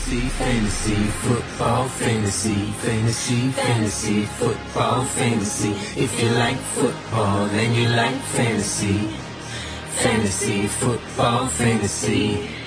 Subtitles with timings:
[0.00, 5.70] fantasy, fantasy, football, fantasy, fantasy, fantasy, football, fantasy.
[6.00, 9.08] If you like football then you like fantasy,
[10.02, 12.59] fantasy, football, fantasy.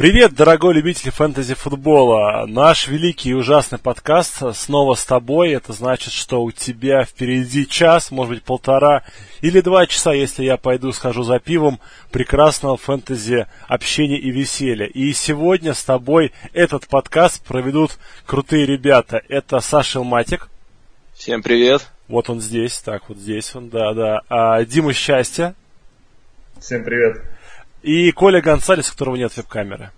[0.00, 2.46] Привет, дорогой любитель фэнтези-футбола!
[2.46, 5.50] Наш великий и ужасный подкаст снова с тобой.
[5.50, 9.02] Это значит, что у тебя впереди час, может быть полтора
[9.42, 14.86] или два часа, если я пойду схожу за пивом, прекрасного фэнтези общения и веселья.
[14.86, 19.20] И сегодня с тобой этот подкаст проведут крутые ребята.
[19.28, 20.48] Это Саша Илматик.
[21.12, 21.90] Всем привет.
[22.08, 24.22] Вот он здесь, так вот здесь он, да-да.
[24.30, 25.54] А, Дима Счастья.
[26.58, 27.20] Всем привет.
[27.82, 29.90] И Коля Гонсалес, у которого нет веб-камеры.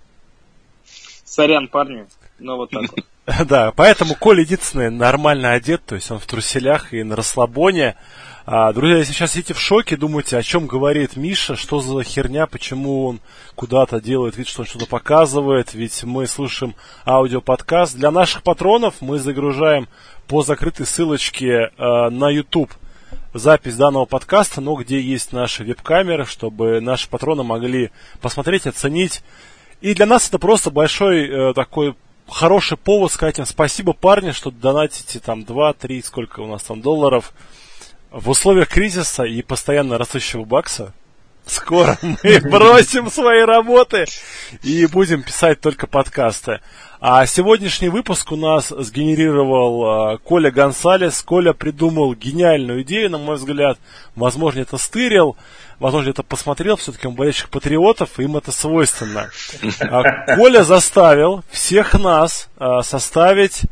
[1.25, 2.07] Сорян, парни,
[2.39, 3.05] но вот так вот.
[3.47, 7.97] Да, поэтому Коля единственный нормально одет, то есть он в труселях и на расслабоне.
[8.45, 12.49] А, друзья, если сейчас сидите в шоке, думаете, о чем говорит Миша, что за херня,
[12.49, 13.21] почему он
[13.55, 16.75] куда-то делает вид, что он что-то показывает, ведь мы слушаем
[17.07, 17.97] аудиоподкаст.
[17.97, 19.89] Для наших патронов мы загружаем
[20.27, 22.73] по закрытой ссылочке э, на YouTube
[23.35, 29.23] запись данного подкаста, но где есть наши веб-камеры, чтобы наши патроны могли посмотреть, оценить.
[29.81, 31.95] И для нас это просто большой э, такой
[32.29, 37.33] хороший повод сказать им спасибо, парни, что донатите там 2-3, сколько у нас там долларов
[38.11, 40.93] в условиях кризиса и постоянно растущего бакса.
[41.47, 44.07] Скоро мы бросим свои работы
[44.63, 46.61] и будем писать только подкасты.
[47.05, 51.21] А сегодняшний выпуск у нас сгенерировал э, Коля Гонсалес.
[51.23, 53.77] Коля придумал гениальную идею, на мой взгляд.
[54.15, 55.37] Возможно, это стырил,
[55.81, 56.77] возможно, это посмотрел.
[56.77, 59.31] Все-таки он болельщик патриотов, им это свойственно.
[59.81, 63.63] А Коля заставил всех нас э, составить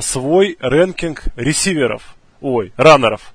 [0.00, 2.14] свой рэнкинг ресиверов.
[2.40, 3.34] Ой, раннеров.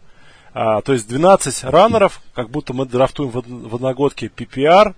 [0.56, 4.96] А, то есть 12 раннеров, как будто мы драфтуем в, в одногодке PPR,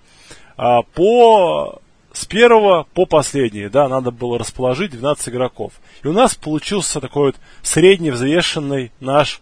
[0.56, 1.82] а, по
[2.14, 5.74] с первого по последний, да, надо было расположить 12 игроков.
[6.04, 9.42] И у нас получился такой вот средний взвешенный наш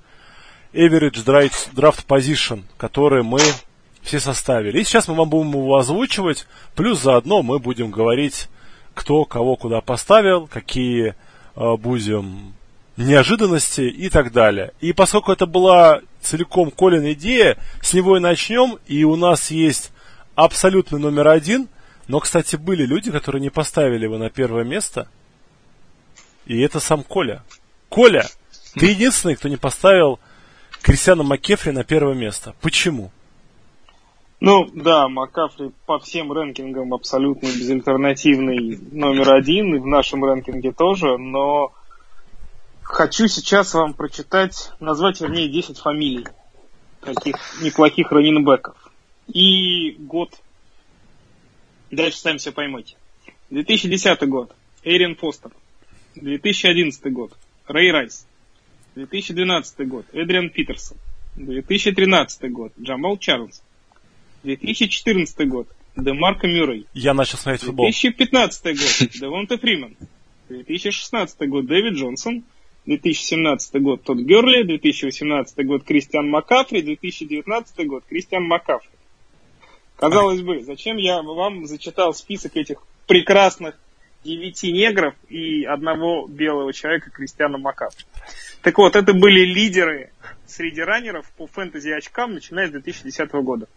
[0.73, 1.25] average
[1.75, 3.41] draft position, который мы
[4.01, 4.79] все составили.
[4.79, 8.47] И сейчас мы вам будем его озвучивать, плюс заодно мы будем говорить,
[8.93, 11.15] кто кого куда поставил, какие
[11.55, 12.53] э, будем
[12.95, 14.71] неожиданности и так далее.
[14.79, 19.91] И поскольку это была целиком Колин идея, с него и начнем, и у нас есть
[20.35, 21.67] абсолютный номер один–
[22.07, 25.07] но, кстати, были люди, которые не поставили его на первое место.
[26.45, 27.43] И это сам Коля.
[27.89, 28.27] Коля,
[28.73, 30.19] ты единственный, кто не поставил
[30.81, 32.55] Кристиана Маккефри на первое место.
[32.61, 33.11] Почему?
[34.39, 41.19] Ну, да, Маккафри по всем рэнкингам абсолютно безальтернативный номер один, и в нашем рэнкинге тоже,
[41.19, 41.71] но
[42.81, 46.25] хочу сейчас вам прочитать, назвать, вернее, 10 фамилий
[47.01, 48.75] таких неплохих раненбеков.
[49.27, 50.31] И год
[51.91, 52.95] Дальше сами все поймете.
[53.49, 54.55] 2010 год.
[54.83, 55.51] Эйрин Фостер.
[56.15, 57.33] 2011 год.
[57.67, 58.25] Рэй Райс.
[58.95, 60.05] 2012 год.
[60.13, 60.97] Эдриан Питерсон.
[61.35, 62.73] 2013 год.
[62.81, 63.61] Джамал Чарльз.
[64.43, 65.67] 2014 год.
[65.95, 66.87] Демарко Мюррей.
[66.93, 67.85] Я начал смотреть футбол.
[67.85, 69.11] 2015 год.
[69.19, 69.95] Девонте Фриман.
[70.49, 71.65] 2016 год.
[71.65, 72.43] Дэвид Джонсон.
[72.85, 78.89] 2017 год Тодд Герли, 2018 год Кристиан Макафри, 2019 год Кристиан Макафри.
[80.01, 83.75] Казалось бы, зачем я вам зачитал список этих прекрасных
[84.23, 87.93] девяти негров и одного белого человека Кристиана Макаф.
[88.63, 90.11] Так вот, это были лидеры
[90.47, 93.67] среди раннеров по фэнтези очкам, начиная с 2010 года.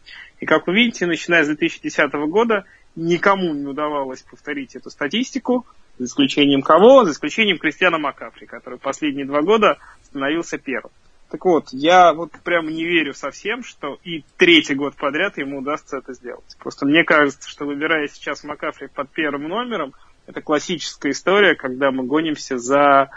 [0.40, 2.64] И как вы видите, начиная с 2010 года
[2.96, 5.66] никому не удавалось повторить эту статистику,
[5.98, 7.04] за исключением кого?
[7.04, 10.90] За исключением Кристиана Макафри, который последние два года становился первым.
[11.30, 15.98] Так вот, я вот прям не верю совсем, что и третий год подряд ему удастся
[15.98, 16.56] это сделать.
[16.58, 19.94] Просто мне кажется, что выбирая сейчас Макафри под первым номером,
[20.26, 23.10] это классическая история, когда мы гонимся за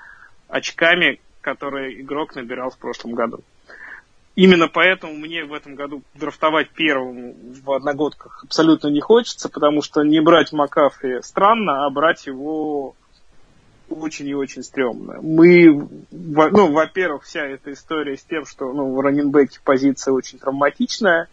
[0.48, 3.44] очками, которые игрок набирал в прошлом году.
[4.36, 10.04] Именно поэтому мне в этом году драфтовать первым в одногодках абсолютно не хочется, потому что
[10.04, 12.96] не брать Макафри странно, а брать его
[13.90, 15.20] очень и очень стрёмно.
[15.22, 21.30] Мы, ну, во-первых, вся эта история с тем, что ну, в раненбеке позиция очень травматичная,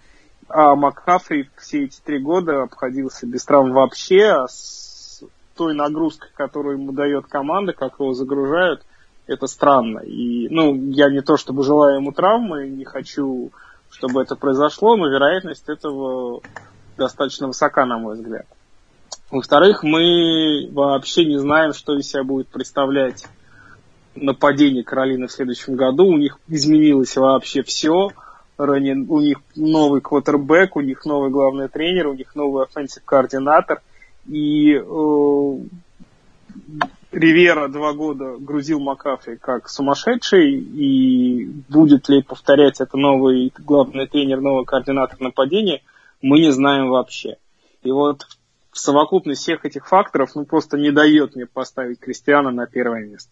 [0.48, 5.22] а Макхафри все эти три года обходился без травм вообще, а с
[5.56, 8.84] той нагрузкой, которую ему дает команда, как его загружают,
[9.26, 10.00] это странно.
[10.00, 13.52] И, ну, я не то чтобы желаю ему травмы, не хочу,
[13.90, 16.40] чтобы это произошло, но вероятность этого
[16.96, 18.46] достаточно высока, на мой взгляд.
[19.34, 23.26] Во-вторых, мы вообще не знаем, что из себя будет представлять
[24.14, 26.06] нападение Каролины в следующем году.
[26.06, 28.10] У них изменилось вообще все.
[28.56, 33.82] У них новый квотербек, у них новый главный тренер, у них новый offensive coordinator.
[34.28, 35.58] И э,
[37.10, 44.40] Ривера два года грузил Макафри как сумасшедший, и будет ли повторять это новый главный тренер,
[44.40, 45.82] новый координатор нападения,
[46.22, 47.38] мы не знаем вообще.
[47.82, 48.28] И вот
[48.74, 53.30] совокупность всех этих факторов ну, просто не дает мне поставить Кристиана на первое место.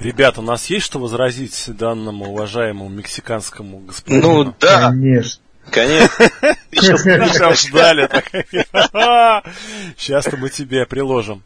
[0.00, 4.44] Ребята, у нас есть что возразить данному уважаемому мексиканскому господину?
[4.44, 4.90] Ну да.
[4.90, 5.42] Конечно.
[5.70, 6.30] Конечно.
[6.70, 8.08] Сейчас ждали.
[9.96, 11.42] Сейчас-то мы тебе приложим.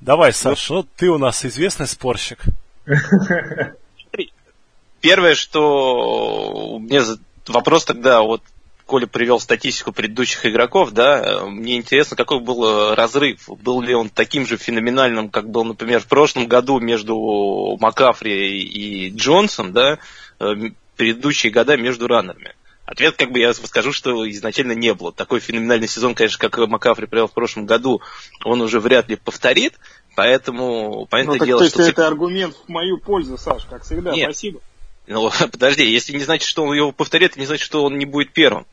[0.00, 2.44] Давай, Саш, ну ты у нас известный спорщик.
[5.00, 7.00] Первое, что мне
[7.46, 8.42] вопрос тогда, вот
[8.86, 13.48] Коля привел статистику предыдущих игроков, да, мне интересно, какой был разрыв.
[13.48, 19.10] Был ли он таким же феноменальным, как был, например, в прошлом году между Макафри и
[19.10, 19.98] Джонсон, да,
[20.96, 22.54] предыдущие года между раннерами.
[22.84, 25.12] Ответ, как бы я скажу, что изначально не было.
[25.12, 28.00] Такой феноменальный сезон, конечно, как Макафри провел в прошлом году,
[28.44, 29.74] он уже вряд ли повторит.
[30.14, 31.82] Поэтому, понятное ну, так, дело, то есть что...
[31.82, 34.12] это аргумент в мою пользу, Саш, как всегда.
[34.12, 34.30] Нет.
[34.30, 34.60] Спасибо.
[35.08, 38.06] Ну, подожди, если не значит, что он его повторит, это не значит, что он не
[38.06, 38.66] будет первым.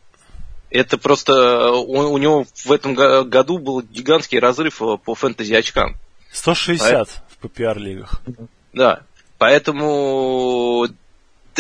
[0.74, 5.96] Это просто он, у него в этом году был гигантский разрыв э, по фэнтези очкам.
[6.32, 7.06] 160 а...
[7.06, 8.22] в PPR-лигах.
[8.74, 9.04] Да.
[9.38, 10.88] Поэтому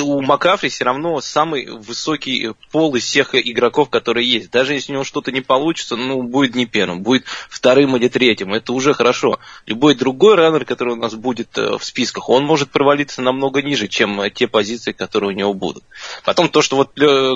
[0.02, 4.52] у Макафри все равно самый высокий пол из всех игроков, которые есть.
[4.52, 8.54] Даже если у него что-то не получится, ну, будет не первым, будет вторым или третьим.
[8.54, 9.40] Это уже хорошо.
[9.66, 13.88] Любой другой раннер, который у нас будет э, в списках, он может провалиться намного ниже,
[13.88, 15.84] чем те позиции, которые у него будут.
[16.24, 16.92] Потом то, что вот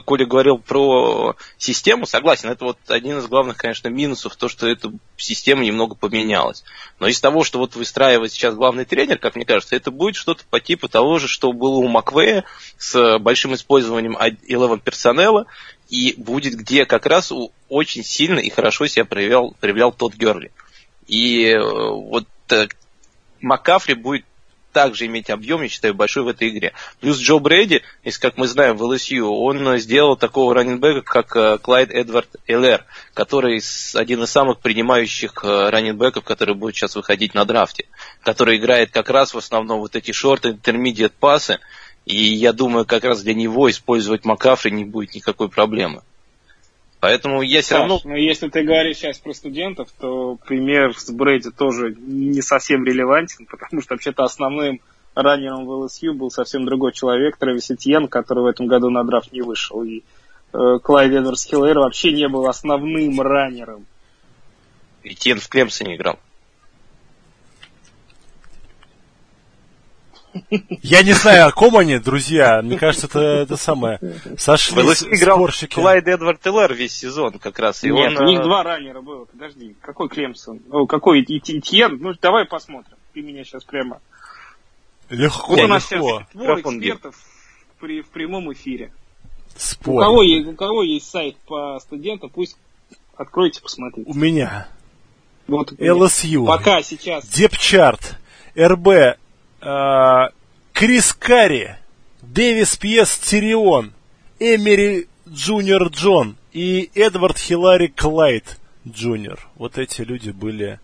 [0.06, 4.92] Коля говорил про систему, согласен, это вот один из главных, конечно, минусов, то, что эта
[5.18, 6.64] система немного поменялась.
[7.00, 10.44] Но из того, что вот выстраивает сейчас главный тренер, как мне кажется, это будет что-то
[10.50, 12.44] по типу того же, что было у Маквея,
[12.78, 15.48] с большим использованием 11 персонала,
[15.90, 17.32] и будет где как раз
[17.70, 20.52] очень сильно и хорошо себя проявлял, проявлял тот Герли.
[21.08, 22.68] И э, вот э,
[23.42, 24.26] Макафри будет
[24.74, 26.74] также иметь объем, я считаю, большой в этой игре.
[27.00, 31.58] Плюс Джо Брэди, если как мы знаем в ЛСЮ, он сделал такого раннинбека, как э,
[31.58, 33.62] Клайд Эдвард Эллер, который
[33.96, 37.86] один из самых принимающих раннинбеков, который будет сейчас выходить на драфте,
[38.22, 41.60] который играет как раз в основном вот эти шорты, интермедиат пасы,
[42.08, 46.04] и я думаю, как раз для него использовать Макафри не будет никакой проблемы.
[47.02, 48.00] Поэтому я все равно...
[48.06, 53.46] Но если ты говоришь сейчас про студентов, то пример с Брэди тоже не совсем релевантен,
[53.46, 54.80] потому что вообще-то основным
[55.16, 59.34] раннером в ЛСЮ был совсем другой человек, Трэвис Этьен, который в этом году на драфт
[59.34, 59.84] не вышел.
[59.84, 60.04] И
[60.54, 63.86] э, Клайд Эдвардс Хиллер вообще не был основным раннером.
[65.04, 66.18] Этьен в Клемсоне играл.
[70.82, 72.62] Я не знаю, о ком они, друзья.
[72.62, 74.00] Мне кажется, это, это самое.
[74.38, 75.76] Сошли играл спорщики.
[75.76, 77.84] Клайд Эдвард Теллер весь сезон как раз.
[77.84, 79.26] И Нет, он, у них а, два раннера было.
[79.26, 80.62] Подожди, какой Клемсон?
[80.72, 81.98] О, какой Итьен?
[82.00, 82.98] Ну, давай посмотрим.
[83.14, 84.00] Ты меня сейчас прямо...
[85.10, 86.20] Легко, вот у нас легко.
[86.20, 87.16] сейчас двор экспертов
[87.80, 88.92] при, в прямом эфире.
[89.56, 89.96] Спор.
[89.96, 92.58] У кого, есть, у кого есть сайт по студентам, пусть
[93.16, 94.10] откройте, посмотрите.
[94.10, 94.68] У меня.
[95.48, 96.46] Вот LSU.
[96.46, 97.26] Пока сейчас.
[97.28, 98.18] Depth chart.
[98.58, 99.18] RB
[99.68, 100.30] Э,
[100.72, 101.76] Крис Карри,
[102.22, 103.92] Дэвис-Прайс Тирион,
[104.40, 108.58] Эмери Джуниор Джон и Эдвард Хилари Клайд
[108.88, 109.40] Джуниор.
[109.56, 110.80] Вот эти люди были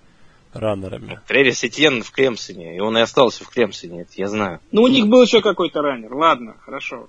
[0.52, 1.22] раннерами.
[1.28, 4.60] Тревис Этьен в Клемсоне, и он и остался в Клемсоне, это я знаю.
[4.72, 7.08] Ну, у них был еще какой-то раннер, ладно, хорошо.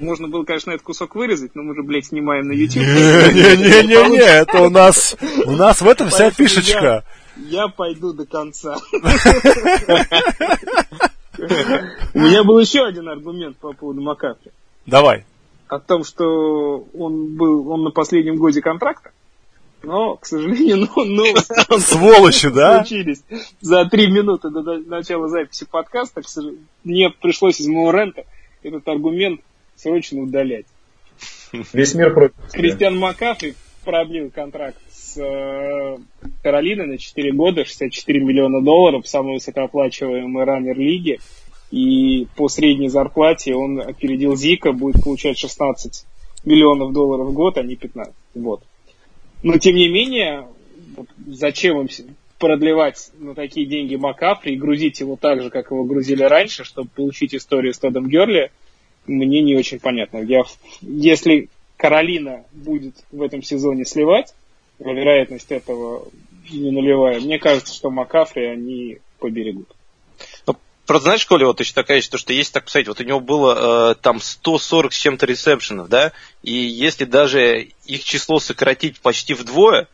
[0.00, 2.82] Можно было, конечно, этот кусок вырезать, но мы же, блядь, снимаем на YouTube.
[2.82, 7.04] Не-не-не, это у нас, у нас в этом вся фишечка.
[7.36, 8.76] Я пойду до конца.
[12.14, 14.50] У меня был еще один аргумент по поводу Макафри.
[14.86, 15.24] Давай.
[15.68, 19.10] О том, что он был, он на последнем годе контракта.
[19.82, 22.84] Но, к сожалению, ну, ну Сволочи, да?
[22.84, 23.22] Случились
[23.60, 26.22] за три минуты до начала записи подкаста.
[26.84, 28.24] Мне пришлось из моего рента
[28.62, 29.40] этот аргумент
[29.76, 30.66] срочно удалять.
[31.72, 32.34] Весь мир против.
[32.52, 34.78] Кристиан Макафри продлил контракт
[35.16, 35.96] с э,
[36.42, 41.18] Каролиной на 4 года, 64 миллиона долларов, самый высокооплачиваемый раннер лиги.
[41.70, 46.06] И по средней зарплате он опередил Зика, будет получать 16
[46.44, 48.14] миллионов долларов в год, а не 15.
[48.34, 48.62] Вот.
[49.42, 50.46] Но тем не менее,
[51.26, 51.88] зачем им
[52.38, 56.88] продлевать на такие деньги Макафри и грузить его так же, как его грузили раньше, чтобы
[56.94, 58.50] получить историю с Тодом Герли,
[59.06, 60.18] мне не очень понятно.
[60.18, 60.42] Я,
[60.80, 64.34] если Каролина будет в этом сезоне сливать,
[64.78, 66.08] вероятность этого
[66.50, 67.20] не нулевая.
[67.20, 69.68] Мне кажется, что Макафри они поберегут.
[70.46, 70.56] Ну,
[70.86, 73.90] Просто знаешь, Коля, вот точно такая что, что есть, так сказать, вот у него было
[73.90, 76.12] э, там 140 с чем-то ресепшенов, да,
[76.44, 79.88] и если даже их число сократить почти вдвое,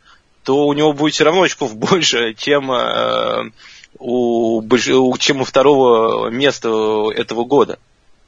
[0.44, 3.50] то у него будет все равно очков больше, чем, э,
[3.98, 4.62] у,
[5.18, 6.68] чем у второго места
[7.14, 7.78] этого года.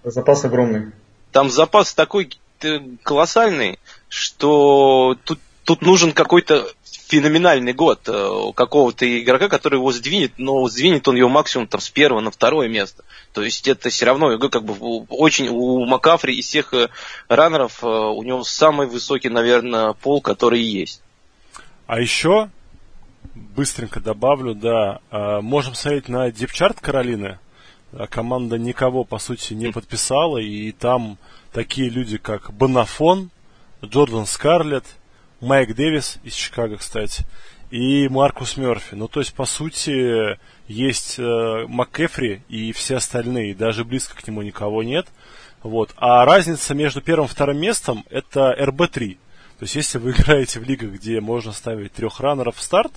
[0.03, 0.93] Запас огромный.
[1.33, 2.31] Там запас такой
[2.63, 6.66] э, колоссальный, что тут, тут нужен какой-то
[7.09, 11.90] феноменальный год э, какого-то игрока, который его сдвинет, но сдвинет он его максимум там, с
[11.90, 13.04] первого на второе место.
[13.33, 16.88] То есть это все равно как бы очень у Макафри из всех э,
[17.28, 21.02] раннеров э, у него самый высокий, наверное, пол, который есть.
[21.87, 22.50] А еще
[23.35, 25.00] быстренько добавлю, да,
[25.42, 27.38] можем смотреть на дипчарт Каролины.
[28.11, 31.18] Команда никого, по сути, не подписала, и там
[31.52, 33.30] такие люди, как Бонафон,
[33.85, 34.85] Джордан Скарлетт,
[35.41, 37.25] Майк Дэвис из Чикаго, кстати,
[37.71, 38.95] и Маркус Мерфи.
[38.95, 40.38] Ну, то есть, по сути,
[40.69, 45.07] есть э, МакКефри и все остальные, даже близко к нему никого нет.
[45.62, 45.93] Вот.
[45.97, 49.19] А разница между первым и вторым местом это РБ-3.
[49.59, 52.93] То есть, если вы играете в лигах, где можно ставить трех раннеров в старт,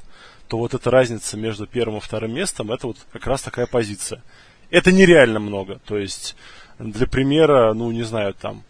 [0.47, 4.21] то вот эта разница между первым и вторым местом, это вот как раз такая позиция.
[4.69, 5.79] Это нереально много.
[5.85, 6.35] То есть,
[6.79, 8.63] для примера, ну, не знаю, там,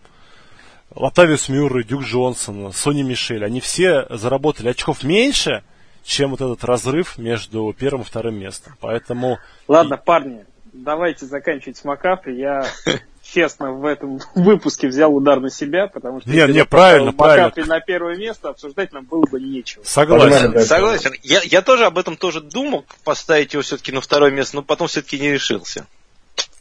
[0.96, 5.64] Латавиус Мюррей, Дюк Джонсон, Сони Мишель, они все заработали очков меньше,
[6.04, 8.76] чем вот этот разрыв между первым и вторым местом.
[8.80, 9.40] Поэтому...
[9.68, 12.38] Ладно, парни, давайте заканчивать с Макафри.
[12.38, 12.66] Я
[13.22, 17.52] честно в этом выпуске взял удар на себя, потому что не, не, правильно, правильно.
[17.66, 19.84] на первое место обсуждать нам было бы нечего.
[19.84, 20.58] Согласен.
[20.62, 21.14] Согласен.
[21.24, 24.88] Я, я тоже об этом тоже думал, поставить его все-таки на второе место, но потом
[24.88, 25.86] все-таки не решился.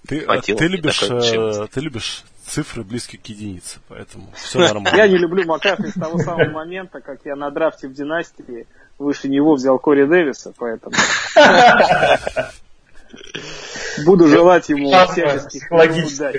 [0.07, 4.97] Ты, ты любишь, э, ты любишь цифры близкие к единице, поэтому все нормально.
[4.97, 8.67] Я не люблю Макафри с того самого момента, как я на драфте в династии
[8.99, 10.97] выше него взял Кори Дэвиса, поэтому
[14.05, 16.37] буду желать ему всяческих удач.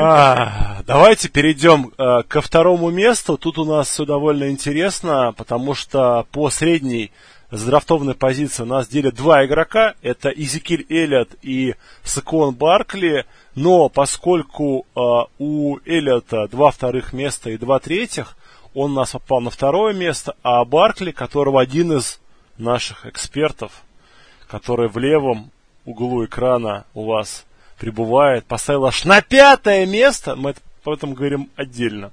[0.00, 3.36] А, давайте перейдем э, ко второму месту.
[3.36, 7.12] Тут у нас все довольно интересно, потому что по средней
[7.56, 9.94] задрафтованной позиции у нас делят два игрока.
[10.02, 13.26] Это Изикиль Эллиот и Сакон Баркли.
[13.54, 15.00] Но поскольку э,
[15.38, 18.36] у Эллиота два вторых места и два третьих,
[18.74, 22.20] он у нас попал на второе место, а Баркли, которого один из
[22.56, 23.82] наших экспертов,
[24.48, 25.50] который в левом
[25.84, 27.44] углу экрана у вас
[27.78, 30.54] прибывает, поставил аж на пятое место, мы
[30.84, 32.12] об этом говорим отдельно.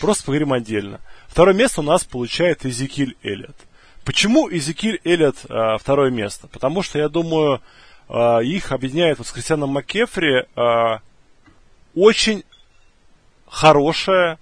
[0.00, 1.00] Просто поговорим отдельно.
[1.26, 3.56] Второе место у нас получает Изекиль Эллиот.
[4.04, 6.48] Почему Изекиль Эллиот а, второе место?
[6.48, 7.60] Потому что, я думаю,
[8.08, 11.00] а, их объединяет вот с Кристианом Маккефри а,
[11.94, 12.44] очень
[13.46, 14.38] хорошее,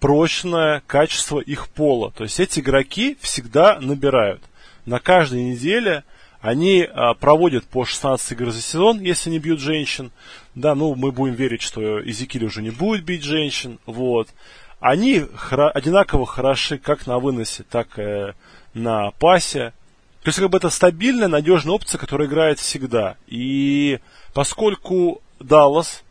[0.00, 2.10] прочное качество их пола.
[2.10, 4.42] То есть эти игроки всегда набирают.
[4.84, 6.04] На каждой неделе
[6.40, 10.10] они а, проводят по 16 игр за сезон, если не бьют женщин.
[10.54, 13.78] Да, ну мы будем верить, что Изекиль уже не будет бить женщин.
[13.86, 14.28] Вот.
[14.80, 18.34] Они хра- одинаково хороши как на выносе, так и
[18.74, 19.72] на пасе.
[20.22, 23.16] То есть, как бы это стабильная, надежная опция, которая играет всегда.
[23.26, 24.00] И
[24.34, 26.02] поскольку Даллас,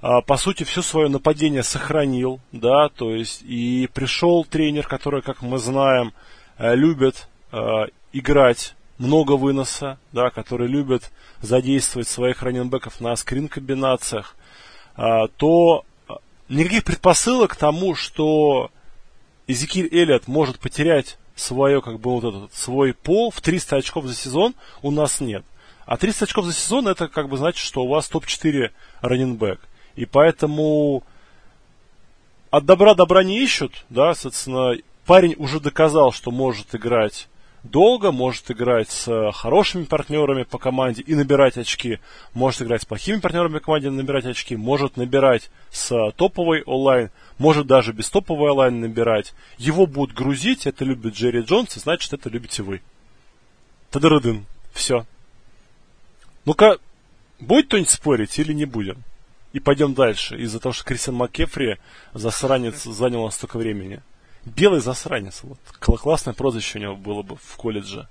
[0.00, 5.42] а, по сути, все свое нападение сохранил, да, то есть, и пришел тренер, который, как
[5.42, 6.12] мы знаем,
[6.58, 14.36] э, любит а, играть много выноса, да, который любит задействовать своих раненбеков на скрин-комбинациях,
[14.96, 15.84] а, то
[16.48, 18.70] никаких предпосылок к тому, что
[19.46, 24.14] Эзекиль Эллиот может потерять свое, как бы, вот этот, свой пол в 300 очков за
[24.14, 25.44] сезон у нас нет.
[25.86, 29.60] А 300 очков за сезон это как бы значит, что у вас топ-4 раненбэк.
[29.96, 31.02] И поэтому
[32.50, 34.76] от добра добра не ищут, да, соответственно,
[35.06, 37.28] парень уже доказал, что может играть
[37.62, 41.98] долго, может играть с хорошими партнерами по команде и набирать очки,
[42.34, 47.10] может играть с плохими партнерами по команде и набирать очки, может набирать с топовой онлайн,
[47.38, 49.34] может даже без топовой онлайн набирать.
[49.58, 52.80] Его будут грузить, это любит Джерри Джонс, и значит это любите вы.
[53.90, 54.46] Тадарыдын.
[54.72, 55.06] Все.
[56.44, 56.78] Ну-ка,
[57.40, 59.02] будет кто-нибудь спорить или не будем?
[59.52, 61.78] И пойдем дальше, из-за того, что Кристиан МакКефри,
[62.12, 64.02] засранец, занял столько времени.
[64.48, 65.40] Белый засранец.
[65.42, 65.58] Вот.
[65.80, 68.08] Классное прозвище у него было бы в колледже.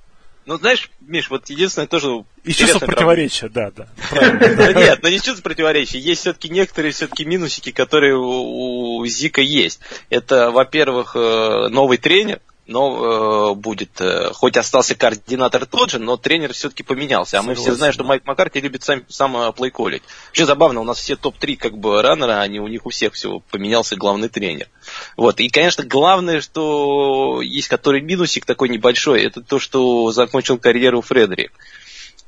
[0.48, 2.24] Ну, знаешь, Миш, вот единственное тоже...
[2.46, 3.88] И чувство противоречия, да, да.
[4.74, 6.00] Нет, но не чувство противоречия.
[6.00, 9.82] Есть все-таки некоторые все-таки минусики, которые у Зика есть.
[10.10, 16.18] Это, во-первых, э, новый тренер, но э, будет, э, хоть остался координатор тот же, но
[16.18, 17.40] тренер все-таки поменялся.
[17.40, 20.04] А мы все знаем, что Майк Маккарти любит сам, сам э, плейколить.
[20.28, 23.40] Вообще забавно, у нас все топ-3 как бы раннера, они у них у всех все
[23.52, 24.68] поменялся главный тренер.
[25.16, 25.40] Вот.
[25.40, 31.54] И, конечно, главное, что есть который минусик такой небольшой, это то, что закончил карьеру Фредерик.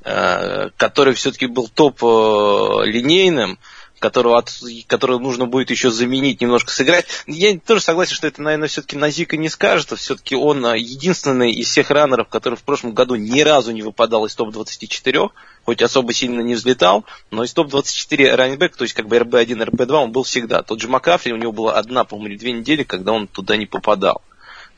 [0.02, 3.58] который все-таки был топ-линейным,
[4.00, 4.50] которого, от,
[4.86, 7.06] которого нужно будет еще заменить, немножко сыграть.
[7.26, 9.96] Я тоже согласен, что это, наверное, все-таки Назика не скажет.
[9.96, 14.24] Все-таки он а, единственный из всех раннеров, который в прошлом году ни разу не выпадал
[14.24, 15.28] из топ-24,
[15.64, 19.92] хоть особо сильно не взлетал, но из топ-24 раннинбэк, то есть как бы РБ-1, РБ-2,
[19.92, 20.62] он был всегда.
[20.62, 24.22] Тот же Макафри, у него была одна, по-моему, две недели, когда он туда не попадал.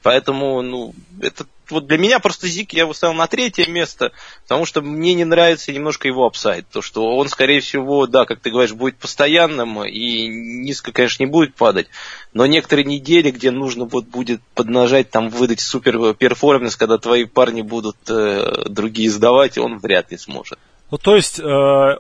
[0.02, 4.64] Поэтому, ну, это вот для меня просто Зик я его ставил на третье место, потому
[4.64, 6.66] что мне не нравится немножко его upside.
[6.71, 11.31] То, что он, скорее всего, да, как ты говоришь, будет постоянным и низко, конечно, не
[11.31, 11.88] будет падать.
[12.33, 17.62] Но некоторые недели, где нужно вот будет поднажать, там выдать супер перформанс, когда твои парни
[17.62, 20.59] будут э, другие сдавать, он вряд ли сможет.
[20.90, 21.42] Ну, то есть, э,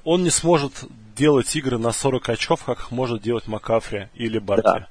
[0.04, 0.72] он не сможет
[1.16, 4.62] делать игры на 40 очков, как может делать Макафри или Баркли.
[4.64, 4.88] Да,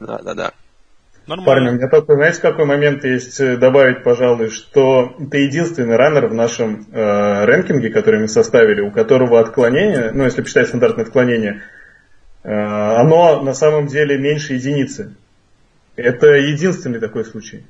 [0.00, 0.34] да, да.
[0.34, 0.52] да.
[1.26, 1.44] Нормально.
[1.44, 6.28] Парни, у меня только, знаете, какой момент есть э, добавить, пожалуй, что ты единственный раннер
[6.28, 11.62] в нашем э, рэнкинге, который мы составили, у которого отклонение, ну, если посчитать стандартное отклонение,
[12.44, 15.16] э, оно на самом деле меньше единицы.
[15.96, 17.64] Это единственный такой случай.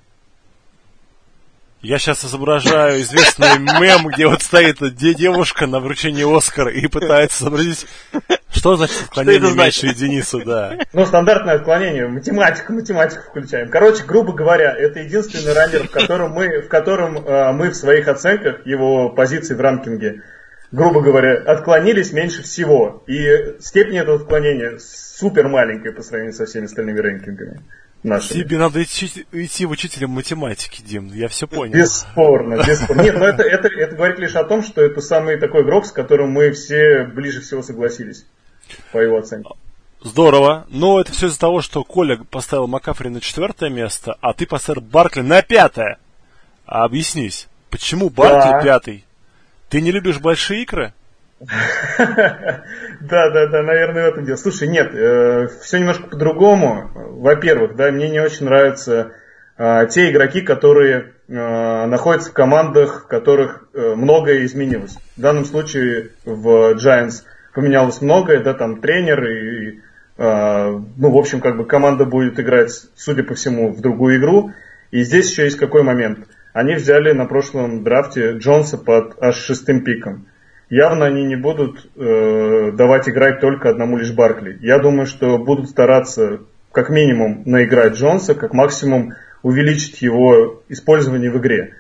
[1.87, 7.87] Я сейчас изображаю известный мем, где вот стоит девушка на вручении Оскара и пытается изобразить,
[8.51, 10.79] что значит отклонение что меньше единицу, да.
[10.93, 13.69] Ну, стандартное отклонение, математика, математику включаем.
[13.69, 18.09] Короче, грубо говоря, это единственный раннер, в котором мы, в котором э, мы в своих
[18.09, 20.23] оценках его позиции в ранкинге,
[20.73, 23.05] грубо говоря, отклонились меньше всего.
[23.07, 27.63] И степень этого отклонения супер маленькая по сравнению со всеми остальными рэнкингами
[28.07, 28.43] нашими.
[28.43, 31.75] Тебе надо идти, идти в учителя математики, Дим, я все понял.
[31.75, 33.03] Бесспорно, бесспорно.
[33.03, 35.93] Нет, но это, это, это говорит лишь о том, что это самый такой игрок, с
[35.93, 38.25] которым мы все ближе всего согласились,
[38.93, 39.51] по его оценке.
[40.03, 40.67] Здорово.
[40.69, 44.83] Но это все из-за того, что Коля поставил Макафри на четвертое место, а ты поставил
[44.83, 45.99] Баркли на пятое.
[46.65, 48.63] А объяснись, почему Баркли да.
[48.63, 49.05] пятый?
[49.69, 50.95] Ты не любишь большие игры?
[53.01, 54.37] Да, да, да, наверное, в этом дело.
[54.37, 56.91] Слушай, нет, э, все немножко по-другому.
[56.95, 59.13] Во-первых, да, мне не очень нравятся
[59.59, 64.97] э, те игроки, которые э, находятся в командах, в которых многое изменилось.
[65.17, 69.81] В данном случае в Giants поменялось многое, да, там тренер и,
[70.19, 74.53] ну, в общем, как бы команда будет играть, судя по всему, в другую игру.
[74.91, 76.27] И здесь еще есть какой момент.
[76.55, 80.27] Они взяли на прошлом драфте Джонса под аж шестым пиком
[80.69, 84.59] явно они не будут э, давать играть только одному лишь Баркли.
[84.61, 86.41] Я думаю, что будут стараться
[86.73, 91.75] как минимум наиграть Джонса, как максимум увеличить его использование в игре.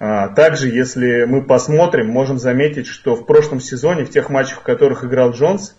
[0.00, 4.62] А, также, если мы посмотрим, можем заметить, что в прошлом сезоне, в тех матчах, в
[4.62, 5.76] которых играл Джонс,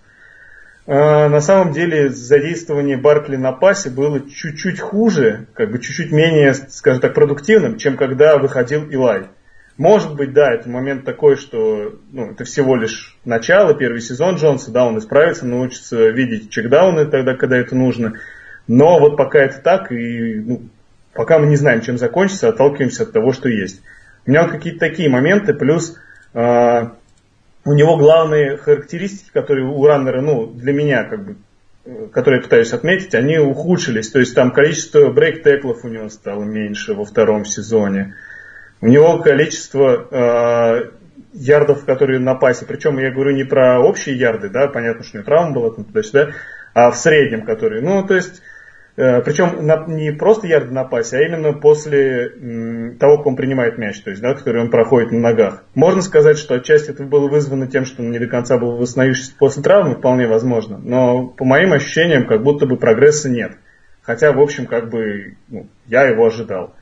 [0.86, 6.54] э, на самом деле задействование Баркли на пасе было чуть-чуть хуже, как бы чуть-чуть менее,
[6.54, 9.30] скажем так, продуктивным, чем когда выходил Илай.
[9.80, 14.72] Может быть, да, это момент такой, что ну, это всего лишь начало, первый сезон Джонса,
[14.72, 18.16] да, он исправится, научится видеть чекдауны тогда, когда это нужно.
[18.68, 20.64] Но вот пока это так, и ну,
[21.14, 23.82] пока мы не знаем, чем закончится, отталкиваемся от того, что есть.
[24.28, 25.96] У меня вот какие-то такие моменты, плюс
[26.34, 26.82] э,
[27.64, 31.36] у него главные характеристики, которые у раннера, ну, для меня, как бы,
[32.12, 34.10] которые я пытаюсь отметить, они ухудшились.
[34.10, 38.16] То есть там количество брейк-теклов у него стало меньше во втором сезоне.
[38.82, 40.90] У него количество э,
[41.34, 45.20] ярдов, которые на пасе, причем я говорю не про общие ярды, да, понятно, что у
[45.20, 46.30] него травма была там туда-сюда,
[46.74, 48.42] а в среднем, которые, ну, то есть,
[48.96, 53.36] э, причем на, не просто ярды на пасе, а именно после м, того, как он
[53.36, 55.64] принимает мяч, то есть, да, который он проходит на ногах.
[55.76, 59.34] Можно сказать, что отчасти это было вызвано тем, что он не до конца был восстановившийся
[59.38, 63.54] после травмы, вполне возможно, но по моим ощущениям, как будто бы прогресса нет.
[64.04, 66.74] Хотя, в общем, как бы, ну, я его ожидал.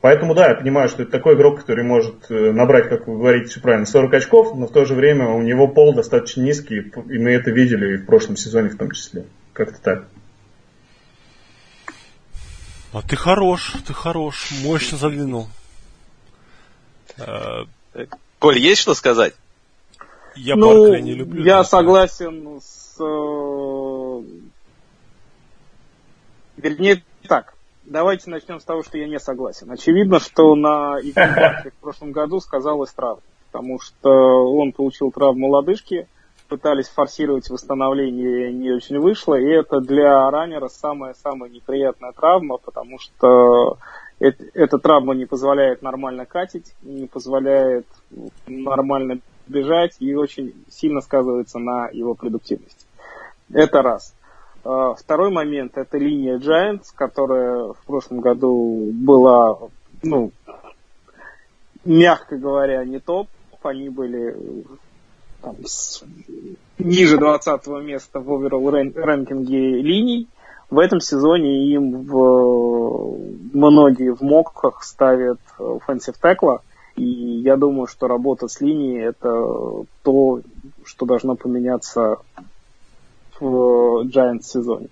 [0.00, 3.50] Поэтому да, я понимаю, что это такой игрок, который может э, набрать, как вы говорите
[3.50, 7.18] все правильно, 40 очков, но в то же время у него пол достаточно низкий, и
[7.18, 9.26] мы это видели и в прошлом сезоне в том числе.
[9.52, 10.08] Как-то так.
[12.92, 15.48] А ты хорош, ты хорош, мощно задвинул.
[17.16, 17.64] Э,
[18.38, 19.34] Коль, есть что сказать?
[20.36, 21.42] Я ну, не люблю.
[21.44, 22.96] Я согласен с...
[23.00, 24.22] Э,
[26.56, 27.57] вернее, так
[27.90, 29.70] Давайте начнем с того, что я не согласен.
[29.70, 36.06] Очевидно, что на игре в прошлом году сказалась травма, потому что он получил травму лодыжки,
[36.48, 43.78] пытались форсировать восстановление, не очень вышло, и это для раннера самая-самая неприятная травма, потому что
[44.18, 47.86] эта травма не позволяет нормально катить, не позволяет
[48.46, 52.84] нормально бежать и очень сильно сказывается на его продуктивности.
[53.50, 54.14] Это раз.
[54.64, 59.58] А, второй момент– это линия Giants, которая в прошлом году была,
[60.02, 60.32] ну,
[61.84, 63.28] мягко говоря, не топ.
[63.62, 64.36] они были
[65.42, 66.04] там, с,
[66.78, 70.28] ниже 20 места в оверall рэнкинге линий.
[70.70, 73.18] В этом сезоне им в,
[73.54, 76.58] многие в моках ставят offensive tackle,
[76.94, 80.40] и я думаю, что работа с линией это то,
[80.84, 82.18] что должно поменяться
[83.40, 84.88] в Giants сезоне.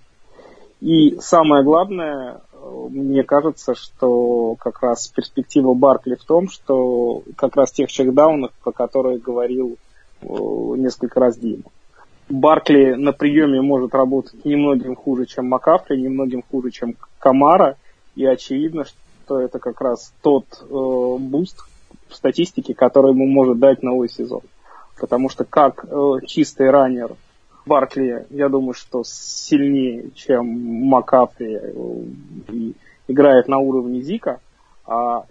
[0.79, 2.41] И самое главное,
[2.89, 8.71] мне кажется, что как раз перспектива Баркли в том, что как раз тех чекдаунах, про
[8.71, 9.77] которые говорил
[10.21, 11.63] э, несколько раз Дима.
[12.29, 17.77] Баркли на приеме может работать немногим хуже, чем Макафри, немногим хуже, чем Камара,
[18.15, 21.63] и очевидно, что это как раз тот э, boost
[22.09, 24.41] в статистике, который ему может дать новый сезон.
[24.99, 27.15] Потому что как э, чистый runner
[27.67, 30.47] Баркли, я думаю, что сильнее, чем
[30.87, 31.71] Макафри э,
[32.49, 32.73] и
[33.07, 34.39] играет на уровне Зика,
[34.85, 35.25] а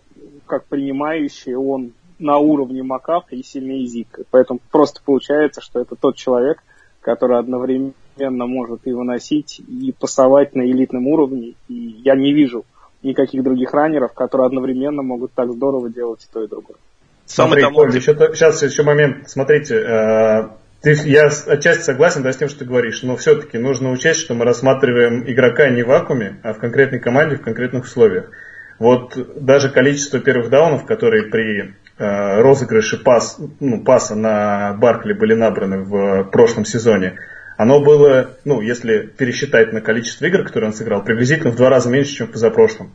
[0.46, 4.22] как принимающий он на уровне Макафри и сильнее Зика.
[4.30, 6.62] Поэтому просто получается, что это тот человек,
[7.00, 11.54] который одновременно может и выносить, и пасовать на элитном уровне.
[11.68, 12.64] И я не вижу
[13.02, 16.78] никаких других раннеров, которые одновременно могут так здорово делать и то, и другое.
[17.26, 19.28] Самый Смотри, Коль, еще, сейчас еще момент.
[19.28, 20.48] Смотрите, э,
[20.86, 24.34] ты, я отчасти согласен да, с тем, что ты говоришь, но все-таки нужно учесть, что
[24.34, 28.30] мы рассматриваем игрока не в вакууме, а в конкретной команде, в конкретных условиях.
[28.78, 35.34] Вот даже количество первых даунов, которые при э, розыгрыше пас, ну, паса на Баркли были
[35.34, 37.18] набраны в прошлом сезоне,
[37.56, 41.90] оно было, ну, если пересчитать на количество игр, которые он сыграл, приблизительно в два раза
[41.90, 42.94] меньше, чем в позапрошлом.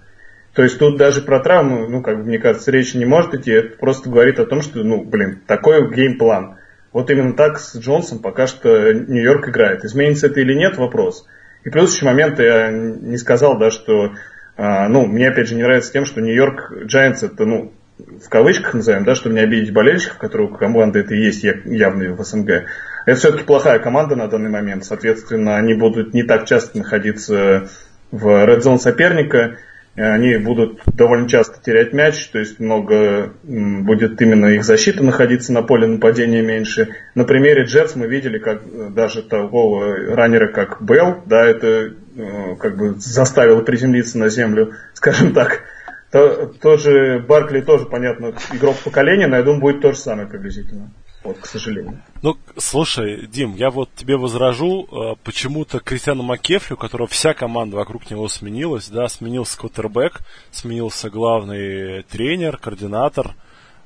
[0.54, 3.52] То есть тут даже про травму, ну, как мне кажется, речи не может идти.
[3.52, 6.61] Это просто говорит о том, что, ну, блин, такой геймплан.
[6.94, 9.86] Вот именно так с Джонсом пока что Нью-Йорк играет.
[9.86, 11.26] Изменится это или нет, вопрос.
[11.64, 14.14] И плюс еще момент, я не сказал, да, что,
[14.58, 18.74] а, ну, мне опять же не нравится тем, что Нью-Йорк Giants это, ну, в кавычках
[18.74, 22.66] назовем, да, чтобы не обидеть болельщиков, которые у команды это и есть явные в СНГ.
[23.06, 27.70] Это все-таки плохая команда на данный момент, соответственно, они будут не так часто находиться
[28.12, 29.58] в red zone соперника,
[29.96, 35.64] они будут довольно часто терять мяч, то есть много будет именно их защита находиться на
[35.64, 36.96] поле нападения меньше.
[37.14, 42.56] На примере Джетс мы видели, как э, даже такого раннера, как Белл, да, это э,
[42.58, 45.62] как бы заставило приземлиться на землю, скажем так.
[46.10, 50.92] То, тоже Баркли тоже, понятно, игрок поколения, но я думаю, будет то же самое приблизительно.
[51.24, 52.02] Вот, к сожалению.
[52.24, 57.78] Ну, слушай, Дим, я вот тебе возражу, э, почему-то Кристиану Маккефри, у которого вся команда
[57.78, 63.36] вокруг него сменилась, да, сменился квотербек, сменился главный тренер, координатор.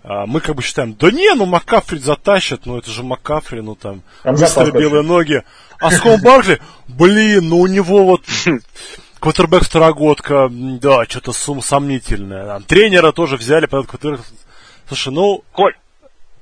[0.08, 3.76] А, мы как бы считаем, да не, ну Маккафри затащит, ну это же Маккафри, ну
[3.76, 5.44] там, там быстрые белые ноги.
[5.80, 8.22] А Ском Баркли, блин, ну у него вот
[9.20, 12.60] квотербек второгодка, да, что-то сомнительное.
[12.62, 14.22] Тренера тоже взяли под квотербек.
[14.88, 15.44] Слушай, ну...
[15.52, 15.74] Коль,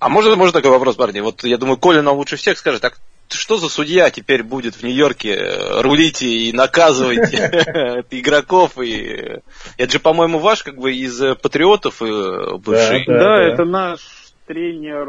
[0.04, 1.22] а можно, можно такой вопрос, парни?
[1.22, 2.98] Вот я думаю, Коля нам лучше всех скажет, так
[3.30, 7.34] что за судья теперь будет в Нью-Йорке э, рулить и наказывать
[8.12, 8.78] игроков?
[8.82, 9.40] И...
[9.78, 13.06] Это же, по-моему, ваш как бы из э, патриотов э, бывший.
[13.08, 14.02] Да, да, да, это наш
[14.46, 15.08] тренер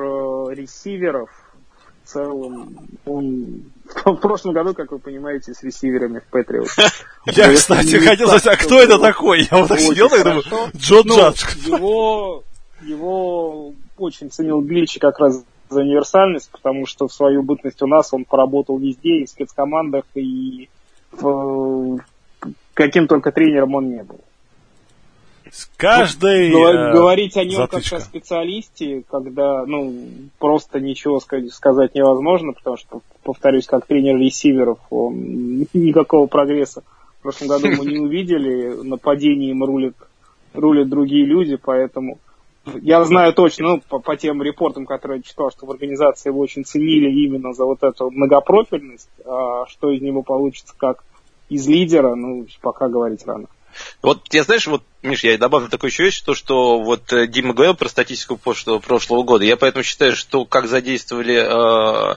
[0.57, 1.28] ресиверов.
[2.04, 3.72] В целом, он
[4.04, 6.68] в прошлом году, как вы понимаете, с ресиверами в Патриот.
[7.26, 9.48] Я, кстати, хотел сказать, а кто это такой?
[9.50, 10.42] Я вот так сидел и думаю,
[10.76, 11.44] Джо ну, Джадж.
[11.66, 12.44] Его,
[12.83, 13.72] его
[14.04, 18.24] очень ценил Гличи как раз за универсальность, потому что в свою бытность у нас он
[18.24, 20.68] поработал везде, и в спецкомандах, и
[21.12, 21.98] в,
[22.74, 24.20] каким только тренером он не был.
[25.50, 27.96] С каждой ну, э, Говорить о нем затычка.
[27.96, 29.94] как о специалисте, когда ну,
[30.38, 36.82] просто ничего сказать невозможно, потому что, повторюсь, как тренер ресиверов, он никакого прогресса
[37.18, 39.94] в прошлом году мы не увидели, нападением рулят,
[40.52, 42.18] рулят другие люди, поэтому
[42.83, 46.40] я знаю точно, ну, по, по тем репортам, которые я читал, что в организации его
[46.40, 49.09] очень ценили именно за вот эту многопрофильность.
[49.24, 51.05] А что из него получится как
[51.48, 53.46] из лидера, ну, пока говорить рано.
[54.03, 57.55] Вот я знаешь, вот, Миш, я добавлю такую еще вещь, то, что вот э, Дима
[57.55, 59.44] говорил про статистику прошлого, прошлого года.
[59.44, 62.16] Я поэтому считаю, что как задействовали э,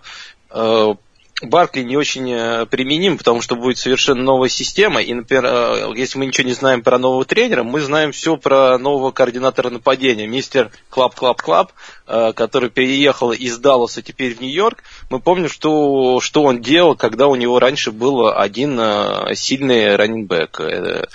[0.51, 0.95] э,
[1.41, 5.03] Баркли не очень э, применим, потому что будет совершенно новая система.
[5.03, 8.79] И, например, э, если мы ничего не знаем про нового тренера, мы знаем все про
[8.79, 11.71] нового координатора нападения, мистер Clap Clap Clap,
[12.05, 14.83] который переехал из Далласа теперь в Нью-Йорк.
[15.11, 21.07] Мы помним, что, что он делал, когда у него раньше был один э, сильный раннинgbэк.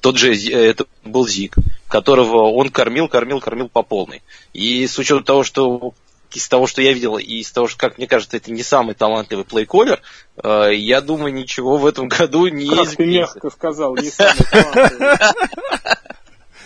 [0.00, 1.54] Тот же это был Зик,
[1.88, 4.22] которого он кормил, кормил, кормил по полной.
[4.52, 5.92] И с учетом того, что
[6.32, 8.94] из того, что я видел, и из того, что, как мне кажется, это не самый
[8.94, 10.00] талантливый плейколер,
[10.42, 12.96] э, я думаю, ничего в этом году не как изменится.
[12.96, 15.16] ты мягко сказал, не самый талантливый.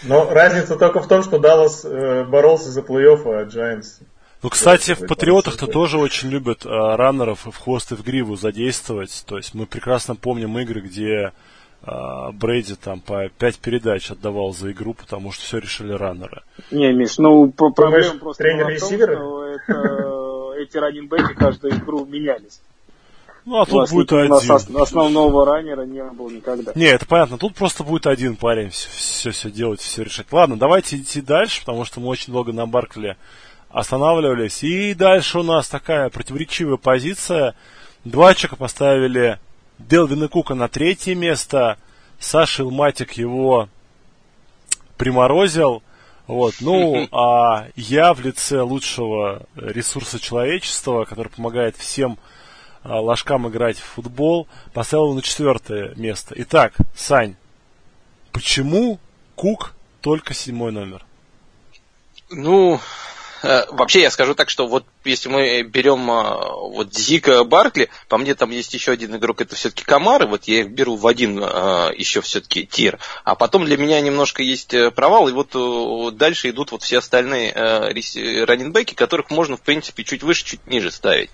[0.04, 4.04] Но разница только в том, что Даллас э, боролся за плей-офф, а Giants
[4.42, 9.22] Ну, кстати, в Патриотах-то тоже очень любят а, раннеров в хвост и в гриву задействовать.
[9.26, 11.32] То есть мы прекрасно помним игры, где
[11.84, 16.42] Брейди там по 5 передач отдавал за игру, потому что все решили раннеры.
[16.70, 22.60] Не, Миш, ну проблема просто тренер том, что это, эти раннинбеки каждую игру менялись.
[23.44, 24.32] Ну, а тут будет один.
[24.32, 26.72] У нас основного раннера не было никогда.
[26.76, 27.38] Не, это понятно.
[27.38, 30.26] Тут просто будет один парень все, все, все делать, все решать.
[30.30, 33.16] Ладно, давайте идти дальше, потому что мы очень долго на Баркле
[33.70, 34.62] останавливались.
[34.62, 37.56] И дальше у нас такая противоречивая позиция.
[38.04, 39.40] Два человека поставили
[39.88, 41.78] Делвина Кука на третье место.
[42.18, 43.68] Саша Илматик его
[44.96, 45.82] приморозил.
[46.26, 52.18] Вот, ну, а я в лице лучшего ресурса человечества, который помогает всем
[52.82, 56.34] а, ложкам играть в футбол, поставил его на четвертое место.
[56.38, 57.36] Итак, Сань,
[58.32, 58.98] почему
[59.34, 61.04] Кук только седьмой номер?
[62.30, 62.80] Ну,
[63.42, 66.38] вообще я скажу так, что вот если мы берем э,
[66.74, 70.60] вот Зика Баркли, по мне там есть еще один игрок, это все-таки Камары, вот я
[70.60, 75.28] их беру в один э, еще все-таки тир, а потом для меня немножко есть провал,
[75.28, 80.66] и вот дальше идут вот все остальные раненбеки, которых можно в принципе чуть выше, чуть
[80.66, 81.30] ниже ставить.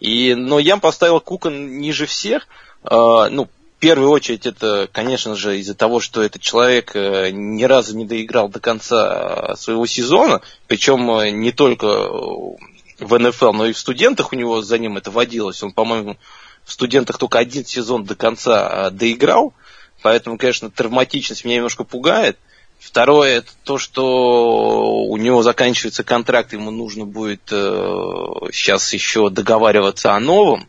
[0.00, 2.46] И, но я поставил Кука ниже всех,
[2.82, 3.48] ну,
[3.78, 8.04] в первую очередь это, конечно же, из-за того, что этот человек э, ни разу не
[8.04, 12.58] доиграл до конца своего сезона, причем э, не только в
[12.98, 15.62] НФЛ, но и в студентах у него за ним это водилось.
[15.62, 16.16] Он, по-моему,
[16.64, 19.54] в студентах только один сезон до конца э, доиграл,
[20.02, 22.36] поэтому, конечно, травматичность меня немножко пугает.
[22.80, 30.20] Второе, это то, что у него заканчивается контракт, ему нужно будет сейчас еще договариваться о
[30.20, 30.68] новом.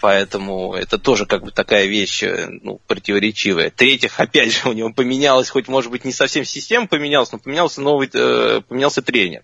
[0.00, 3.70] Поэтому это тоже как бы такая вещь э, ну, противоречивая.
[3.70, 7.80] В-третьих, опять же, у него поменялось, хоть может быть не совсем система поменялась, но поменялся
[7.80, 9.42] новый, э, поменялся тренер,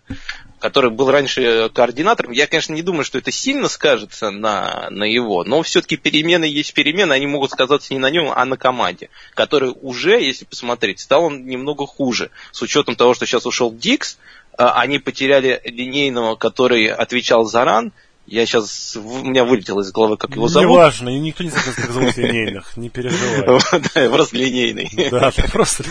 [0.58, 2.32] который был раньше координатором.
[2.32, 6.74] Я, конечно, не думаю, что это сильно скажется на, на его, но все-таки перемены есть
[6.74, 11.24] перемены, они могут сказаться не на нем, а на команде, которая уже, если посмотреть, стал
[11.24, 12.30] он немного хуже.
[12.50, 14.18] С учетом того, что сейчас ушел Дикс,
[14.58, 17.92] э, они потеряли линейного, который отвечал за ран,
[18.26, 20.70] я сейчас, у меня вылетело из головы, как его зовут.
[20.70, 23.60] Неважно, никто не знает, как зовут линейных, не переживай.
[23.94, 24.90] Да, просто линейный.
[25.10, 25.84] Да, ты просто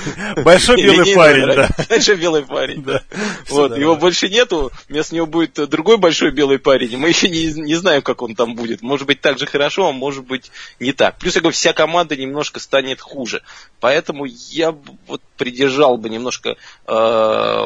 [0.43, 1.69] большой белый парень, да.
[1.89, 3.03] Большой белый парень, да.
[3.49, 8.01] Вот, его больше нету, вместо него будет другой большой белый парень, мы еще не знаем,
[8.01, 8.81] как он там будет.
[8.81, 11.17] Может быть, так же хорошо, а может быть, не так.
[11.19, 13.43] Плюс, я говорю, вся команда немножко станет хуже.
[13.79, 14.73] Поэтому я
[15.07, 16.55] вот придержал бы немножко
[16.87, 17.63] э,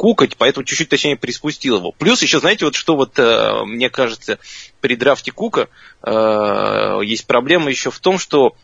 [0.00, 1.92] кукать, поэтому чуть-чуть точнее приспустил его.
[1.92, 4.38] Плюс еще, знаете, вот что вот э, мне кажется
[4.80, 5.68] при драфте Кука
[6.02, 8.56] э, есть проблема еще в том, что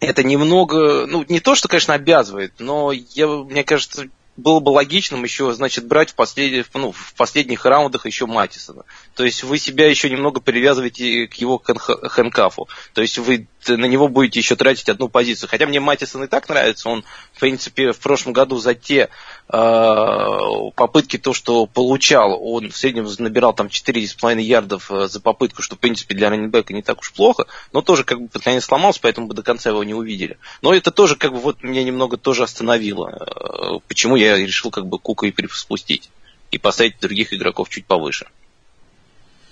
[0.00, 5.24] это немного, ну не то, что, конечно, обязывает, но я, мне кажется, было бы логичным
[5.24, 6.66] еще, значит, брать в, послед...
[6.74, 8.84] ну, в последних раундах еще Матисона.
[9.14, 12.68] То есть вы себя еще немного привязываете к его хэнкафу.
[12.92, 15.48] То есть вы на него будете еще тратить одну позицию.
[15.48, 16.88] Хотя мне Матисон и так нравится.
[16.88, 19.08] Он, в принципе, в прошлом году за те
[19.48, 20.36] э,
[20.74, 25.76] попытки, то, что получал, он в среднем набирал там 4,5 ярдов э, за попытку, что,
[25.76, 27.46] в принципе, для раненбека не так уж плохо.
[27.72, 30.38] Но тоже как бы под конец сломался, поэтому бы до конца его не увидели.
[30.62, 33.08] Но это тоже как бы вот меня немного тоже остановило.
[33.08, 36.10] Э, почему я решил как бы Кука и спустить.
[36.50, 38.26] И поставить других игроков чуть повыше.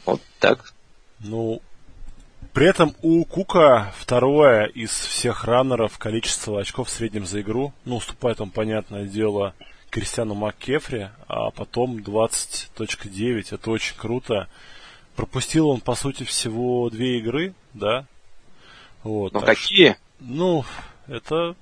[0.04, 0.72] Вот так.
[1.20, 1.60] Ну,
[2.52, 7.72] при этом у Кука второе из всех раннеров количество очков в среднем за игру.
[7.84, 9.54] Ну, уступает он, понятное дело,
[9.90, 13.54] Кристиану МакКефри, а потом 20.9.
[13.54, 14.48] Это очень круто.
[15.16, 18.06] Пропустил он, по сути, всего две игры, да?
[19.02, 19.90] Вот, ну, какие?
[19.90, 20.64] Что, ну,
[21.06, 21.56] это...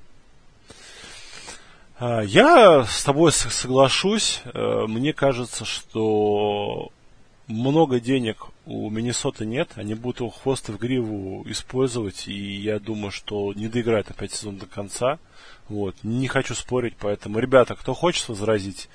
[2.05, 4.43] А, я с тобой соглашусь.
[4.53, 6.91] Э, мне кажется, что
[7.47, 13.13] много денег у Миннесоты нет, они будут его хвост в гриву использовать, и я думаю,
[13.13, 15.21] что не доиграет опять сезон до конца.
[15.69, 15.95] Вот.
[16.03, 18.89] Не хочу спорить, поэтому, ребята, кто хочет возразить,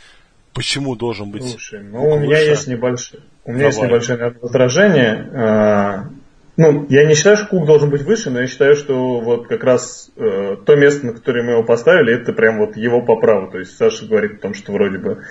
[0.53, 3.71] почему должен быть Слушай, ну, у меня есть небольшое, у меня Давай.
[3.71, 6.09] есть небольшое возражение.
[6.57, 9.63] Ну, я не считаю, что Кук должен быть выше, но я считаю, что вот как
[9.63, 13.51] раз э, то место, на которое мы его поставили, это прям вот его по праву.
[13.51, 15.23] То есть Саша говорит о том, что вроде бы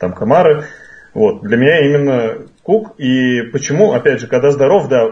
[0.00, 0.64] там комары.
[1.14, 1.42] Вот.
[1.42, 2.98] Для меня именно Кук.
[2.98, 5.06] И почему, опять же, когда здоров, да,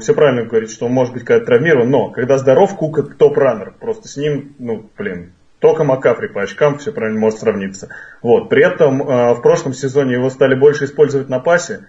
[0.00, 3.74] все правильно говорит, что он может быть когда травмирован, но когда здоров, Кук это топ-раннер.
[3.78, 7.90] Просто с ним, ну, блин, только Макафри по очкам все правильно может сравниться.
[8.22, 8.48] Вот.
[8.48, 11.86] При этом э, в прошлом сезоне его стали больше использовать на пасе.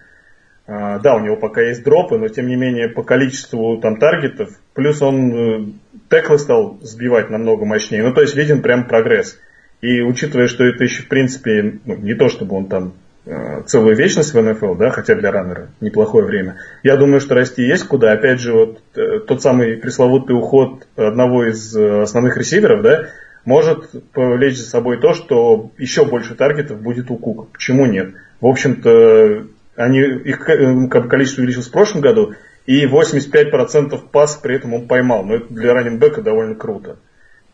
[0.66, 4.50] Э, да, у него пока есть дропы, но тем не менее по количеству там таргетов,
[4.72, 5.66] плюс он э,
[6.08, 8.02] теклы стал сбивать намного мощнее.
[8.02, 9.38] Ну, то есть виден прям прогресс.
[9.80, 12.94] И учитывая, что это еще, в принципе, ну, не то, чтобы он там
[13.26, 16.56] э, целую вечность в НФЛ, да, хотя для раннера неплохое время.
[16.82, 18.12] Я думаю, что расти есть куда.
[18.12, 23.08] Опять же, вот э, тот самый пресловутый уход одного из основных ресиверов, да,
[23.44, 27.48] может повлечь за собой то, что еще больше таргетов будет у Кука.
[27.52, 28.14] Почему нет?
[28.40, 29.46] В общем-то,
[29.76, 32.34] они, их количество увеличилось в прошлом году,
[32.66, 35.24] и 85% пас при этом он поймал.
[35.24, 36.98] Но это для раненбека довольно круто.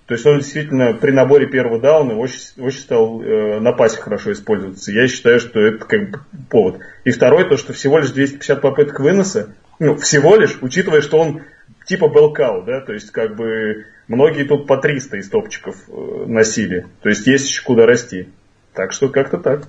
[0.06, 4.32] То есть он действительно при наборе первого дауна очень, очень стал э, на пасе хорошо
[4.32, 4.90] использоваться.
[4.90, 6.80] Я считаю, что это как бы повод.
[7.04, 11.42] И второй, то, что всего лишь 250 попыток выноса, ну, всего лишь, учитывая, что он
[11.86, 16.86] типа Белкау, да, то есть как бы многие тут по 300 из топчиков э, носили.
[17.02, 18.30] То есть есть еще куда расти.
[18.74, 19.68] Так что как-то так.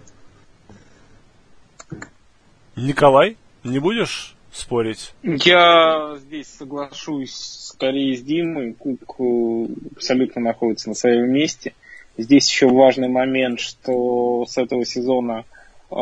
[2.75, 5.13] Николай, не будешь спорить?
[5.23, 8.73] Я здесь соглашусь скорее с Димой.
[8.73, 11.73] Кук э, абсолютно находится на своем месте.
[12.17, 15.45] Здесь еще важный момент, что с этого сезона
[15.89, 15.95] э,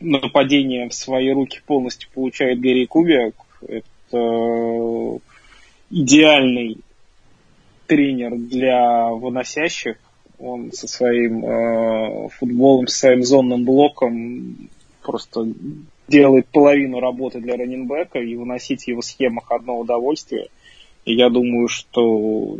[0.00, 3.34] нападение в свои руки полностью получает Гэри Кубиак.
[3.68, 5.20] Это
[5.90, 6.78] идеальный
[7.86, 9.96] тренер для выносящих.
[10.38, 14.68] Он со своим э, футболом, со своим зонным блоком
[15.06, 15.46] просто
[16.08, 20.48] делает половину работы для раненбека и выносить его схемах одно удовольствие.
[21.04, 22.58] И я думаю, что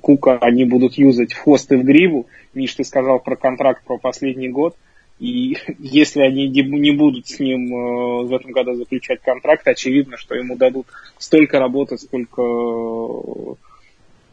[0.00, 2.26] Кука они будут юзать в хвост и в гриву.
[2.54, 4.74] Миш, ты сказал про контракт про последний год.
[5.18, 10.34] И если они не будут с ним э, в этом году заключать контракт, очевидно, что
[10.34, 10.86] ему дадут
[11.18, 12.42] столько работы, сколько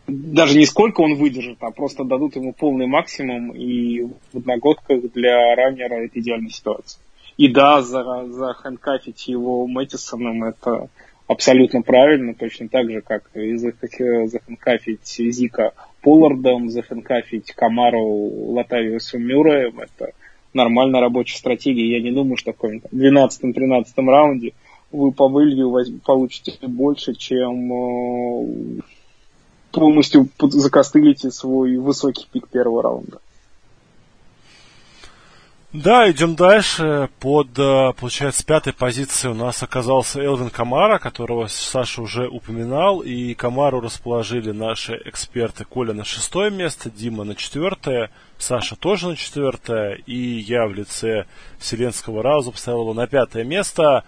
[0.07, 5.55] даже не сколько он выдержит, а просто дадут ему полный максимум, и в одногодках для
[5.55, 7.01] раннера это идеальная ситуация.
[7.37, 10.89] И да, за, захэнкафить его Мэттисоном это
[11.27, 20.13] абсолютно правильно, точно так же, как и захэнкафить Зика Поллардом, захэнкафить Камару Латавиусу Мюрреем, это
[20.53, 21.97] нормальная рабочая стратегия.
[21.97, 24.53] Я не думаю, что в каком-то 12-13 раунде
[24.91, 25.73] вы по вылью
[26.05, 28.81] получите больше, чем э,
[29.71, 33.19] полностью закостылите свой высокий пик первого раунда.
[35.83, 37.09] Да, идем дальше.
[37.19, 43.01] Под, э, получается, пятой позиции у нас оказался Элвин Камара, которого Саша уже упоминал.
[43.01, 45.65] И Камару расположили наши эксперты.
[45.65, 49.95] Коля на шестое место, Дима на четвертое, Саша тоже на четвертое.
[50.05, 51.25] И я в лице
[51.59, 54.05] Вселенского Рауза поставил его на пятое место.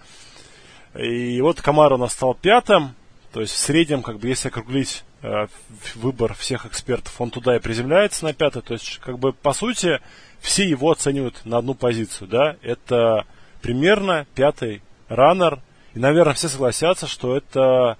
[0.98, 2.94] И вот Камара у нас стал пятым.
[3.30, 5.48] То есть в среднем, как бы, если округлить э,
[5.96, 8.62] выбор всех экспертов, он туда и приземляется на пятое.
[8.62, 10.00] То есть, как бы, по сути,
[10.40, 13.24] все его оценивают на одну позицию, да, это
[13.60, 15.60] примерно пятый раннер,
[15.94, 17.96] и, наверное, все согласятся, что это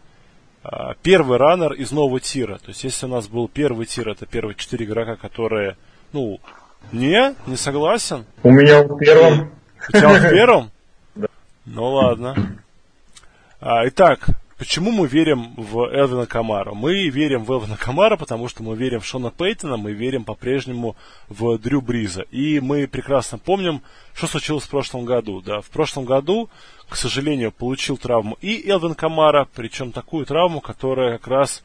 [0.63, 2.59] а, первый раннер из нового тира.
[2.59, 5.77] То есть, если у нас был первый тир, это первые четыре игрока, которые,
[6.13, 6.41] ну,
[6.93, 8.25] не, не согласен.
[8.43, 9.53] У меня в первом.
[9.89, 10.71] У тебя в первом?
[11.15, 11.29] Да.
[11.65, 12.35] Ну ладно.
[13.61, 16.75] А, итак, Почему мы верим в Элвина Камара?
[16.75, 20.97] Мы верим в Элвина Камара, потому что мы верим в Шона Пейтона, мы верим по-прежнему
[21.29, 22.23] в Дрю Бриза.
[22.23, 23.83] И мы прекрасно помним,
[24.15, 25.41] что случилось в прошлом году.
[25.41, 25.61] Да?
[25.61, 26.51] В прошлом году,
[26.89, 31.63] к сожалению, получил травму и Элвин Камара, причем такую травму, которая как раз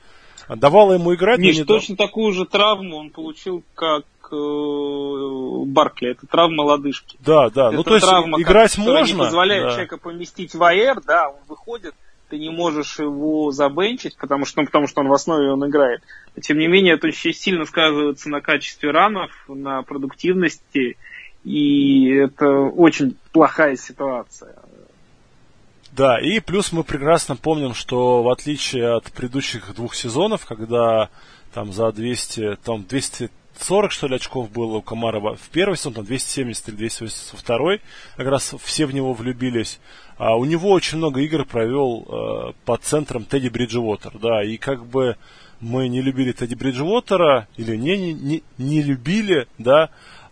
[0.48, 1.40] давала ему играть.
[1.40, 6.12] Миш, не точно такую же травму он получил, как э, Баркли.
[6.12, 7.18] Это травма лодыжки.
[7.26, 7.70] Да, да.
[7.70, 9.14] Это ну, то есть травма, играть можно.
[9.14, 9.70] не позволяет да.
[9.72, 11.96] человека поместить в АР, да, он выходит,
[12.30, 16.02] ты не можешь его забенчить, потому что, ну, потому что он в основе он играет.
[16.36, 20.98] Но, тем не менее, это очень сильно сказывается на качестве ранов, на продуктивности,
[21.44, 24.56] и это очень плохая ситуация.
[25.92, 31.10] Да, и плюс мы прекрасно помним, что в отличие от предыдущих двух сезонов, когда
[31.54, 36.06] там за 200, там 240, что ли, очков было у Комарова в первый сезон, там
[36.06, 37.82] 270 или 280 во второй,
[38.18, 39.80] как раз все в него влюбились.
[40.18, 44.86] А у него очень много игр провел э, под центром Тедди Бриджвотер, да, и как
[44.86, 45.18] бы
[45.60, 49.90] мы не любили Тедди Бриджвотера, или не, не, не, любили, да,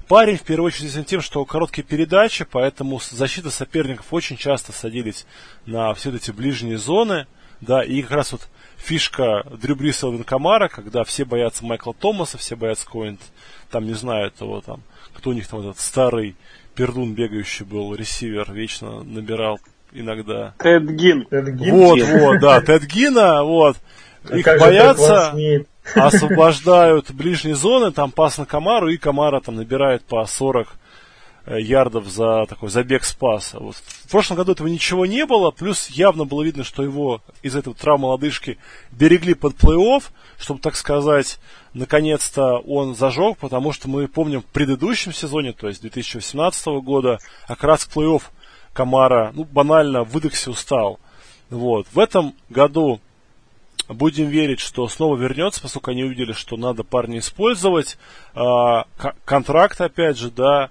[0.08, 5.26] парень, в первую очередь, известен тем, что короткие передачи, поэтому защита соперников очень часто садились
[5.65, 7.28] на все эти ближние зоны,
[7.62, 8.47] да, и как раз вот
[8.78, 10.24] фишка Дрю Бриса и
[10.70, 13.22] когда все боятся Майкла Томаса, все боятся какого-нибудь,
[13.70, 14.82] там, не знаю, того там,
[15.14, 16.36] кто у них там этот старый
[16.76, 19.59] пердун бегающий был, ресивер, вечно набирал
[19.91, 20.53] иногда.
[20.57, 21.26] Тед Гин.
[21.26, 21.76] Тед Гин?
[21.76, 23.78] Вот, вот, да, Тед Гина, вот.
[24.30, 25.34] А Их боятся,
[25.95, 30.78] освобождают ближние зоны, там пас на Камару, и Камара там набирает по 40 Э,
[31.46, 33.54] ярдов за такой забег спас.
[33.54, 33.76] Вот.
[33.76, 37.76] В прошлом году этого ничего не было, плюс явно было видно, что его из этого
[37.76, 38.58] травмы лодыжки
[38.92, 40.04] берегли под плей-офф,
[40.38, 41.39] чтобы, так сказать,
[41.74, 47.64] наконец-то он зажег, потому что мы помним в предыдущем сезоне, то есть 2018 года, как
[47.64, 48.22] раз плей-офф
[48.74, 51.00] Камара, ну, банально выдохся устал.
[51.50, 51.88] Вот.
[51.92, 53.02] В этом году
[53.89, 57.98] будем верить, что снова вернется, поскольку они увидели, что надо парня использовать.
[58.34, 58.86] А,
[59.26, 60.70] контракт, опять же, да,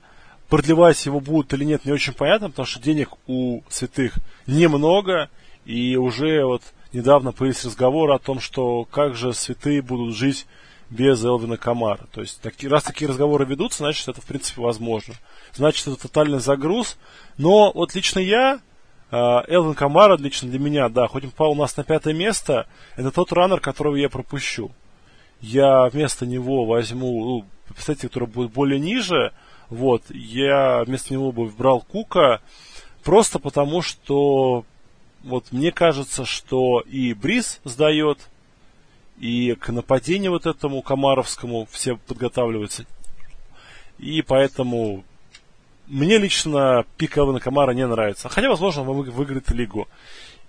[0.51, 4.15] продлевать его будут или нет, не очень понятно, потому что денег у святых
[4.47, 5.31] немного,
[5.65, 10.47] и уже вот недавно появились разговоры о том, что как же святые будут жить
[10.91, 12.07] без Элвина Камара.
[12.13, 15.15] То есть, таки, раз такие разговоры ведутся, значит, это, в принципе, возможно.
[15.55, 16.99] Значит, это тотальный загруз.
[17.39, 18.61] Но вот лично я,
[19.13, 22.67] а, Элвин Камара, лично для меня, да, хоть он попал у нас на пятое место,
[22.97, 24.73] это тот раннер, которого я пропущу.
[25.41, 29.33] Я вместо него возьму, ну, представьте, который будет более ниже,
[29.71, 32.41] вот, я вместо него бы выбрал Кука,
[33.03, 34.65] просто потому что
[35.23, 38.19] вот мне кажется, что и Бриз сдает,
[39.19, 42.87] и к нападению вот этому Комаровскому все подготавливаются.
[43.99, 45.05] И поэтому
[45.87, 48.29] мне лично пик Элвина Камара не нравится.
[48.29, 49.89] Хотя, возможно, он выиграет лигу.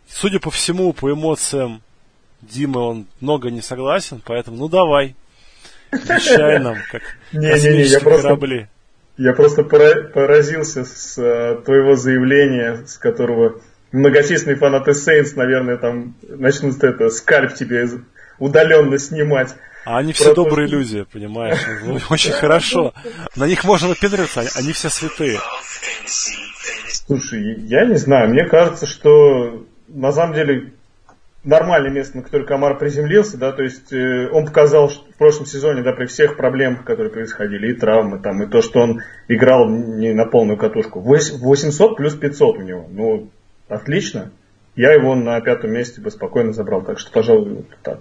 [0.07, 1.81] Судя по всему, по эмоциям
[2.41, 5.15] Димы он много не согласен, поэтому ну давай.
[5.91, 7.01] Вещай нам, как
[7.31, 8.67] космические корабли.
[9.17, 16.83] Я просто поразился с э, твоего заявления, с которого многочисленные фанаты Saints, наверное, там начнут
[16.83, 17.87] это, скальп тебе
[18.39, 19.55] удаленно снимать.
[19.83, 20.43] А они все Просто...
[20.43, 21.59] добрые люди, понимаешь?
[21.83, 22.93] Ну, очень хорошо.
[23.35, 25.39] На них можно напендриться, они все святые.
[26.87, 30.73] Слушай, я не знаю, мне кажется, что на самом деле
[31.43, 35.45] нормальное место, на которое Камар приземлился, да, то есть э, он показал что в прошлом
[35.45, 39.67] сезоне, да, при всех проблемах, которые происходили, и травмы там, и то, что он играл
[39.69, 40.99] не на полную катушку.
[40.99, 43.29] 800 плюс 500 у него, ну,
[43.67, 44.31] отлично.
[44.75, 47.99] Я его на пятом месте бы спокойно забрал, так что, пожалуй, вот так.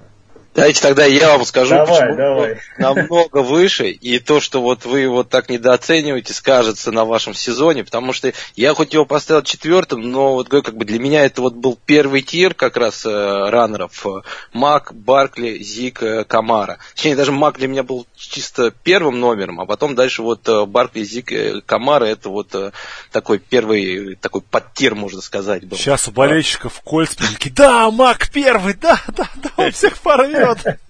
[0.53, 2.59] Давайте тогда я вам скажу, давай, почему давай.
[2.77, 8.13] намного выше, и то, что вот вы его так недооцениваете, скажется на вашем сезоне, потому
[8.13, 11.79] что я хоть его поставил четвертым, но вот как бы для меня это вот был
[11.87, 14.05] первый тир как раз э, раннеров.
[14.53, 16.79] Мак, Баркли, Зик, э, Камара.
[16.95, 21.05] Точнее, даже Мак для меня был чисто первым номером, а потом дальше вот э, Баркли,
[21.05, 22.73] Зик, э, Камара, это вот э,
[23.13, 25.65] такой первый, такой подтир, можно сказать.
[25.65, 25.77] Был.
[25.77, 27.15] Сейчас у болельщиков Кольц
[27.55, 30.81] да, Мак первый, да, да, да, он всех порвет вперед.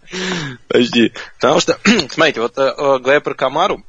[0.69, 1.13] Подожди.
[1.39, 1.79] Потому что,
[2.11, 3.85] смотрите, вот э, говоря про Камару,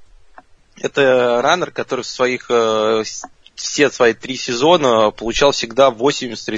[0.79, 3.03] это раннер, который в своих э,
[3.55, 6.53] все свои три сезона получал всегда 80 э,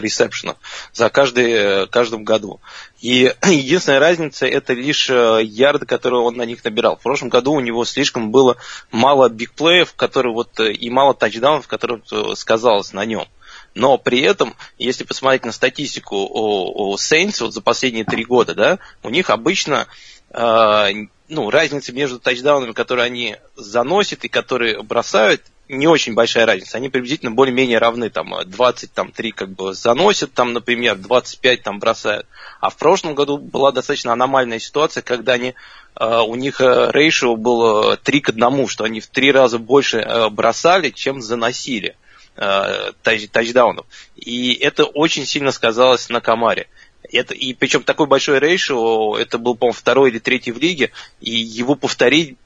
[0.00, 0.56] ресепшенов
[0.92, 2.60] за каждый, каждом году.
[3.00, 6.96] И единственная разница это лишь ярды, которые он на них набирал.
[6.96, 8.56] В прошлом году у него слишком было
[8.90, 12.02] мало бигплеев, которые вот, и мало тачдаунов, которые
[12.36, 13.26] сказалось на нем.
[13.74, 18.54] Но при этом, если посмотреть на статистику у, у Saints вот за последние три года,
[18.54, 19.88] да, у них обычно
[20.30, 20.88] э,
[21.28, 26.76] ну, разница между тачдаунами, которые они заносят и которые бросают, не очень большая разница.
[26.76, 28.10] Они приблизительно более-менее равны.
[28.10, 32.26] Там 23 как бы заносят, там, например, 25 там бросают.
[32.60, 35.54] А в прошлом году была достаточно аномальная ситуация, когда они
[35.96, 40.28] Uh, у них рейшио было 3 к 1, что они в 3 раза больше uh,
[40.28, 41.94] бросали, чем заносили
[42.36, 43.86] э, тач, тачдаунов.
[44.16, 46.68] И это очень сильно сказалось на Камаре.
[47.12, 51.30] Это, и причем такой большой рейшо, это был, по-моему, второй или третий в лиге, и
[51.30, 52.36] его повторить,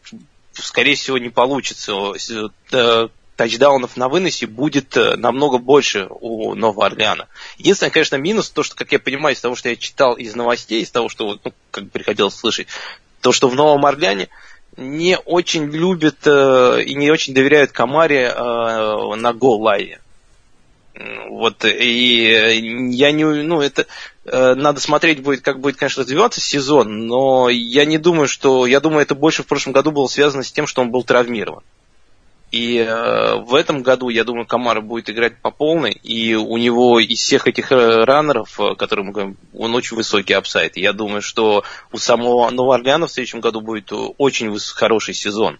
[0.53, 2.13] скорее всего, не получится.
[2.73, 3.09] Э,
[3.39, 7.29] тачдаунов на выносе будет э, намного больше у Нового Орлеана.
[7.57, 10.83] Единственное, конечно, минус, то, что, как я понимаю, из того, что я читал из новостей,
[10.83, 12.67] из того, что ну, как приходилось слышать,
[13.21, 14.29] то, что в Новом Орлеане
[14.79, 20.01] не очень любят э, и не очень доверяют Камаре э, на гол-лайне.
[21.29, 23.87] Вот, и я не, ну, это,
[24.25, 28.81] э, надо смотреть будет, как будет, конечно, развиваться сезон, но я не думаю, что, я
[28.81, 31.63] думаю, это больше в прошлом году было связано с тем, что он был травмирован.
[32.51, 36.99] И э, в этом году, я думаю, Камара будет играть по полной, и у него
[36.99, 40.79] из всех этих э, раннеров, э, которые мы говорим, он очень высокий апсайд.
[40.79, 45.59] Я думаю, что у самого Нового Орлеана в следующем году будет очень хороший сезон.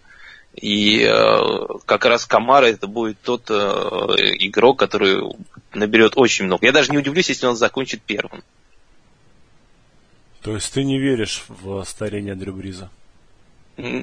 [0.55, 5.21] И э, как раз Камара это будет тот э, игрок, который
[5.73, 6.65] наберет очень много.
[6.65, 8.43] Я даже не удивлюсь, если он закончит первым.
[10.41, 12.89] То есть ты не веришь в старение Дрю Бриза?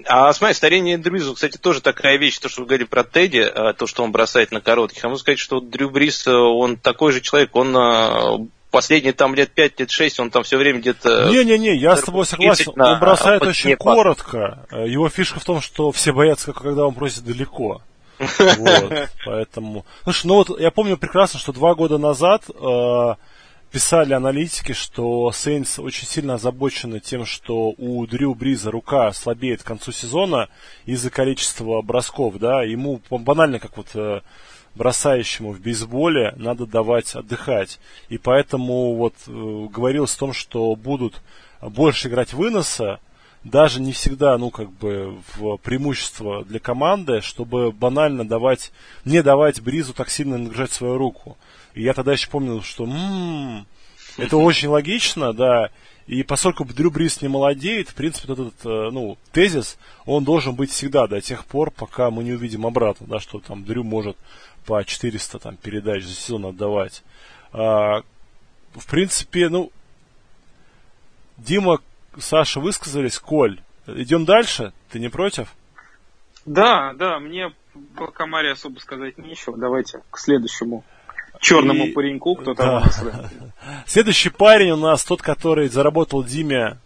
[0.06, 3.72] А смотри, старение Дрю кстати, тоже такая вещь, то, что вы говорили про Тедди, а,
[3.72, 5.04] то, что он бросает на коротких.
[5.04, 9.34] А можно сказать, что Дрю Бриз, э, он такой же человек, он, э, последние там
[9.34, 11.28] лет 5, лет 6 он там все время где-то...
[11.30, 12.72] Не-не-не, я с тобой согласен.
[12.76, 14.66] На, он бросает очень коротко.
[14.70, 17.82] Его фишка в том, что все боятся, когда он просит далеко.
[18.58, 19.84] Вот, поэтому...
[20.04, 23.14] Слушай, ну вот я помню прекрасно, что два года назад э,
[23.76, 29.66] писали аналитики, что Сейнс очень сильно озабочены тем, что у Дрю Бриза рука слабеет к
[29.66, 30.48] концу сезона
[30.86, 34.22] из-за количества бросков, да, ему банально как вот э,
[34.76, 37.78] бросающему в бейсболе надо давать отдыхать.
[38.08, 41.20] И поэтому вот э, говорилось о том, что будут
[41.60, 42.98] больше играть выноса,
[43.44, 48.72] даже не всегда, ну, как бы, в преимущество для команды, чтобы банально давать,
[49.04, 51.36] не давать Бризу так сильно нагружать свою руку.
[51.76, 53.66] И я тогда еще помнил, что м-м,
[54.16, 55.68] это очень логично, да.
[56.06, 60.70] И поскольку Дрю Бриз не молодеет, в принципе, этот, э, ну, тезис, он должен быть
[60.70, 64.16] всегда до тех пор, пока мы не увидим обратно, да, что там Дрю может
[64.64, 67.02] по 400 там, передач за сезон отдавать.
[67.52, 68.00] А,
[68.74, 69.70] в принципе, ну,
[71.36, 71.80] Дима,
[72.18, 74.72] Саша высказались, Коль, идем дальше?
[74.90, 75.54] Ты не против?
[76.46, 77.52] Да, да, мне
[77.96, 79.58] по Камаре особо сказать нечего.
[79.58, 80.82] Давайте к следующему
[81.40, 81.92] черному и...
[81.92, 83.30] пареньку, кто там да.
[83.86, 86.78] Следующий парень у нас тот, который заработал Диме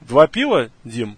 [0.00, 1.16] два пива, Дим.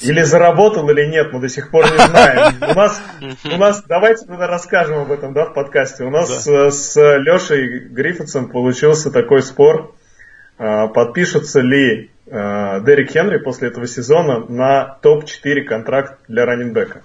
[0.00, 2.54] Или заработал, или нет, мы до сих пор не знаем.
[2.60, 3.02] У нас,
[3.44, 6.04] у нас давайте тогда расскажем об этом, да, в подкасте.
[6.04, 6.70] У нас да.
[6.70, 9.94] с Лешей Гриффитсом получился такой спор,
[10.58, 17.02] а, подпишутся ли а, Дерек Хенри после этого сезона на топ-4 контракт для раненбека.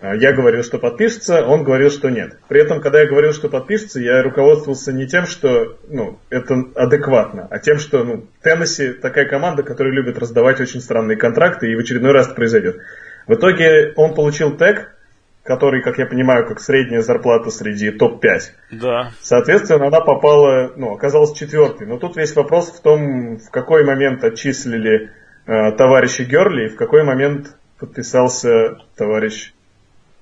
[0.00, 2.38] А, я говорил, что подпишется, он говорил, что нет.
[2.48, 7.46] При этом, когда я говорил, что подпишется, я руководствовался не тем, что ну, это адекватно,
[7.50, 11.80] а тем, что ну, Теннесси такая команда, которая любит раздавать очень странные контракты, и в
[11.80, 12.78] очередной раз это произойдет.
[13.26, 14.96] В итоге он получил тег,
[15.42, 18.40] который, как я понимаю, как средняя зарплата среди топ-5.
[18.72, 19.10] Да.
[19.20, 21.86] Соответственно, она попала, ну, оказалась четвертой.
[21.86, 25.10] Но тут весь вопрос в том, в какой момент отчислили
[25.46, 29.52] э, товарища Герли и в какой момент подписался товарищ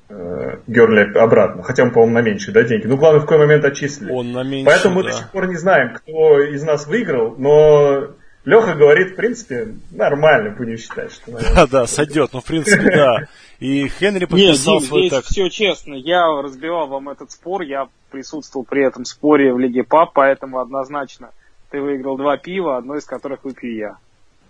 [0.08, 1.62] Герли обратно.
[1.62, 2.86] Хотя он, по-моему, на меньшие да, деньги.
[2.86, 4.10] Ну, главное, в какой момент отчислили.
[4.10, 5.10] Он на меньшие, Поэтому мы да.
[5.10, 8.08] до сих пор не знаем, кто из нас выиграл, но
[8.44, 11.32] Леха говорит, в принципе, нормально, будем считать, что...
[11.54, 13.16] Да, да, сойдет, ну, в принципе, да.
[13.58, 15.24] И Хенри подписал Нет, Дим, свой здесь так.
[15.26, 15.92] все честно.
[15.94, 21.30] Я разбивал вам этот спор, я присутствовал при этом споре в Лиге ПАП, поэтому однозначно
[21.70, 23.96] ты выиграл два пива, одно из которых выпью я.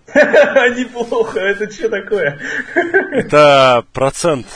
[0.14, 2.38] Неплохо, это что такое?
[3.12, 4.46] Это процент,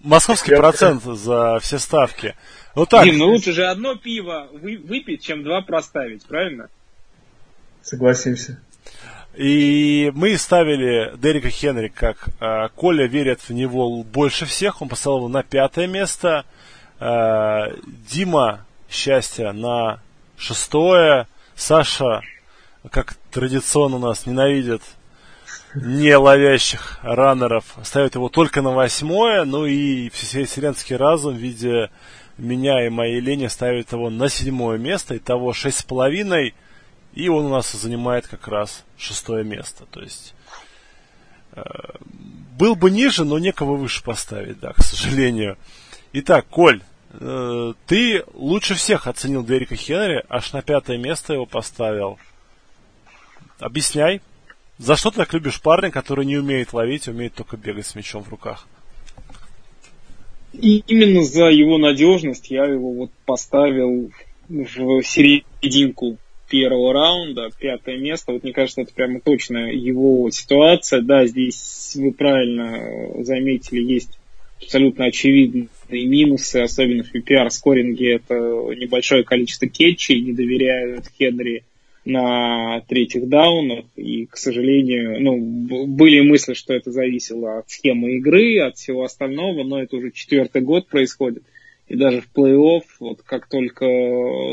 [0.00, 2.34] московский процент за все ставки.
[2.74, 3.04] Ну так.
[3.04, 6.68] Дим, ну лучше же одно пиво выпить, чем два проставить, правильно?
[7.82, 8.60] Согласимся.
[9.36, 14.82] И мы ставили Дерека Хенри как э, Коля верит в него больше всех.
[14.82, 16.44] Он поставил его на пятое место.
[16.98, 17.68] Э,
[18.10, 20.00] Дима счастье на
[20.36, 21.28] шестое.
[21.54, 22.22] Саша,
[22.88, 24.82] как традиционно нас, ненавидит
[25.74, 27.76] не ловящих раннеров.
[27.82, 29.44] Ставит его только на восьмое.
[29.44, 31.90] Ну и вселенский разум в виде
[32.38, 35.16] меня и моей лени ставит его на седьмое место.
[35.16, 36.54] Итого шесть с половиной.
[37.12, 39.84] И он у нас занимает как раз шестое место.
[39.90, 40.34] То есть
[41.52, 41.62] э,
[42.56, 45.58] был бы ниже, но некого выше поставить, да, к сожалению.
[46.12, 52.18] Итак, Коль, э, ты лучше всех оценил Дерека Хенри, аж на пятое место его поставил.
[53.60, 54.20] Объясняй,
[54.78, 58.22] за что ты так любишь парня, который не умеет ловить, умеет только бегать с мячом
[58.22, 58.66] в руках?
[60.52, 64.10] Именно за его надежность я его вот поставил
[64.48, 66.16] в серединку
[66.48, 68.32] первого раунда, пятое место.
[68.32, 71.02] Вот мне кажется, это прямо точно его ситуация.
[71.02, 74.18] Да, здесь вы правильно заметили, есть
[74.60, 78.16] абсолютно очевидные минусы, особенно в PPR-скоринге.
[78.16, 81.64] Это небольшое количество кетчей, не доверяют Хенри
[82.04, 83.84] на третьих даунах.
[83.96, 89.64] И, к сожалению, ну, были мысли, что это зависело от схемы игры, от всего остального,
[89.64, 91.42] но это уже четвертый год происходит.
[91.88, 93.84] И даже в плей-офф, вот как только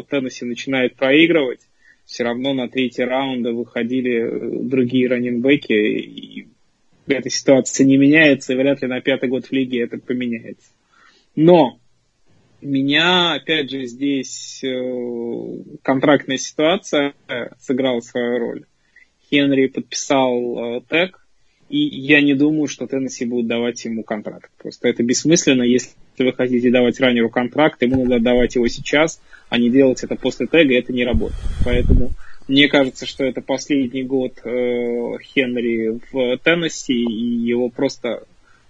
[0.10, 1.62] Теннесси начинает проигрывать,
[2.06, 6.48] все равно на третий раунда выходили э, другие раненбеки, и
[7.06, 10.72] эта ситуация не меняется, и вряд ли на пятый год в лиге это поменяется.
[11.36, 11.80] Но
[12.62, 17.14] меня, опять же, здесь э, контрактная ситуация
[17.60, 18.66] сыграла свою роль.
[19.30, 21.28] Хенри подписал э, тег,
[21.70, 24.50] и я не думаю, что Теннесси будет давать ему контракт.
[24.58, 29.58] Просто это бессмысленно, если вы хотите давать раннеру контракт, ему надо давать его сейчас, а
[29.58, 31.42] не делать это после тега, это не работает.
[31.66, 32.12] Поэтому
[32.48, 38.24] мне кажется, что это последний год э, Хенри в Теннесси, и его просто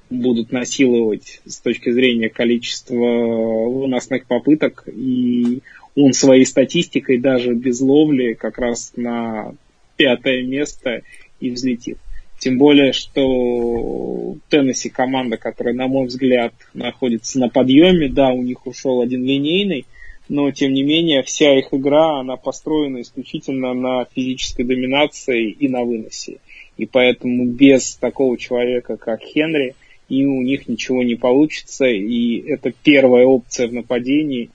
[0.09, 5.61] будут насиловать с точки зрения количества выносных попыток, и
[5.95, 9.53] он своей статистикой даже без ловли как раз на
[9.95, 11.01] пятое место
[11.39, 11.97] и взлетит.
[12.39, 18.67] Тем более, что Теннесси команда, которая, на мой взгляд, находится на подъеме, да, у них
[18.67, 19.85] ушел один линейный,
[20.29, 25.83] но тем не менее вся их игра, она построена исключительно на физической доминации и на
[25.83, 26.37] выносе.
[26.77, 29.73] И поэтому без такого человека, как Хенри,
[30.09, 31.85] и у них ничего не получится.
[31.85, 34.49] И это первая опция в нападении,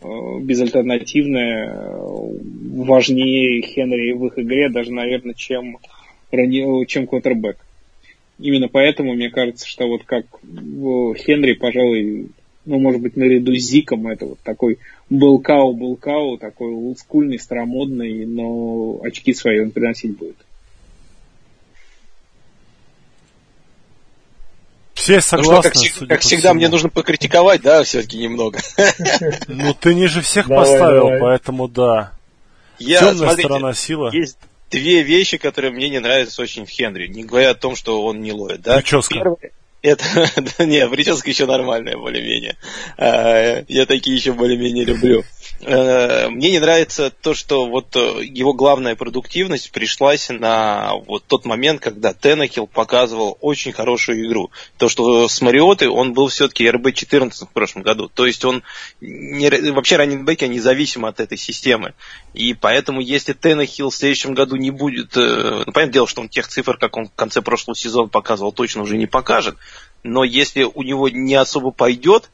[0.00, 0.06] э,
[0.40, 1.98] безальтернативная, э,
[2.74, 5.78] важнее Хенри в их игре, даже, наверное, чем,
[6.86, 7.58] чем квотербек.
[8.38, 12.28] Именно поэтому мне кажется, что вот как Хенри, пожалуй,
[12.64, 14.78] ну, может быть, наряду с Зиком, это вот такой
[15.10, 20.36] Белкау-Белкау, такой олдскульный, старомодный, но очки свои он приносить будет.
[25.02, 25.72] Все согласны.
[25.74, 26.54] Ну, что, как, как всегда, всему.
[26.54, 28.60] мне нужно покритиковать, да, все-таки немного.
[29.48, 32.12] Ну, ты ниже всех поставил, поэтому да.
[32.78, 34.10] Темная сторона сила.
[34.12, 34.38] Есть
[34.70, 38.22] две вещи, которые мне не нравятся очень в Хенри, не говоря о том, что он
[38.22, 38.76] не ловит, да.
[38.76, 39.36] Прическа.
[39.82, 40.04] Это,
[40.64, 42.56] не, прическа еще нормальная, более-менее.
[42.96, 45.24] А, я такие еще более-менее люблю.
[45.64, 51.44] Э, мне не нравится то, что вот э, его главная продуктивность пришлась на вот тот
[51.44, 54.50] момент, когда Теннехилл показывал очень хорошую игру.
[54.76, 58.08] То, что с Мариотой он был все-таки РБ-14 в прошлом году.
[58.08, 58.64] То есть он
[59.00, 61.94] не, вообще раннинбеки независим от этой системы.
[62.34, 65.16] И поэтому, если Теннехилл в следующем году не будет...
[65.16, 68.52] Э, ну, понятное дело, что он тех цифр, как он в конце прошлого сезона показывал,
[68.52, 69.56] точно уже не покажет.
[70.02, 72.30] Но если у него не особо пойдет,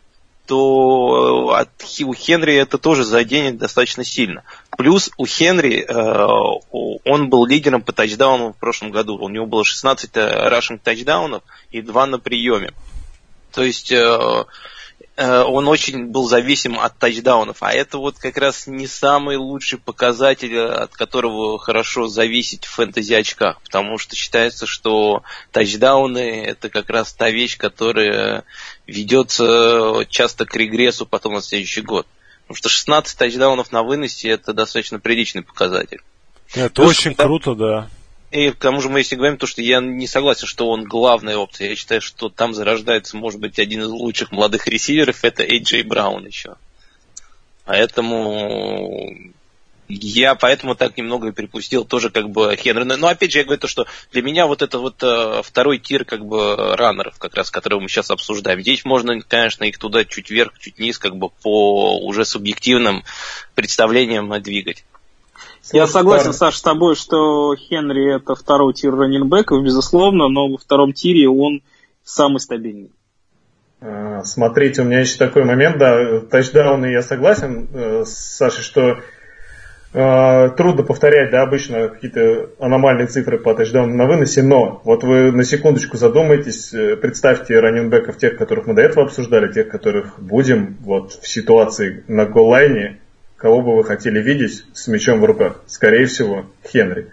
[0.46, 1.68] то э, от,
[2.04, 4.44] у Хенри это тоже заденет достаточно сильно.
[4.76, 6.60] Плюс у Хенри э,
[7.04, 9.18] он был лидером по тачдаунам в прошлом году.
[9.18, 12.72] У него было 16 рашинг тачдаунов и 2 на приеме.
[13.52, 14.44] То есть э, Э,
[15.18, 20.56] он очень был зависим от тачдаунов, а это вот как раз не самый лучший показатель,
[20.60, 27.12] от которого хорошо зависеть в фэнтези очках, потому что считается, что тачдауны это как раз
[27.12, 28.44] та вещь, которая
[28.86, 32.06] ведется часто к регрессу потом на следующий год.
[32.42, 36.00] Потому что 16 тачдаунов на выносе это достаточно приличный показатель.
[36.54, 37.24] Это Плюс, очень когда...
[37.24, 37.90] круто, да.
[38.30, 41.38] И к тому же мы если говорим то, что я не согласен, что он главная
[41.38, 41.70] опция.
[41.70, 46.26] Я считаю, что там зарождается, может быть, один из лучших молодых ресиверов, это Эйджей Браун
[46.26, 46.56] еще.
[47.64, 49.32] Поэтому
[49.88, 52.84] я поэтому так немного и припустил тоже как бы Хенри.
[52.84, 56.04] Но опять же я говорю то, что для меня вот это вот э, второй тир
[56.04, 58.60] как бы раннеров, как раз, которые мы сейчас обсуждаем.
[58.60, 63.04] Здесь можно, конечно, их туда чуть вверх, чуть вниз, как бы по уже субъективным
[63.54, 64.84] представлениям двигать.
[65.72, 70.92] Я согласен, Саш, с тобой, что Хенри это второй тир раненбеков, безусловно, но во втором
[70.92, 71.62] тире он
[72.04, 72.90] самый стабильный.
[73.80, 78.98] А, смотрите, у меня еще такой момент, да, тачдауны я согласен э, с Сашей, что
[79.92, 85.30] э, трудно повторять, да, обычно какие-то аномальные цифры по тачдауну на выносе, но вот вы
[85.30, 90.76] на секундочку задумайтесь, э, представьте раненбеков тех, которых мы до этого обсуждали, тех, которых будем
[90.80, 92.98] вот в ситуации на голлайне,
[93.38, 95.62] кого бы вы хотели видеть с мячом в руках?
[95.66, 97.08] Скорее всего, Хенри.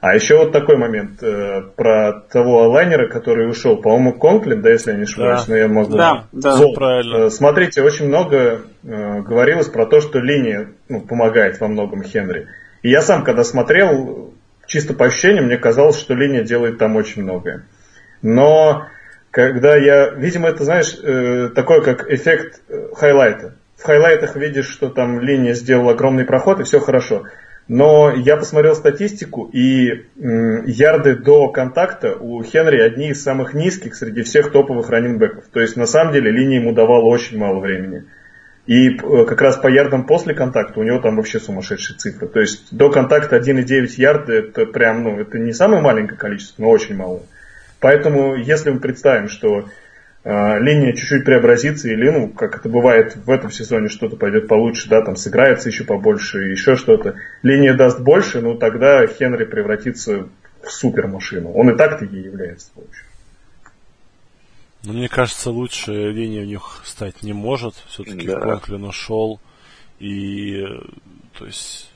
[0.00, 4.92] А еще вот такой момент э, про того лайнера, который ушел, по-моему, Конклин, да, если
[4.92, 5.52] я не ошибаюсь, да.
[5.52, 5.96] но я могу...
[5.96, 6.74] Да, да, Зол.
[6.74, 7.26] правильно.
[7.26, 12.46] Э, смотрите, очень много э, говорилось про то, что линия ну, помогает во многом Хенри.
[12.82, 14.34] И я сам, когда смотрел,
[14.66, 17.64] чисто по ощущениям, мне казалось, что линия делает там очень многое.
[18.22, 18.86] Но
[19.30, 24.88] когда я, видимо, это, знаешь, э, такой как эффект э, хайлайта в хайлайтах видишь, что
[24.88, 27.24] там линия сделала огромный проход, и все хорошо.
[27.68, 34.22] Но я посмотрел статистику, и ярды до контакта у Хенри одни из самых низких среди
[34.22, 35.44] всех топовых раннинбеков.
[35.52, 38.04] То есть, на самом деле, линия ему давала очень мало времени.
[38.66, 42.28] И э, как раз по ярдам после контакта у него там вообще сумасшедшие цифры.
[42.28, 46.70] То есть, до контакта 1,9 ярда, это прям, ну, это не самое маленькое количество, но
[46.70, 47.22] очень мало.
[47.80, 49.68] Поэтому, если мы представим, что
[50.26, 55.00] линия чуть-чуть преобразится, или, ну, как это бывает в этом сезоне, что-то пойдет получше, да,
[55.00, 57.14] там сыграется еще побольше, еще что-то.
[57.42, 60.28] Линия даст больше, ну, тогда Хенри превратится
[60.62, 61.52] в супермашину.
[61.52, 63.04] Он и так-то ей является, в общем.
[64.82, 67.74] Ну, мне кажется, лучше линия у них стать не может.
[67.86, 68.40] Все-таки да.
[68.40, 69.40] Конклин ушел.
[69.98, 70.62] И,
[71.38, 71.92] то есть,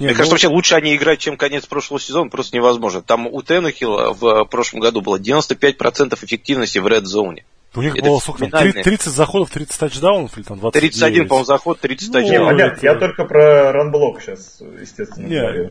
[0.00, 0.16] не, Мне ну...
[0.16, 3.02] кажется, вообще лучше они играть, чем конец прошлого сезона, просто невозможно.
[3.02, 7.40] Там у Теннехилла в прошлом году было 95% эффективности в Red Zone.
[7.74, 8.46] У них Это было сколько?
[8.48, 10.80] 30 заходов, 30 тачдаунов или там 20?
[10.80, 12.48] 31, по-моему, заход, 30 ну, тачдаунов.
[12.48, 12.86] Понятно, это...
[12.86, 15.38] я только про ранблок сейчас, естественно, не.
[15.38, 15.70] говорю.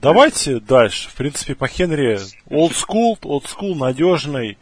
[0.00, 1.10] Давайте дальше.
[1.10, 4.56] В принципе, по Хенри old school, old school надежный,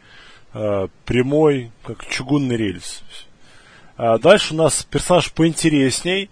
[0.54, 3.04] э, прямой, как чугунный рельс.
[3.96, 6.30] А дальше у нас персонаж поинтересней.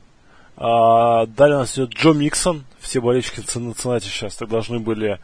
[0.60, 2.64] А, далее у нас идет Джо Миксон.
[2.80, 5.20] Все болельщики на Цинциннати сейчас так должны были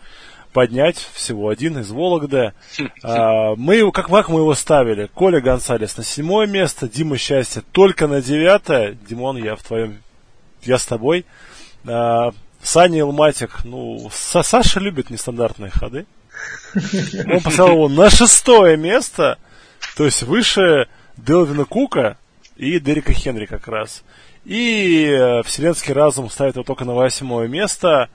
[0.53, 0.97] поднять.
[1.13, 2.53] Всего один из Вологды.
[3.03, 5.11] А, мы его, как, как мы его ставили?
[5.13, 8.97] Коля Гонсалес на седьмое место, Дима Счастье только на девятое.
[9.09, 9.99] Димон, я в твоем...
[10.63, 11.27] Я с тобой.
[11.87, 12.31] А,
[12.63, 16.07] Саня Илматик, ну, Саша любит нестандартные ходы.
[17.31, 19.39] Он поставил его на шестое место,
[19.97, 22.17] то есть выше Делвина Кука
[22.57, 24.03] и Дерека Хенри как раз.
[24.45, 28.11] И э, Вселенский разум ставит его только на восьмое место,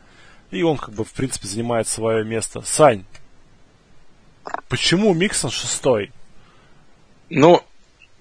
[0.51, 2.61] и он как бы в принципе занимает свое место.
[2.61, 3.03] Сань,
[4.67, 6.11] почему Миксон шестой?
[7.29, 7.63] Ну,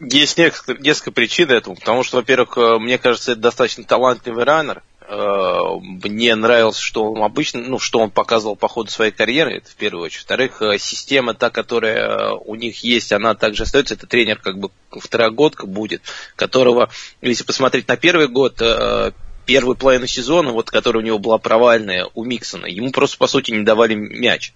[0.01, 4.83] есть несколько, несколько причин этому, потому что, во-первых, э, мне кажется, это достаточно талантливый раннер,
[5.11, 9.75] мне нравилось, что он обычно, ну, что он показывал по ходу своей карьеры, это в
[9.75, 10.21] первую очередь.
[10.23, 13.95] Во-вторых, э, система та, которая у них есть, она также остается.
[13.95, 16.03] Это тренер как бы второгодка будет,
[16.37, 16.91] которого,
[17.23, 19.13] если посмотреть на первый год, э,
[19.47, 23.51] первую половину сезона, вот, которая у него была провальная у Миксона, ему просто, по сути,
[23.53, 24.53] не давали мяч.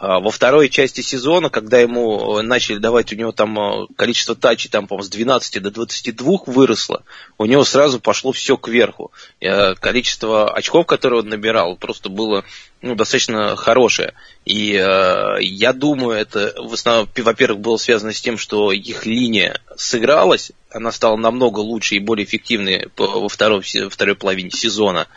[0.00, 4.68] Во второй части сезона, когда ему э, начали давать, у него там э, количество тачей
[4.68, 7.04] там, по с 12 до 22 выросло,
[7.38, 9.12] у него сразу пошло все кверху.
[9.40, 12.44] Э, количество очков, которые он набирал, просто было
[12.84, 14.12] ну, достаточно хорошее.
[14.44, 19.58] И э, я думаю, это в основном, во-первых, было связано с тем, что их линия
[19.74, 25.08] сыгралась, она стала намного лучше и более эффективной во второй, второй половине сезона.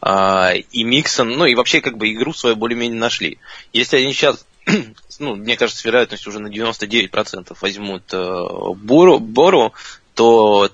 [0.00, 3.38] А, и Миксон, ну и вообще как бы игру свою более-менее нашли.
[3.72, 4.46] Если они сейчас
[5.18, 8.44] ну, мне кажется, с вероятностью уже на 99% возьмут э,
[8.76, 9.72] Бору, Бору,
[10.14, 10.70] то,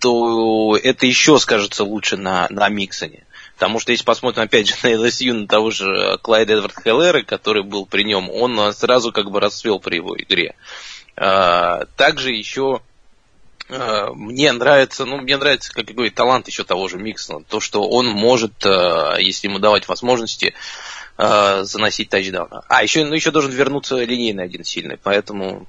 [0.00, 3.23] то это еще скажется лучше на, на Миксоне.
[3.54, 7.62] Потому что если посмотрим опять же на LSU, на того же Клайда Эдвард Хеллера, который
[7.62, 10.54] был при нем, он сразу как бы расцвел при его игре.
[11.16, 12.80] А, также еще
[13.68, 17.44] а, мне нравится, ну, мне нравится, как я говорю, талант еще того же Миксона.
[17.44, 20.54] То, что он может, а, если ему давать возможности,
[21.16, 22.48] заносить тачдаун.
[22.68, 25.68] А, еще, ну, еще должен вернуться линейный один сильный, поэтому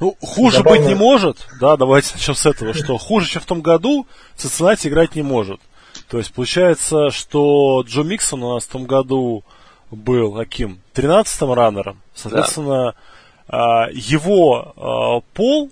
[0.00, 0.78] ну, хуже Забавно.
[0.78, 4.88] быть не может, да, давайте начнем с этого, что хуже, чем в том году, Цициннати
[4.88, 5.60] играть не может.
[6.08, 9.44] То есть получается, что Джо Миксон у нас в том году
[9.90, 10.80] был каким?
[10.94, 12.00] 13-м раннером.
[12.14, 12.94] Соответственно,
[13.46, 13.88] да.
[13.92, 15.70] его а, пол,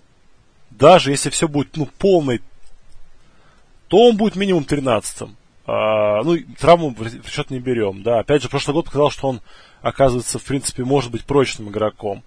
[0.71, 2.41] даже если все будет ну, полный,
[3.89, 5.37] то он будет минимум 13-м.
[5.67, 8.21] А, ну, травму в счет не берем, да.
[8.21, 9.41] Опять же, прошлый год показал, что он,
[9.81, 12.23] оказывается, в принципе, может быть прочным игроком.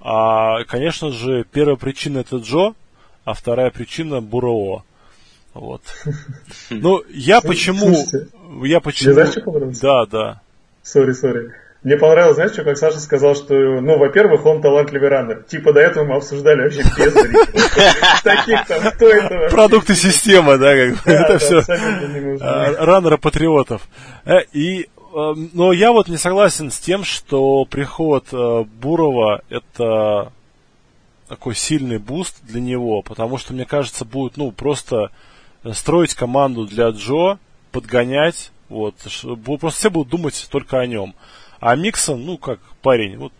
[0.00, 2.74] А, конечно же, первая причина это Джо,
[3.24, 4.84] а вторая причина Бурово.
[5.54, 5.82] Вот.
[6.70, 7.96] Ну, я почему...
[8.64, 9.72] Я почему...
[9.82, 10.40] Да, да.
[10.82, 11.52] Сори, сори.
[11.82, 15.44] Мне понравилось, знаешь, что, как Саша сказал, что, ну, во-первых, он талантливый раннер.
[15.44, 17.14] Типа до этого мы обсуждали вообще без
[18.22, 21.10] Таких там, кто это Продукты системы, да, как бы.
[21.10, 21.62] Это все
[22.40, 23.82] а, раннера патриотов.
[24.26, 30.32] Э, и но я вот не согласен с тем, что приход э, Бурроу это
[31.28, 35.10] такой сильный boost для него, потому что, мне кажется, будет, ну, просто
[35.72, 37.38] строить команду для Джо,
[37.70, 38.94] подгонять, вот,
[39.44, 41.14] просто все будут думать только о нем.
[41.60, 43.32] А Миксон, ну, как парень, вот,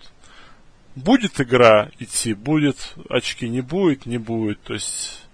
[0.95, 5.25] будет игра идти, будет очки, не будет, не будет, то есть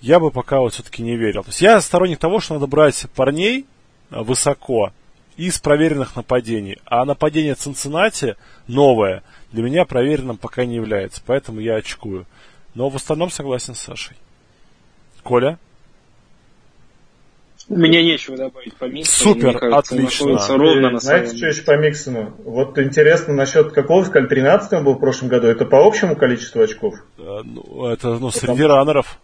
[0.00, 1.42] я бы пока вот все-таки не верил.
[1.42, 3.66] То есть я сторонник того, что надо брать парней
[4.10, 4.92] э, высоко,
[5.46, 6.78] из проверенных нападений.
[6.84, 8.36] А нападение Цинциннати
[8.66, 9.22] новое
[9.52, 12.26] для меня проверенным пока не является, поэтому я очкую.
[12.74, 14.16] Но в остальном согласен с Сашей.
[15.22, 15.58] Коля?
[17.68, 19.34] У меня нечего добавить по Миксону.
[19.34, 20.56] Супер, кажется, отлично.
[20.56, 22.34] Ровно И, на знаете, что еще по Миксону?
[22.44, 25.46] Вот интересно насчет какого, сказали, 13 он был в прошлом году.
[25.46, 26.96] Это по общему количеству очков?
[27.18, 28.68] Э, ну, это ну, среди Потому...
[28.68, 29.18] раннеров.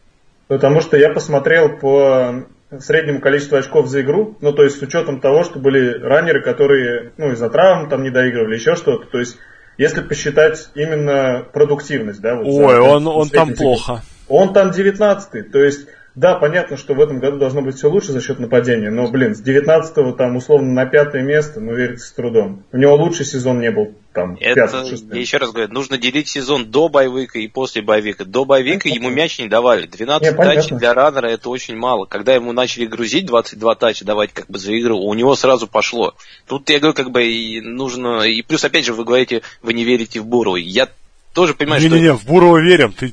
[0.49, 2.47] Потому что я посмотрел по
[2.81, 7.13] среднему количеству очков за игру, ну, то есть с учетом того, что были раннеры, которые,
[7.17, 9.39] ну, из-за травм там не доигрывали, еще что-то, то есть
[9.79, 14.03] если посчитать именно продуктивность, да, вот Ой, за, он, он там плохо.
[14.29, 15.87] Он там 19 то есть
[16.17, 19.35] да, понятно, что в этом году должно быть все лучше за счет нападения, но, блин,
[19.35, 22.65] с 19-го там условно на пятое место, ну, верится с трудом.
[22.73, 26.27] У него лучший сезон не был там Это, 5 я еще раз говорю, нужно делить
[26.27, 28.25] сезон до боевика и после боевика.
[28.25, 29.87] До боевика ему мяч не давали.
[29.87, 32.07] 12 не, тачей для раннера это очень мало.
[32.07, 36.15] Когда ему начали грузить 22 тачи, давать как бы за игру, у него сразу пошло.
[36.47, 38.23] Тут я говорю, как бы и нужно...
[38.23, 40.57] И плюс, опять же, вы говорите, вы не верите в Буру.
[40.57, 40.89] Я
[41.35, 41.97] тоже понимаю, не, что...
[41.97, 42.95] Не-не-не, в Бурова верим.
[42.95, 43.13] Ты...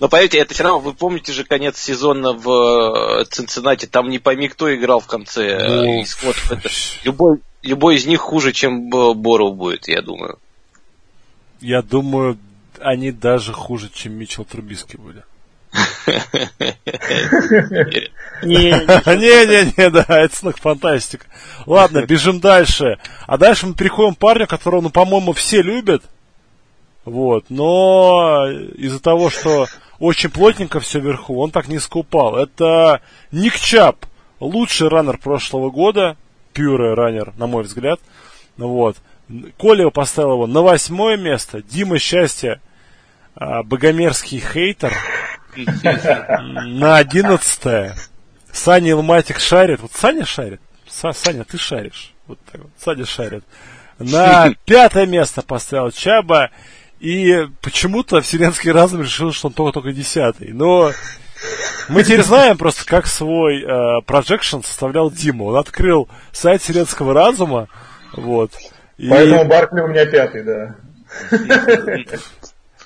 [0.00, 4.18] Но поверьте, это все равно, вы помните же конец сезона в э, Цинциннати, там не
[4.18, 6.36] пойми, кто играл в конце э, ну, исход.
[6.50, 6.68] Это,
[7.04, 10.38] любой, любой из них хуже, чем Боров будет, я думаю.
[11.60, 12.38] Я думаю,
[12.80, 15.24] они даже хуже, чем Мичел Трубиски были.
[18.42, 21.26] Не-не-не, да, это снова фантастика.
[21.66, 22.98] Ладно, бежим дальше.
[23.26, 26.02] А дальше мы переходим к парню, которого, ну, по-моему, все любят.
[27.06, 29.66] Вот, но из-за того, что
[30.00, 32.36] очень плотненько все вверху, он так низко упал.
[32.36, 33.00] Это
[33.30, 34.04] Ник Чап,
[34.40, 36.16] лучший раннер прошлого года,
[36.52, 38.00] пюре раннер, на мой взгляд.
[38.56, 38.96] Вот.
[39.56, 41.62] Коля поставил его на восьмое место.
[41.62, 42.60] Дима Счастье,
[43.36, 44.92] а, богомерзкий хейтер,
[45.56, 47.96] на одиннадцатое.
[48.52, 49.80] Саня Илматик шарит.
[49.80, 50.60] Вот Саня шарит.
[50.88, 52.14] Саня, ты шаришь.
[52.26, 52.72] Вот так вот.
[52.78, 53.44] Саня шарит.
[54.00, 56.50] На пятое место поставил Чаба.
[57.00, 60.48] И почему-то вселенский разум решил, что он только-только десятый.
[60.52, 60.92] Но
[61.88, 65.44] мы теперь знаем просто, как свой э, projection составлял Дима.
[65.44, 67.68] Он открыл сайт вселенского разума.
[68.12, 68.52] Вот.
[68.96, 69.08] И...
[69.08, 70.76] Поэтому Баркли у меня пятый, да.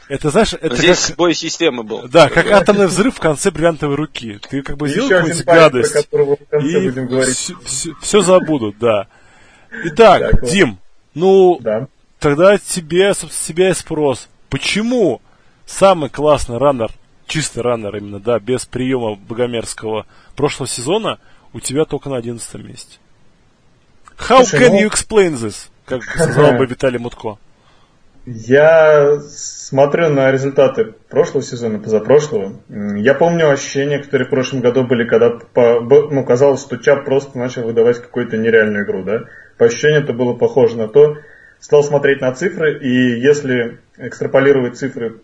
[0.09, 1.15] Это, знаешь, это Здесь как...
[1.15, 2.09] сбой системы был.
[2.09, 4.41] Да, как атомный взрыв в конце бриллиантовой руки.
[4.51, 6.09] Ты как бы сделал какую-нибудь гадость,
[6.61, 6.91] и
[7.33, 9.07] все, все, все забудут, да.
[9.85, 10.81] Итак, так, Дим,
[11.15, 11.87] ну, да.
[12.21, 14.29] Тогда тебе, и спрос.
[14.49, 15.21] Почему
[15.67, 16.91] самый классный раннер,
[17.27, 20.07] чистый раннер именно, да, без приема богомерзкого
[20.37, 21.19] прошлого сезона
[21.53, 22.99] у тебя только на одиннадцатом месте?
[24.17, 24.83] How Слушай, can ну...
[24.83, 25.69] you explain this?
[25.87, 27.39] Как сказал бы Виталий Мутко.
[28.27, 32.61] Я смотрю на результаты прошлого сезона, позапрошлого.
[32.69, 37.39] Я помню ощущения, которые в прошлом году были, когда по, ну, казалось, что Чап просто
[37.39, 39.05] начал выдавать какую-то нереальную игру.
[39.05, 39.21] Да?
[39.57, 41.17] По ощущениям это было похоже на то.
[41.61, 45.21] Стал смотреть на цифры, и если экстраполировать цифры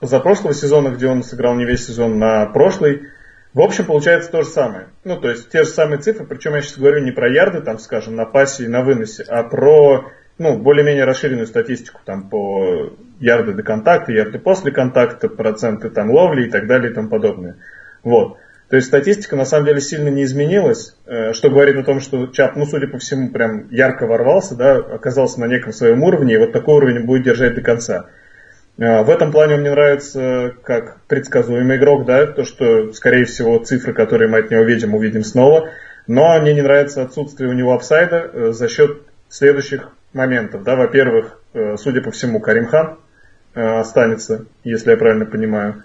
[0.00, 3.08] позапрошлого сезона, где он сыграл не весь сезон, на прошлый,
[3.54, 4.88] в общем, получается то же самое.
[5.04, 7.78] Ну, то есть те же самые цифры, причем я сейчас говорю не про ярды, там,
[7.78, 13.52] скажем, на пасе и на выносе, а про ну, более-менее расширенную статистику там по ярды
[13.52, 17.56] до контакта, ярды после контакта, проценты там ловли и так далее и тому подобное.
[18.02, 18.38] Вот.
[18.70, 22.28] То есть статистика на самом деле сильно не изменилась, э, что говорит о том, что
[22.28, 26.36] Чап, ну, судя по всему, прям ярко ворвался, да, оказался на неком своем уровне, и
[26.36, 28.06] вот такой уровень будет держать до конца.
[28.78, 33.92] Э, в этом плане мне нравится как предсказуемый игрок, да, то, что, скорее всего, цифры,
[33.92, 35.70] которые мы от него видим, увидим снова.
[36.06, 38.98] Но мне не нравится отсутствие у него апсайда э, за счет
[39.28, 40.62] следующих моментов.
[40.62, 41.40] Да, во-первых,
[41.76, 42.98] судя по всему, Каримхан
[43.56, 45.82] э, останется, если я правильно понимаю.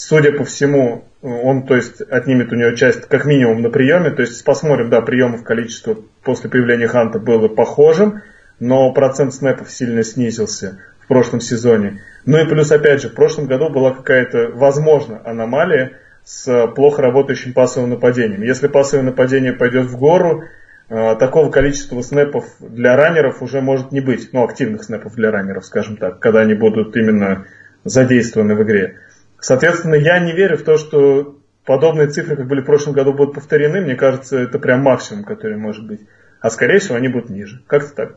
[0.00, 4.10] Судя по всему, он, то есть, отнимет у него часть, как минимум, на приеме.
[4.10, 8.22] То есть, посмотрим, да, приемов количество после появления Ханта было похожим,
[8.60, 12.00] но процент снэпов сильно снизился в прошлом сезоне.
[12.24, 17.52] Ну и плюс, опять же, в прошлом году была какая-то, возможно, аномалия с плохо работающим
[17.52, 18.42] пассовым нападением.
[18.42, 20.44] Если пассовое нападение пойдет в гору,
[20.90, 25.66] Э, такого количества снэпов для раннеров уже может не быть, ну, активных снэпов для раннеров,
[25.66, 27.44] скажем так, когда они будут именно
[27.84, 28.96] задействованы в игре.
[29.40, 33.34] Соответственно, я не верю в то, что подобные цифры, как были в прошлом году, будут
[33.34, 33.80] повторены.
[33.80, 36.00] Мне кажется, это прям максимум, который может быть.
[36.40, 37.62] А скорее всего, они будут ниже.
[37.66, 38.16] Как-то так.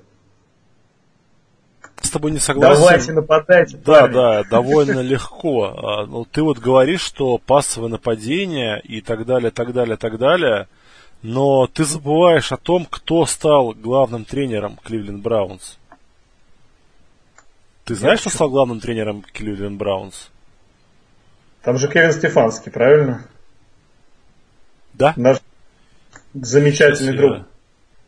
[2.01, 2.81] С тобой не согласен.
[2.81, 3.77] Давайте нападайте.
[3.77, 4.13] Да, парни.
[4.13, 5.65] да, довольно легко.
[5.65, 10.67] А, ну, ты вот говоришь, что пассовое нападение и так далее, так далее, так далее–
[11.21, 15.77] но ты забываешь о том, кто стал главным тренером Кливленд Браунс.
[17.85, 20.29] Ты знаешь, кто стал главным тренером Кливленд Браунс?
[21.63, 23.25] Там же Кевин Стефанский, правильно?
[24.93, 25.13] Да.
[25.15, 25.37] Наш
[26.33, 27.47] замечательный друг.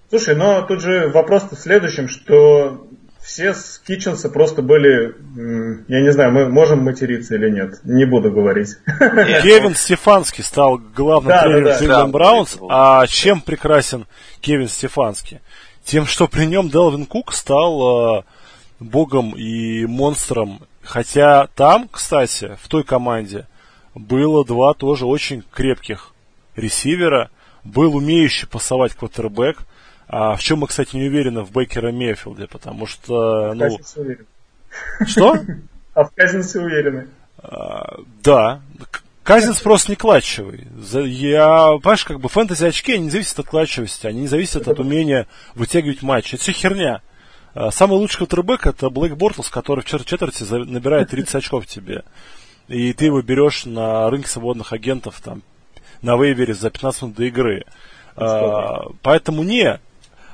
[0.09, 2.87] Слушай, но тут же вопрос в следующем, что
[3.23, 5.15] все с Китченса просто были,
[5.87, 8.77] я не знаю, мы можем материться или нет, не буду говорить.
[8.85, 14.05] Кевин Стефанский стал главным да, тренером да, да, Браунс, а чем прекрасен
[14.41, 15.39] Кевин Стефанский?
[15.85, 18.23] Тем, что при нем Делвин Кук стал э,
[18.79, 23.47] богом и монстром, хотя там, кстати, в той команде
[23.95, 26.13] было два тоже очень крепких
[26.55, 27.29] ресивера,
[27.63, 29.59] был умеющий пасовать квотербек–
[30.15, 33.79] а в чем мы, кстати, не уверены в Бейкера Мейфилде, потому что, ну...
[35.07, 35.39] Что?
[35.95, 37.07] А в Казинце уверены.
[37.39, 38.61] А, да.
[39.23, 40.67] Казинс просто не клатчевый.
[41.05, 44.79] Я, понимаешь, как бы фэнтези очки, они не зависят от клатчевости, они не зависят от
[44.79, 46.33] умения вытягивать матч.
[46.33, 47.01] Это все херня.
[47.53, 52.03] А, самый лучший квотербек это Блейк Бортлс, который в четверти набирает 30 очков тебе.
[52.67, 55.43] И ты его берешь на рынке свободных агентов там
[56.01, 57.65] на вейвере за 15 минут до игры.
[58.15, 59.79] А, поэтому не,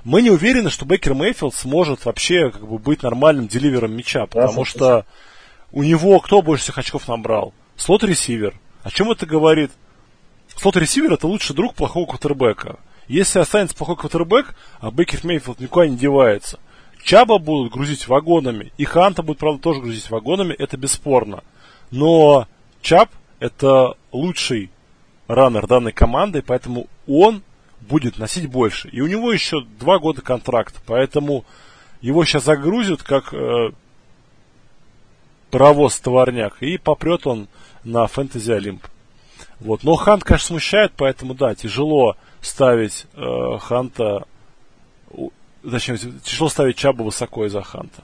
[0.03, 4.63] мы не уверены, что Бейкер Мейфилд сможет вообще как бы, быть нормальным деливером мяча, потому
[4.63, 5.05] да, что
[5.71, 7.53] у него кто больше всех очков набрал?
[7.77, 8.55] Слот-ресивер.
[8.83, 9.71] О чем это говорит?
[10.55, 12.79] Слот-ресивер это лучший друг плохого квотербека.
[13.07, 16.59] Если останется плохой квотербек, а Бейкер Мейфилд никуда не девается,
[17.03, 21.43] Чаба будут грузить вагонами, и Ханта будет, правда, тоже грузить вагонами, это бесспорно.
[21.91, 22.47] Но
[22.81, 24.69] Чап это лучший
[25.27, 27.43] раннер данной команды, поэтому он
[27.81, 28.89] будет носить больше.
[28.89, 31.45] И у него еще два года контракта, поэтому
[32.01, 33.71] его сейчас загрузят как э,
[35.51, 37.47] паровоз-товарняк, и попрет он
[37.83, 38.85] на фэнтези Олимп.
[39.59, 39.83] Вот.
[39.83, 44.25] Но Хант, конечно, смущает, поэтому, да, тяжело ставить э, Ханта,
[45.63, 48.03] зачем, тяжело ставить Чаба высоко из-за Ханта.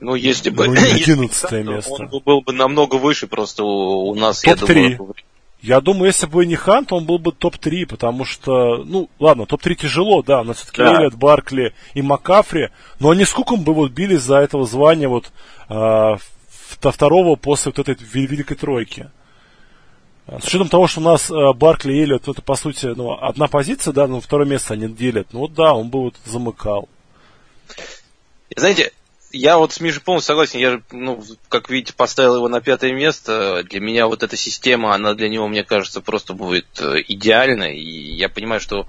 [0.00, 0.66] Ну, если бы...
[0.66, 1.92] Ну, 11 место.
[1.92, 4.90] Он был бы намного выше просто у, нас, Топ-3.
[4.90, 5.14] я думаю.
[5.62, 9.76] Я думаю, если бы не Хант, он был бы топ-3, потому что, ну, ладно, топ-3
[9.76, 10.96] тяжело, да, но все-таки да.
[10.96, 15.30] Эллиот, Баркли и Макафри, но они сколько бы вот бились за этого звания вот
[15.68, 16.16] э,
[16.80, 19.08] второго после вот этой великой тройки.
[20.26, 23.48] С учетом того, что у нас э, Баркли и Эллиот, это, по сути, ну, одна
[23.48, 25.28] позиция, да, но второе место они делят.
[25.32, 26.88] Ну, вот да, он бы вот замыкал.
[28.54, 28.92] Знаете,
[29.32, 30.60] я вот с Мишей полностью согласен.
[30.60, 33.64] Я, ну, как видите, поставил его на пятое место.
[33.68, 37.78] Для меня вот эта система, она для него, мне кажется, просто будет э, идеальной.
[37.78, 38.86] И я понимаю, что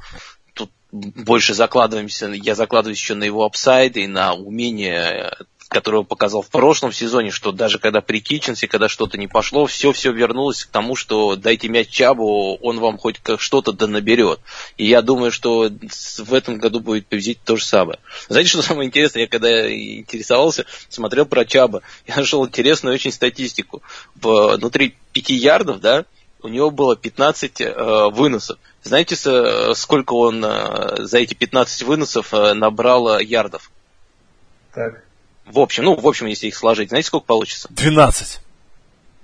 [0.53, 5.35] тут больше закладываемся, я закладываюсь еще на его апсайды на умение
[5.73, 10.13] которого показал в прошлом сезоне, что даже когда при Китченсе, когда что-то не пошло, все-все
[10.13, 14.39] вернулось к тому, что дайте мяч Чабу, он вам хоть что-то да наберет.
[14.77, 17.99] И я думаю, что в этом году будет победить то же самое.
[18.29, 19.23] Знаете, что самое интересное?
[19.23, 23.81] Я когда интересовался, смотрел про Чаба, я нашел интересную очень статистику.
[24.15, 26.05] Внутри 5 ярдов, да,
[26.41, 28.59] у него было 15 э, выносов.
[28.83, 29.15] Знаете,
[29.75, 33.71] сколько он э, за эти 15 выносов э, набрал ярдов?
[34.73, 35.02] Так.
[35.45, 37.67] В общем, ну, в общем, если их сложить, знаете, сколько получится?
[37.71, 38.39] 12.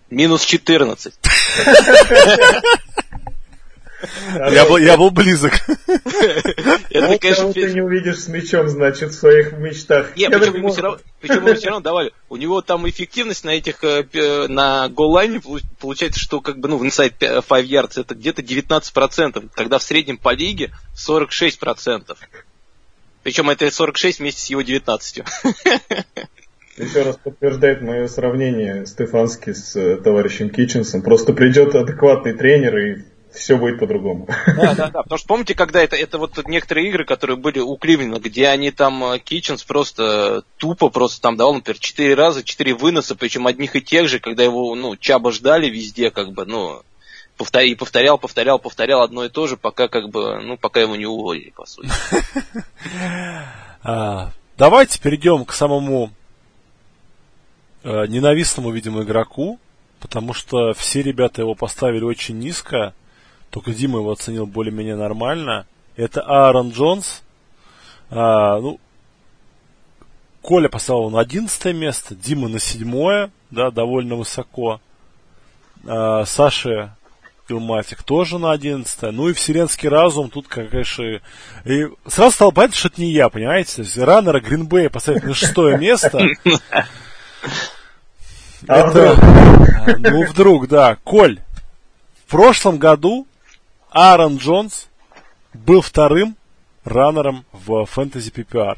[0.10, 1.14] Минус 14.
[4.52, 5.54] Я был, я был близок.
[6.90, 10.16] Это, конечно, ты не увидишь с мячом, значит, в своих мечтах.
[10.16, 11.00] Нет, почему мы, все равно,
[11.42, 12.14] мы все равно давали?
[12.30, 15.42] У него там эффективность на этих, э, на голлайне
[15.80, 20.18] получается, что как бы, ну, в inside 5 yards это где-то 19%, когда в среднем
[20.18, 22.16] по лиге 46%.
[23.24, 25.24] Причем это 46 вместе с его 19.
[26.78, 31.02] Еще раз подтверждает мое сравнение Стефански с э, товарищем Китченсом.
[31.02, 33.04] Просто придет адекватный тренер и
[33.34, 34.28] все будет по-другому.
[34.48, 35.04] Да, да, да.
[35.04, 38.72] Потому что помните, когда это, это вот некоторые игры, которые были у Кливленда, где они
[38.72, 43.82] там Китченс просто тупо просто там давал, например, четыре раза, четыре выноса, причем одних и
[43.82, 46.82] тех же, когда его, ну, Чаба ждали везде, как бы, ну,
[47.40, 50.98] повторял, и повторял, повторял, повторял одно и то же, пока как бы, ну, пока его
[50.98, 51.90] не уволили, по сути.
[53.82, 56.12] А, давайте перейдем к самому
[57.84, 59.58] э, ненавистному, видимо, игроку,
[60.02, 62.94] потому что все ребята его поставили очень низко,
[63.52, 65.66] только Дима его оценил более-менее нормально.
[65.96, 67.24] Это Аарон Джонс.
[68.10, 68.82] А, ну,
[70.42, 74.82] Коля поставил на 11 место, Дима на седьмое, да, довольно высоко.
[75.88, 76.98] А, Саша
[77.50, 81.20] Пилматик тоже на 11 Ну и Вселенский разум тут, конечно...
[81.66, 83.78] И сразу стало понятно, что это не я, понимаете?
[83.78, 86.28] То есть раннера Гринбея поставить на шестое место.
[88.68, 89.14] А это...
[89.14, 90.97] А, ну, вдруг, да.
[91.04, 91.39] Коль,
[92.28, 93.26] в прошлом году
[93.89, 94.88] Аарон Джонс
[95.54, 96.36] был вторым
[96.84, 98.78] раннером в фэнтези PPR.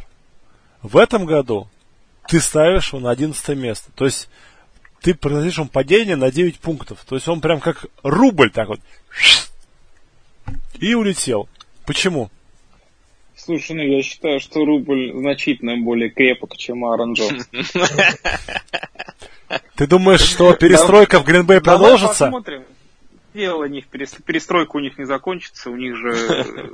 [0.81, 1.67] В этом году
[2.29, 3.91] ты ставишь его на 11 место.
[3.95, 4.29] То есть
[5.01, 7.03] ты производишь ему падение на 9 пунктов.
[7.07, 8.79] То есть он прям как рубль так вот.
[10.79, 11.49] И улетел.
[11.85, 12.29] Почему?
[13.35, 17.49] Слушай, ну я считаю, что рубль значительно более крепок, чем Аарон Джонс.
[19.75, 22.25] Ты думаешь, что перестройка в Гринбей продолжится?
[22.25, 22.63] посмотрим.
[23.33, 26.71] Дело у них, перестройка у них не закончится, у них же...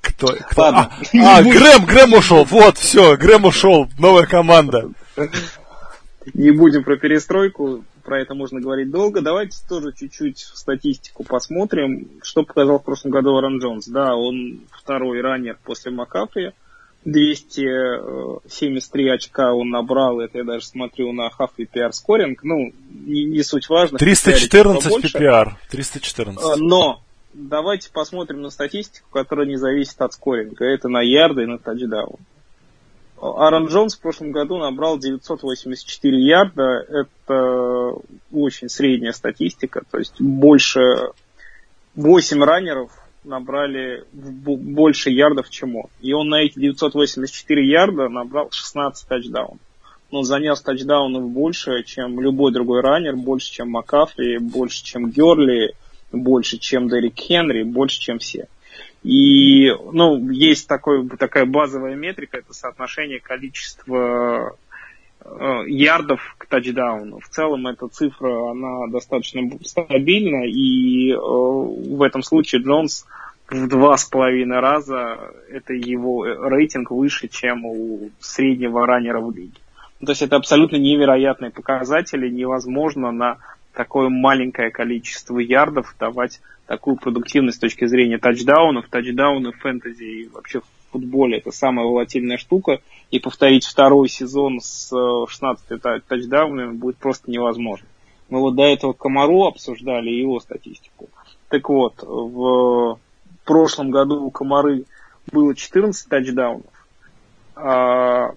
[0.00, 0.28] Кто?
[0.50, 0.64] кто?
[0.64, 4.90] А, а Грэм, Грэм ушел, вот, все, Грэм ушел, новая команда.
[6.32, 9.20] Не будем про перестройку, про это можно говорить долго.
[9.20, 13.86] Давайте тоже чуть-чуть статистику посмотрим, что показал в прошлом году Аарон Джонс.
[13.86, 16.52] Да, он второй раннер после Макафри.
[17.04, 23.42] 273 очка он набрал, это я даже смотрю на half PPR скоринг, ну, не, не
[23.42, 23.98] суть важно.
[23.98, 26.56] 314 PPR, 314.
[26.56, 27.02] Но
[27.34, 30.64] давайте посмотрим на статистику, которая не зависит от скоринга.
[30.64, 32.16] Это на ярды и на тачдаун.
[33.24, 36.84] Аарон Джонс в прошлом году набрал 984 ярда.
[36.88, 37.94] Это
[38.30, 39.82] очень средняя статистика.
[39.90, 40.80] То есть больше
[41.94, 42.90] 8 раннеров
[43.24, 45.86] набрали больше ярдов, чем он.
[46.02, 49.58] И он на эти 984 ярда набрал 16 тачдаунов.
[50.10, 55.74] Он занес тачдаунов больше, чем любой другой раннер, больше, чем Макафри, больше, чем Герли,
[56.12, 58.48] больше, чем Дерек Хенри, больше, чем все.
[59.04, 64.56] И, ну, есть такой, такая базовая метрика, это соотношение количества
[65.20, 67.20] э, ярдов к тачдауну.
[67.20, 73.06] В целом эта цифра, она достаточно стабильна, и э, в этом случае Джонс
[73.50, 75.18] в два с половиной раза
[75.50, 79.58] это его рейтинг выше, чем у среднего раннера в лиге.
[80.00, 83.36] То есть это абсолютно невероятные показатели, невозможно на
[83.74, 88.88] такое маленькое количество ярдов давать такую продуктивность с точки зрения тачдаунов.
[88.88, 92.80] Тачдауны в фэнтези и вообще в футболе это самая волатильная штука.
[93.10, 94.88] И повторить второй сезон с
[95.28, 97.86] 16 э, тачдаунами будет просто невозможно.
[98.30, 101.08] Мы вот до этого Комару обсуждали его статистику.
[101.48, 102.98] Так вот, в
[103.44, 104.84] прошлом году у Комары
[105.30, 106.64] было 14 тачдаунов.
[107.54, 108.30] А,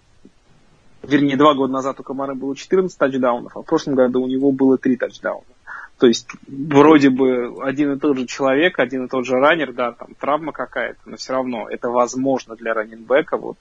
[1.08, 4.52] вернее, два года назад у Комары было 14 тачдаунов, а в прошлом году у него
[4.52, 5.46] было 3 тачдауна.
[6.00, 9.94] То есть вроде бы один и тот же человек, один и тот же раннер, да,
[9.94, 13.38] там травма какая-то, но все равно это возможно для раннинбека.
[13.38, 13.58] Вот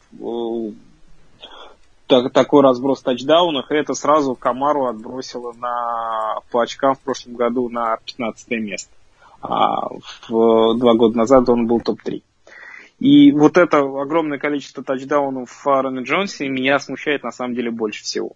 [2.07, 7.69] так, такой разброс тачдаунов, и это сразу Камару отбросило на, по очкам в прошлом году
[7.69, 8.91] на 15 место.
[9.41, 9.89] А
[10.29, 12.23] в, два года назад он был топ-3.
[12.99, 16.01] И вот это огромное количество тачдаунов в Аароне
[16.49, 18.33] меня смущает на самом деле больше всего.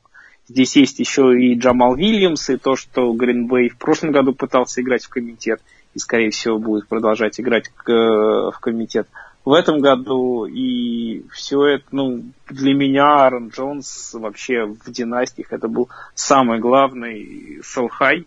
[0.49, 5.05] Здесь есть еще и Джамал Вильямс, и то, что Гринбей в прошлом году пытался играть
[5.05, 5.63] в комитет,
[5.95, 9.07] и, скорее всего, будет продолжать играть в комитет
[9.45, 10.45] в этом году.
[10.47, 17.61] И все это, ну, для меня Аарон Джонс вообще в династиях это был самый главный
[17.63, 18.27] Салхай.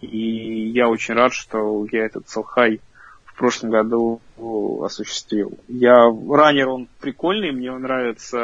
[0.00, 2.80] И я очень рад, что я этот Салхай
[3.36, 4.20] в прошлом году
[4.82, 5.58] осуществил.
[5.68, 8.38] Я раннер, он прикольный, мне нравится,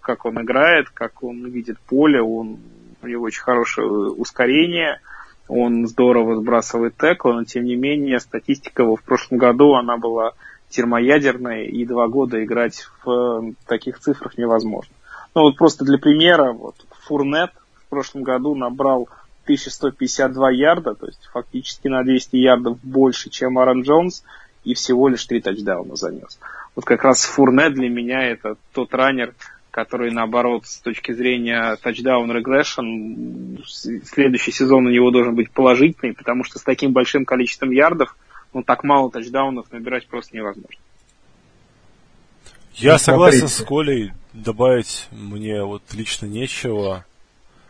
[0.00, 2.58] как он играет, как он видит поле, он,
[3.02, 4.98] у него очень хорошее ускорение,
[5.46, 10.32] он здорово сбрасывает текл, но тем не менее статистика его в прошлом году, она была
[10.70, 14.94] термоядерной, и два года играть в таких цифрах невозможно.
[15.34, 19.10] Ну вот просто для примера, вот Фурнет в прошлом году набрал
[19.54, 24.24] 1152 ярда, то есть фактически на 200 ярдов больше, чем Аарон Джонс,
[24.64, 26.38] и всего лишь три тачдауна занес.
[26.76, 29.34] Вот как раз Фурне для меня это тот раннер,
[29.70, 33.64] который, наоборот, с точки зрения тачдаун регрессион,
[34.04, 38.16] следующий сезон у него должен быть положительный, потому что с таким большим количеством ярдов,
[38.52, 40.80] ну, так мало тачдаунов набирать просто невозможно.
[42.74, 47.04] Я согласен с Колей, добавить мне вот лично нечего.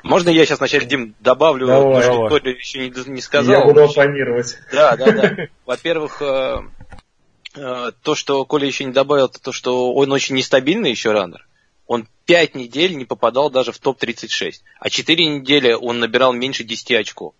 [0.02, 2.02] Можно я сейчас вначале, Дим, добавлю, Давай.
[2.02, 3.60] что Коля еще не, не сказал?
[3.60, 4.58] Я буду оппонировать.
[4.72, 5.36] Да, да, да.
[5.66, 6.56] Во-первых, э,
[7.56, 11.46] э, то, что Коля еще не добавил, это то, что он очень нестабильный еще раннер.
[11.86, 16.92] Он пять недель не попадал даже в топ-36, а четыре недели он набирал меньше 10
[16.92, 17.34] очков.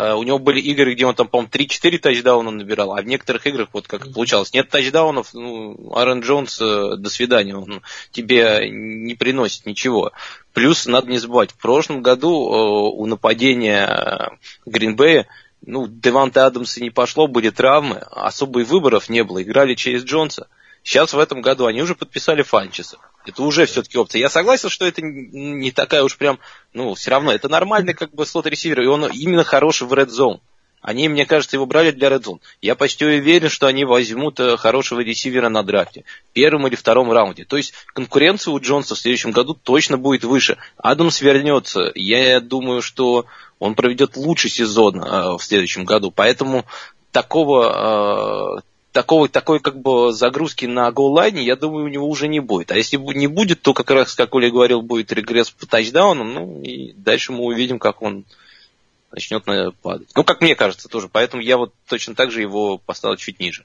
[0.00, 3.46] Э, у него были игры, где он там, по-моему, 3-4 тачдауна набирал, а в некоторых
[3.46, 9.14] играх, вот как получалось, нет тачдаунов, ну, Аарон Джонс, э, до свидания, он тебе не
[9.14, 10.12] приносит ничего.
[10.54, 15.26] Плюс, надо не забывать, в прошлом году э, у нападения Гринбея
[15.66, 20.48] ну, Деванте Адамса не пошло, были травмы, особо и выборов не было, играли через Джонса.
[20.82, 22.98] Сейчас в этом году они уже подписали Фанчеса.
[23.26, 24.20] Это уже все-таки опция.
[24.20, 26.38] Я согласен, что это не такая уж прям,
[26.72, 30.08] ну, все равно, это нормальный как бы слот ресивер, и он именно хороший в Red
[30.08, 30.40] Zone.
[30.80, 32.40] Они, мне кажется, его брали для Red Zone.
[32.62, 36.04] Я почти уверен, что они возьмут э, хорошего ресивера на драфте.
[36.32, 37.44] Первом или втором раунде.
[37.44, 40.56] То есть конкуренция у Джонса в следующем году точно будет выше.
[40.78, 41.92] Адамс вернется.
[41.94, 43.26] Я думаю, что
[43.58, 46.10] он проведет лучший сезон э, в следующем году.
[46.10, 46.64] Поэтому
[47.12, 48.60] такого, э,
[48.92, 52.72] такого, такой как бы загрузки на голлайне, я думаю, у него уже не будет.
[52.72, 56.62] А если не будет, то как раз, как Оля говорил, будет регресс по тачдауну, ну
[56.62, 58.24] и дальше мы увидим, как он
[59.12, 59.44] начнет
[59.82, 60.08] падать.
[60.14, 61.08] Ну, как мне кажется, тоже.
[61.10, 63.64] Поэтому я вот точно так же его поставил чуть ниже.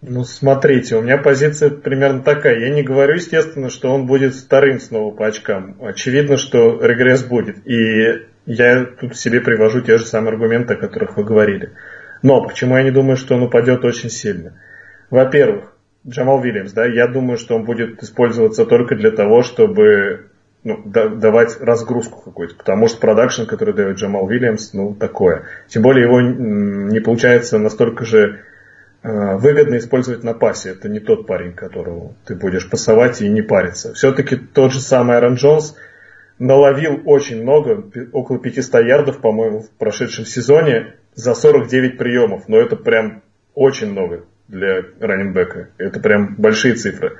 [0.00, 2.60] Ну, смотрите, у меня позиция примерно такая.
[2.60, 5.76] Я не говорю, естественно, что он будет вторым снова по очкам.
[5.80, 7.66] Очевидно, что регресс будет.
[7.66, 11.72] И я тут себе привожу те же самые аргументы, о которых вы говорили.
[12.22, 14.54] Но почему я не думаю, что он упадет очень сильно?
[15.10, 15.74] Во-первых,
[16.06, 20.28] Джамал Вильямс, да, я думаю, что он будет использоваться только для того, чтобы
[20.64, 25.44] ну, да, давать разгрузку какую-то, потому что продакшн, который дает Джамал Вильямс, ну, такое.
[25.68, 28.40] Тем более его не получается настолько же
[29.02, 30.70] э, выгодно использовать на пасе.
[30.70, 33.94] Это не тот парень, которого ты будешь пасовать и не париться.
[33.94, 35.76] Все-таки тот же самый Аарон Джонс
[36.38, 42.76] наловил очень много, около 500 ярдов, по-моему, в прошедшем сезоне, за 49 приемов, но это
[42.76, 43.22] прям
[43.54, 45.70] очень много для раненбека.
[45.76, 47.18] Это прям большие цифры.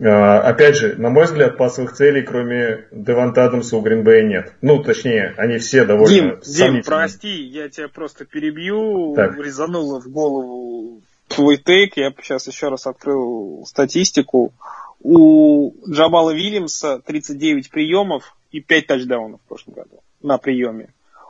[0.00, 4.54] А, опять же, на мой взгляд, пасовых целей, кроме Деванта Адамса, у Гринбея нет.
[4.60, 9.14] Ну, точнее, они все довольно Дим, Дим, прости, я тебя просто перебью.
[9.14, 9.38] Так.
[9.38, 11.96] Резануло в голову твой тейк.
[11.96, 14.52] Я сейчас еще раз открыл статистику.
[15.00, 20.88] У Джабала Вильямса 39 приемов и 5 тачдаунов в прошлом году на приеме.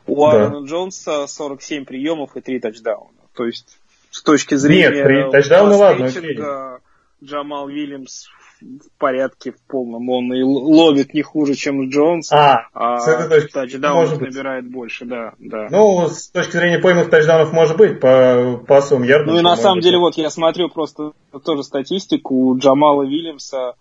[0.09, 0.33] У да.
[0.33, 3.11] Аарона Джонса 47 приемов и 3 тачдауна.
[3.35, 3.79] То есть
[4.11, 4.91] с точки зрения...
[4.91, 6.81] Нет, 3 тачдауна ладно,
[7.23, 8.29] Джамал Уильямс
[8.61, 10.09] в порядке в полном.
[10.09, 15.05] Он и ловит не хуже, чем Джонс, а, а с этой точки тачдаунов набирает больше,
[15.05, 15.69] да, да.
[15.71, 19.35] Ну, с точки зрения поймых тачдаунов может быть, по пасовым ярдам.
[19.35, 21.13] Ну и на самом деле, вот я смотрю просто
[21.45, 23.75] тоже статистику, у Джамала Вильямса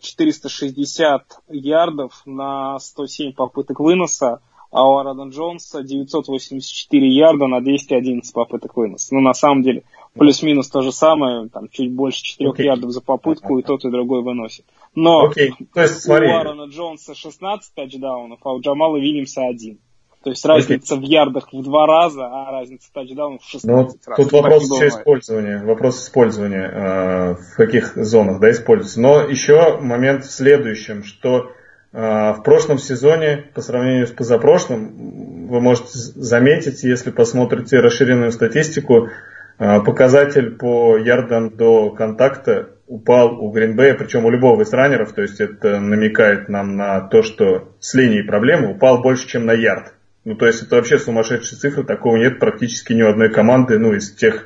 [0.00, 4.40] 460 э, ярдов на 107 попыток выноса,
[4.72, 9.14] а у Аарона Джонса 984 ярда на 211 попыток выноса.
[9.14, 9.82] Ну, на самом деле,
[10.14, 12.62] плюс-минус то же самое, там, чуть больше 4 okay.
[12.64, 14.64] ярдов за попытку, и тот, и другой выносит.
[14.94, 15.50] Но okay.
[15.74, 16.28] то есть, смотри.
[16.28, 19.78] у Аарона Джонса 16 тачдаунов, а у Джамала Вильямса 1.
[20.24, 21.00] То есть разница okay.
[21.00, 24.16] в ярдах в два раза, а разница тачдаунов в 16 ну, раз.
[24.16, 25.62] Тут вопрос еще использования.
[25.64, 29.02] Вопрос использования, э, в каких зонах да, используется.
[29.02, 31.50] Но еще момент в следующем, что
[31.92, 39.10] в прошлом сезоне, по сравнению с позапрошлым, вы можете заметить, если посмотрите расширенную статистику,
[39.58, 45.20] э, показатель по ярдам до контакта упал у Гринбея, причем у любого из раннеров, то
[45.20, 49.92] есть это намекает нам на то, что с линией проблемы упал больше, чем на ярд.
[50.24, 53.92] Ну, то есть это вообще сумасшедшие цифры, такого нет практически ни у одной команды, ну,
[53.92, 54.44] из тех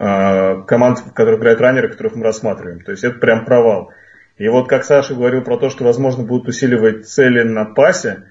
[0.00, 2.80] э, команд, в которых играют раннеры, которых мы рассматриваем.
[2.80, 3.92] То есть это прям провал.
[4.40, 8.24] И вот как Саша говорил про то, что, возможно, будут усиливать цели на пасе,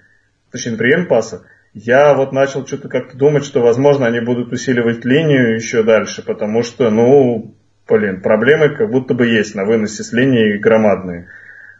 [0.52, 1.44] точнее, прием паса,
[1.76, 6.64] я вот начал что-то как-то думать, что, возможно, они будут усиливать линию еще дальше, потому
[6.64, 7.53] что, ну,
[7.88, 11.27] блин, проблемы как будто бы есть на выносе с линии громадные.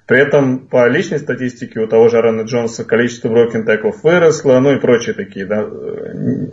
[0.06, 4.76] При этом по личной статистике у того же Аарона Джонса количество broken теклов выросло, ну
[4.76, 6.46] и прочие такие, да, э,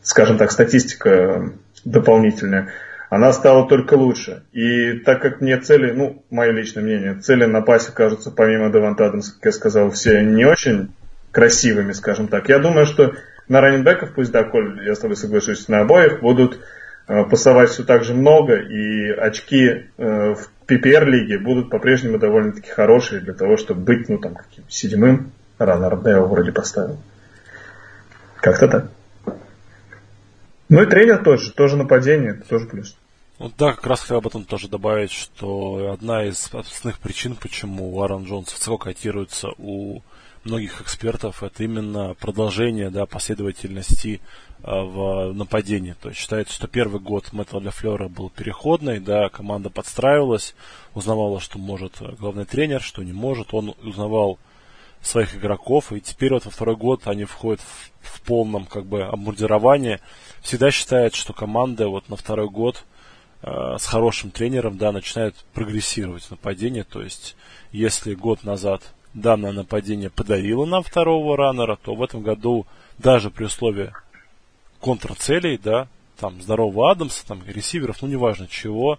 [0.00, 1.52] скажем так, статистика
[1.84, 2.70] дополнительная,
[3.08, 4.42] она стала только лучше.
[4.52, 9.06] И так как мне цели, ну, мое личное мнение, цели на пасе кажутся, помимо Деванта
[9.06, 10.92] Адамса, как я сказал, все не очень
[11.30, 12.48] красивыми, скажем так.
[12.48, 13.14] Я думаю, что
[13.48, 16.60] на раненбеков, пусть да, Коль, я с тобой соглашусь, на обоих будут
[17.06, 23.20] э, пасовать все так же много, и очки э, в PPR-лиги будут по-прежнему довольно-таки хорошие
[23.20, 25.32] для того, чтобы быть, ну, там, каким седьмым.
[25.58, 26.98] Рано я его вроде поставил.
[28.40, 28.86] Как-то так.
[30.68, 32.96] Ну и тренер тоже, тоже нападение, это тоже плюс.
[33.38, 38.00] Вот да, как раз хотел об этом тоже добавить, что одна из основных причин, почему
[38.00, 40.00] Аарон Джонс высоко котируется у
[40.44, 44.20] многих экспертов, это именно продолжение да, последовательности
[44.62, 45.94] а, в нападении.
[46.00, 50.54] То есть считается, что первый год Мэтта Лефлера был переходный, да, команда подстраивалась,
[50.94, 53.52] узнавала, что может главный тренер, что не может.
[53.52, 54.38] Он узнавал
[55.02, 59.02] своих игроков, и теперь вот во второй год они входят в, в полном как бы
[59.02, 60.00] обмундировании.
[60.42, 62.84] Всегда считает, что команда вот на второй год
[63.42, 66.82] э, с хорошим тренером, да, начинает прогрессировать в нападении.
[66.82, 67.36] То есть,
[67.72, 68.82] если год назад
[69.14, 72.66] данное нападение подарило нам второго раннера, то в этом году
[72.98, 73.92] даже при условии
[74.80, 78.98] контрцелей, да, там здорового Адамса, там ресиверов, ну неважно чего,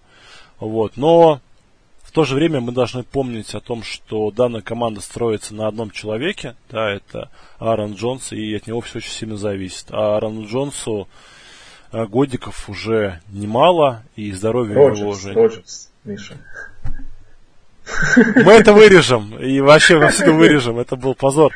[0.60, 1.42] вот, но
[2.18, 6.56] то же время мы должны помнить о том, что данная команда строится на одном человеке,
[6.72, 7.30] да, это
[7.60, 9.92] Аарон Джонс, и от него все очень сильно зависит.
[9.92, 11.08] А Аарону Джонсу
[11.92, 15.34] э, годиков уже немало, и здоровье Роджерс, его уже...
[15.34, 16.38] Роджерс, Миша.
[18.16, 21.54] Мы это вырежем, и вообще во всем вырежем, это был позор.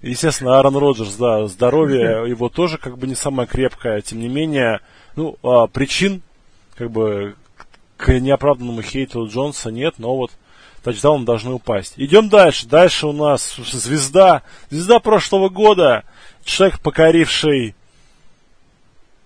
[0.00, 4.78] Естественно, Аарон Роджерс, да, здоровье его тоже как бы не самое крепкое, тем не менее,
[5.16, 6.22] ну, а, причин,
[6.76, 7.34] как бы,
[8.04, 10.30] к неоправданному хейту Джонса нет, но вот
[10.82, 11.94] тачдаун должны упасть.
[11.96, 12.66] Идем дальше.
[12.66, 16.04] Дальше у нас звезда, звезда прошлого года,
[16.44, 17.74] человек, покоривший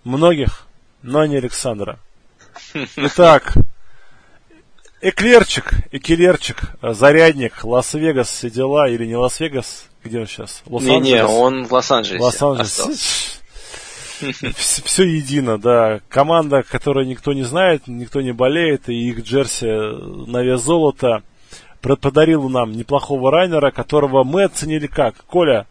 [0.05, 0.68] многих,
[1.02, 1.98] но не Александра.
[2.94, 3.55] Итак,
[5.00, 10.62] Эклерчик, Экелерчик, Зарядник, Лас-Вегас, все дела, или не Лас-Вегас, где он сейчас?
[10.66, 12.22] Не, не, он в Лос-Анджелесе.
[12.22, 13.38] Лос-Анджелес.
[14.57, 16.01] Все едино, да.
[16.09, 19.66] Команда, которую никто не знает, никто не болеет, и их джерси
[20.31, 21.23] на вес золота
[21.81, 25.16] подарил нам неплохого райнера, которого мы оценили как?
[25.27, 25.66] Коля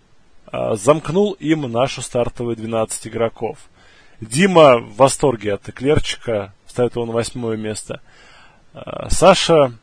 [0.48, 3.58] а, замкнул им нашу стартовую 12 игроков.
[4.22, 8.02] Дима в восторге от Эклерчика, ставит его на восьмое место.
[8.74, 9.74] А, Саша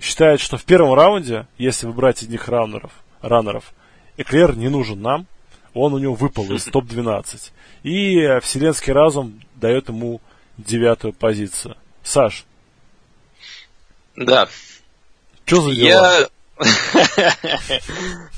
[0.00, 3.72] считает, что в первом раунде, если выбрать одних раннеров, раннеров
[4.16, 5.26] Эклер не нужен нам,
[5.74, 7.50] он у него выпал из топ-12.
[7.82, 10.20] И вселенский разум дает ему
[10.56, 11.76] девятую позицию.
[12.02, 12.44] Саш.
[14.16, 14.48] Да.
[15.44, 16.20] Что за дела?
[16.20, 16.28] Я...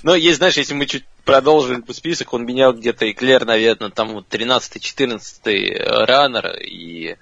[0.03, 4.13] Ну, есть, знаешь, если мы чуть продолжили по список, он менял где-то Эклер, наверное, там
[4.13, 7.17] вот 13-14 раннер, и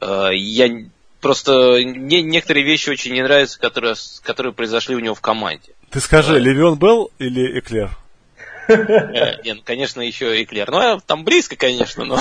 [0.00, 0.84] э, я
[1.20, 5.72] просто мне некоторые вещи очень не нравятся, которые, которые произошли у него в команде.
[5.90, 7.90] Ты скажи, Левион Белл или Эклер?
[8.68, 10.70] Э, не, ну, конечно, еще Эклер.
[10.70, 12.18] Ну, там близко, конечно, но...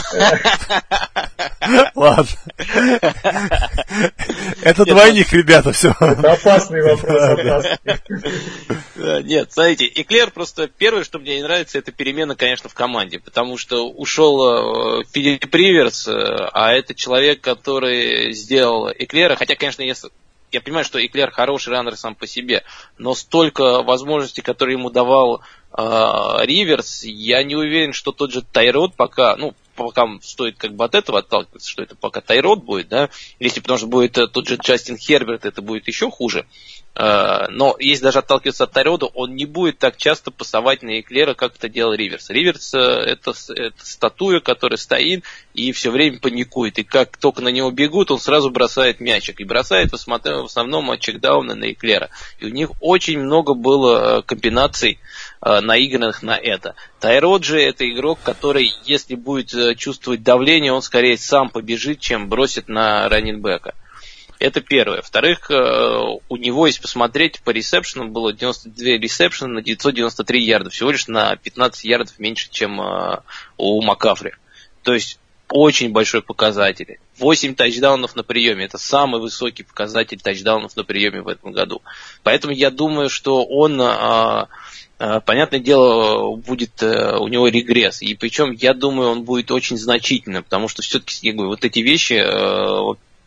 [1.95, 2.28] Ладно.
[4.61, 5.95] Это двойник, ребята, все.
[5.99, 7.65] Это опасный вопрос.
[8.95, 13.57] Нет, смотрите, Эклер просто первое, что мне не нравится, это перемена, конечно, в команде, потому
[13.57, 20.10] что ушел э, Филипп Риверс, э, а это человек, который сделал Эклера, хотя, конечно, если
[20.53, 22.64] я понимаю, что Эклер хороший раннер сам по себе,
[22.98, 25.41] но столько возможностей, которые ему давал
[25.76, 30.95] Риверс, я не уверен, что тот же Тайрод пока, ну, пока стоит как бы от
[30.95, 33.10] этого отталкиваться, что это пока Тайрод будет, да,
[33.40, 36.45] если потому что будет э, тот же Джастин Херберт, это будет еще хуже.
[36.95, 41.34] Э, но если даже отталкиваться от Тайрода, он не будет так часто пасовать на Эклера,
[41.34, 42.30] как это делал Риверс.
[42.30, 45.24] Риверс э, это, это статуя, которая стоит
[45.54, 46.78] и все время паникует.
[46.80, 49.40] И как только на него бегут, он сразу бросает мячик.
[49.40, 52.10] И бросает в основном чекдауны на Эклера.
[52.40, 55.00] И у них очень много было комбинаций
[55.41, 56.76] наигранных на это.
[57.03, 62.69] Тайрод же это игрок, который, если будет чувствовать давление, он скорее сам побежит, чем бросит
[62.69, 63.75] на раннинбека.
[64.39, 65.01] Это первое.
[65.01, 65.99] Во-вторых, э,
[66.30, 70.69] у него, если посмотреть, по ресепшенам было 92 ресепшена на 993 ярда.
[70.69, 73.19] Всего лишь на 15 ярдов меньше, чем э,
[73.57, 74.31] у Макафри.
[74.84, 75.19] То есть
[75.49, 76.99] очень большой показатель.
[77.19, 78.63] 8 тачдаунов на приеме.
[78.63, 81.81] Это самый высокий показатель тачдаунов на приеме в этом году.
[82.23, 84.45] Поэтому я думаю, что он, э,
[85.25, 88.01] понятное дело, будет у него регресс.
[88.01, 91.80] И причем, я думаю, он будет очень значительным, потому что все-таки, я говорю, вот эти
[91.80, 92.23] вещи,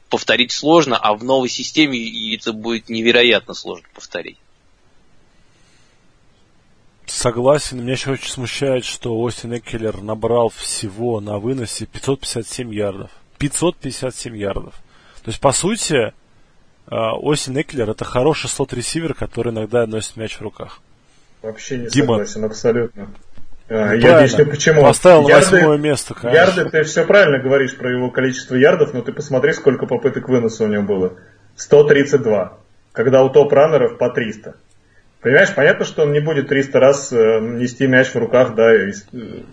[0.09, 1.99] повторить сложно, а в новой системе
[2.35, 4.39] это будет невероятно сложно повторить.
[7.07, 7.83] Согласен.
[7.83, 13.11] Меня еще очень смущает, что Остин Экелер набрал всего на выносе 557 ярдов.
[13.39, 14.75] 557 ярдов.
[15.23, 16.13] То есть, по сути,
[16.87, 20.81] а, Остин Экелер это хороший слот-ресивер, который иногда носит мяч в руках.
[21.43, 22.15] Вообще не Дима.
[22.15, 23.09] согласен, абсолютно.
[23.69, 24.83] А, я объясню почему.
[24.83, 26.39] Поставил ярды, восьмое место, конечно.
[26.39, 30.65] Ярды, ты все правильно говоришь про его количество ярдов, но ты посмотри, сколько попыток выноса
[30.65, 31.13] у него было.
[31.57, 32.59] 132.
[32.93, 34.55] Когда у топ-раннеров по 300.
[35.21, 38.93] Понимаешь, понятно, что он не будет 300 раз э, нести мяч в руках, да, э,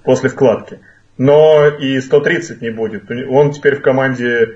[0.03, 0.79] после вкладки.
[1.17, 3.09] Но и 130 не будет.
[3.29, 4.49] Он теперь в команде э,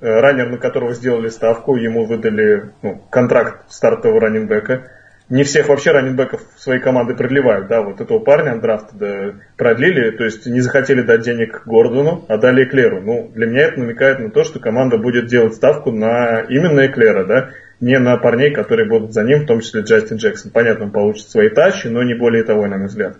[0.00, 4.90] раннер, на которого сделали ставку, ему выдали ну, контракт стартового раннинбека
[5.30, 10.24] не всех вообще раненбеков своей команды продлевают, да, вот этого парня драфт да, продлили, то
[10.24, 13.00] есть не захотели дать денег Гордону, а дали Эклеру.
[13.00, 17.24] Ну, для меня это намекает на то, что команда будет делать ставку на именно Эклера,
[17.24, 20.50] да, не на парней, которые будут за ним, в том числе Джастин Джексон.
[20.50, 23.16] Понятно, он получит свои тачи, но не более того, на мой взгляд.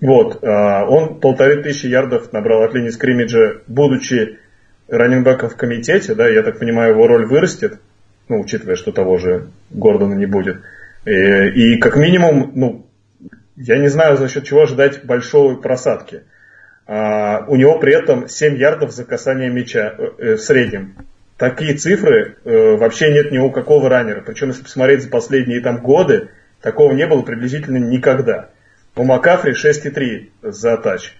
[0.00, 4.38] Вот, а, он полторы тысячи ярдов набрал от линии скриммиджа, будучи
[4.88, 7.78] раненбеком в комитете, да, я так понимаю, его роль вырастет,
[8.28, 10.58] ну, учитывая, что того же Гордона не будет.
[11.04, 12.90] Э, и, как минимум, ну,
[13.56, 16.22] я не знаю, за счет чего ожидать большой просадки.
[16.86, 20.96] А, у него при этом 7 ярдов за касание мяча э, э, в среднем.
[21.38, 24.20] Такие цифры э, вообще нет ни у какого раннера.
[24.20, 26.28] Причем, если посмотреть за последние там годы,
[26.60, 28.50] такого не было приблизительно никогда.
[28.96, 31.14] У Макафри 6,3 за тач.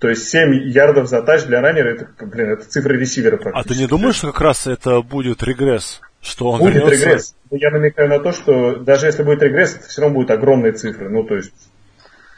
[0.00, 3.72] То есть 7 ярдов за тач для раннера, это, блин, это цифры ресивера практически.
[3.72, 6.00] А ты не думаешь, что как раз это будет регресс?
[6.24, 7.04] Что он будет вернется...
[7.04, 7.34] регресс.
[7.50, 11.10] Я намекаю на то, что даже если будет регресс, это все равно будут огромные цифры.
[11.10, 11.52] Ну, то есть,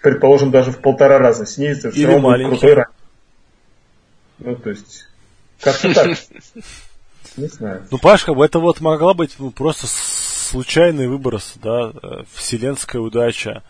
[0.03, 2.51] предположим, даже в полтора раза снизится, все Или равно маленький.
[2.51, 2.93] будет крутой ранг.
[4.39, 5.09] Ну, то есть,
[5.61, 6.09] как-то так.
[7.37, 7.87] Не знаю.
[7.91, 13.63] Ну, Пашка, это вот могла быть ну, просто случайный выброс, да, э, вселенская удача.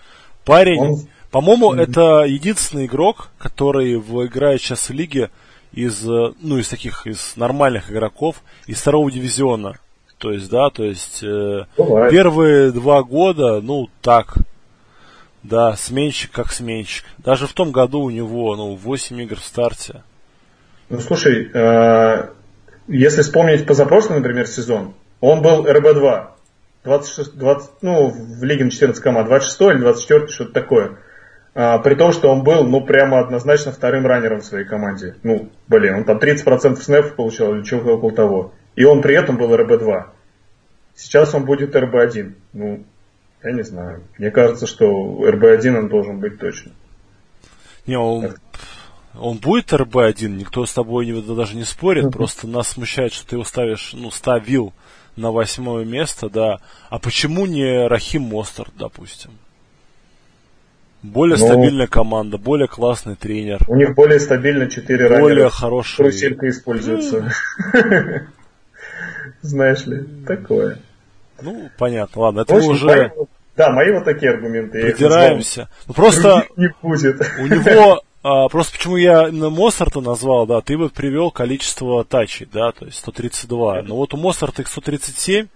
[0.44, 1.08] Парень, Он...
[1.30, 1.82] по-моему, mm-hmm.
[1.82, 5.30] это единственный игрок, который в, играет сейчас в лиге
[5.72, 8.36] из, э, ну, из таких, из нормальных игроков,
[8.66, 9.76] из второго дивизиона.
[10.18, 14.34] То есть, да, то есть э, первые два года, ну, так,
[15.42, 17.04] да, сменщик как сменщик.
[17.18, 20.02] Даже в том году у него, ну, 8 игр в старте.
[20.88, 22.28] Ну, слушай, э,
[22.88, 26.28] если вспомнить позапрошлый, например, сезон, он был РБ-2.
[26.84, 30.98] 26, 20, ну, в лиге на 14 команд, 26 или 24, что-то такое.
[31.54, 35.16] А, при том, что он был, ну, прямо однозначно вторым раннером в своей команде.
[35.22, 38.52] Ну, блин, он там 30% снэпов получал или чего-то около того.
[38.76, 40.04] И он при этом был РБ-2.
[40.94, 42.34] Сейчас он будет РБ-1.
[42.52, 42.84] Ну,
[43.42, 44.04] я не знаю.
[44.18, 46.72] Мне кажется, что РБ-1 он должен быть точно.
[47.86, 48.34] Не, он,
[49.18, 53.36] он будет РБ-1, никто с тобой не, даже не спорит, просто нас смущает, что ты
[53.36, 54.72] его ставишь, ну, ставил
[55.16, 56.58] на восьмое место, да.
[56.90, 59.30] А почему не Рахим Мостер, допустим?
[61.02, 63.60] Более ну, стабильная команда, более классный тренер.
[63.68, 65.50] У них более стабильно 4 Более раннера.
[65.50, 65.96] хороший.
[65.96, 67.32] Труселька используется.
[69.46, 70.78] Знаешь ли, такое.
[71.40, 72.86] Ну, понятно, ладно, это мы уже...
[72.86, 73.08] Мои,
[73.56, 74.82] да, мои вот такие аргументы.
[74.82, 75.68] Придираемся.
[75.86, 77.20] Ну, просто не будет.
[77.38, 82.48] у него а, просто почему я именно Моцарта назвал, да, ты бы привел количество тачей,
[82.52, 83.82] да, то есть 132.
[83.82, 85.46] Но вот у Моцарта их 137,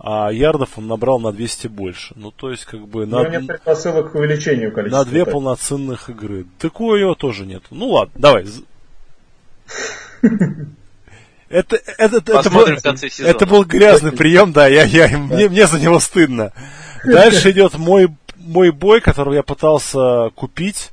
[0.00, 2.14] а ярдов он набрал на 200 больше.
[2.16, 3.06] Ну, то есть, как бы...
[3.06, 5.04] На, нет предпосылок к увеличению количества.
[5.04, 5.32] На две тач.
[5.32, 6.46] полноценных игры.
[6.58, 7.62] Такого его тоже нет.
[7.70, 8.46] Ну, ладно, давай.
[11.56, 15.98] Это, это, это, был, это был грязный прием, да, я, я, мне, мне за него
[16.00, 16.52] стыдно.
[17.02, 20.92] Дальше идет мой, мой бой, которого я пытался купить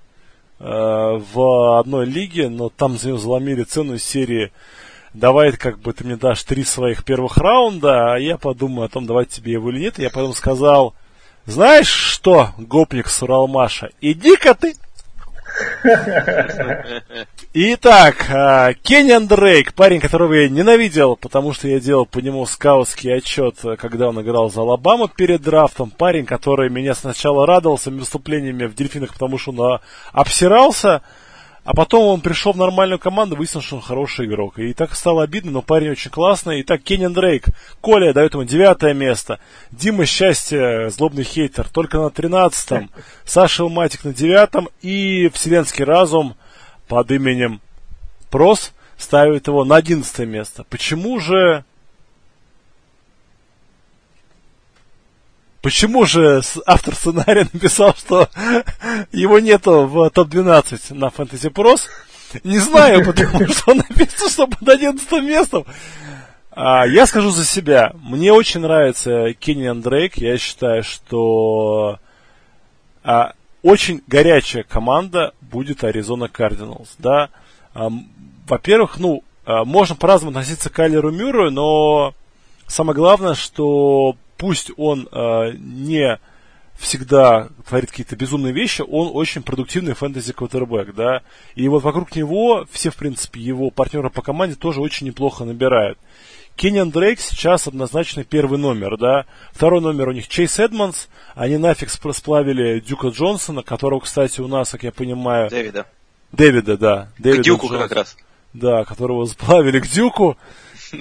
[0.61, 4.53] э, в одной лиге, но там за него заломили цену из серии
[5.13, 9.05] давай как бы ты мне дашь три своих первых раунда, а я подумаю о том,
[9.05, 9.99] давать тебе его или нет.
[9.99, 10.95] И я потом сказал,
[11.45, 14.75] знаешь что, гопник Суралмаша, иди-ка ты
[17.53, 23.15] Итак, а, Кенниан Дрейк, парень, которого я ненавидел, потому что я делал по нему скаутский
[23.15, 25.91] отчет, когда он играл за Алабаму перед драфтом.
[25.91, 29.81] Парень, который меня сначала радовал своими выступлениями в дельфинах, потому что он а,
[30.11, 31.03] обсирался,
[31.63, 34.59] а потом он пришел в нормальную команду, выяснилось, что он хороший игрок.
[34.59, 36.61] И так стало обидно, но парень очень классный.
[36.61, 37.45] Итак, Кеннин Дрейк.
[37.79, 39.39] Коля дает ему девятое место.
[39.71, 42.89] Дима Счастье, злобный хейтер, только на тринадцатом.
[43.23, 44.67] Саша Илматик на девятом.
[44.81, 46.35] И Вселенский разум
[46.87, 47.61] под именем
[48.29, 50.65] Прос ставит его на одиннадцатое место.
[50.69, 51.63] Почему же
[55.63, 58.27] Почему же автор сценария написал, что
[59.13, 61.83] его нету в топ-12 на Fantasy Pros?
[62.43, 65.65] Не знаю, потому что он написан, что под 11 местом.
[66.51, 67.93] А, я скажу за себя.
[68.01, 70.17] Мне очень нравится Кенниан Дрейк.
[70.17, 71.97] Я считаю, что
[73.01, 73.31] а,
[73.61, 76.95] очень горячая команда будет Аризона Кардиналс.
[76.97, 77.29] Да?
[77.73, 77.89] А,
[78.49, 82.13] во-первых, ну, а, можно по-разному относиться к Кайлеру Мюррею, но
[82.67, 86.19] самое главное, что пусть он э, не
[86.77, 91.21] всегда творит какие-то безумные вещи, он очень продуктивный фэнтези-квотербек, да,
[91.55, 95.97] и вот вокруг него все, в принципе, его партнеры по команде тоже очень неплохо набирают.
[96.55, 99.25] Кенниан Дрейк сейчас однозначно первый номер, да.
[99.51, 101.07] Второй номер у них Чейз Эдмонс.
[101.33, 105.49] Они нафиг сплавили Дюка Джонсона, которого, кстати, у нас, как я понимаю...
[105.49, 105.87] Дэвида.
[106.31, 107.09] Дэвида, да.
[107.17, 108.17] Дэвида к Дюку Джонс, как раз.
[108.53, 110.37] Да, которого сплавили к Дюку.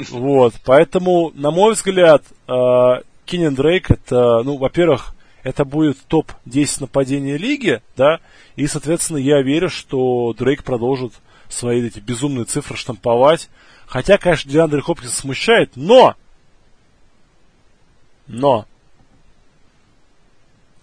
[0.08, 7.36] Вот, поэтому, на мой взгляд, э, Кинен Дрейк это, ну, во-первых, это будет топ-10 нападения
[7.36, 8.20] лиги, да,
[8.56, 11.14] и, соответственно, я верю, что Дрейк продолжит
[11.48, 13.48] свои эти безумные цифры штамповать.
[13.86, 16.14] Хотя, конечно, Диандре Хопкинс смущает, но,
[18.26, 18.66] но,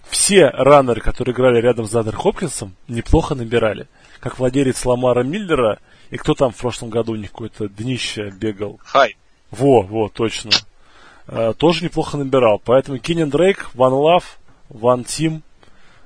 [0.09, 3.87] все раннеры, которые играли рядом с Дандер Хопкинсом, неплохо набирали.
[4.19, 5.79] Как владелец Ламара Миллера,
[6.09, 8.79] и кто там в прошлом году у них какое-то днище бегал?
[8.83, 9.15] Хай.
[9.51, 10.51] Во, во, точно.
[11.31, 12.59] Э, тоже неплохо набирал.
[12.63, 14.23] Поэтому Кинен Дрейк, One Love,
[14.71, 15.41] One Team.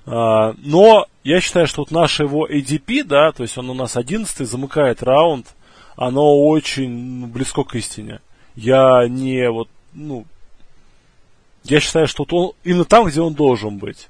[0.06, 3.96] Э, но я считаю, что вот наше его ADP, да, то есть он у нас
[3.96, 5.48] 11 замыкает раунд,
[5.96, 8.20] оно очень близко к истине.
[8.56, 10.26] Я не вот, ну,
[11.64, 14.10] я считаю, что вот он именно там, где он должен быть.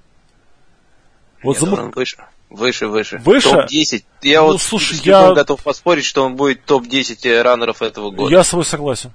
[1.44, 1.80] Вот замык...
[1.80, 2.18] он выше.
[2.50, 3.18] Выше, выше.
[3.20, 3.50] Выше?
[3.50, 4.04] Топ-10.
[4.24, 8.32] Я ну, вот слушай, я готов поспорить, что он будет топ-10 раннеров этого года.
[8.32, 9.12] Я с тобой согласен.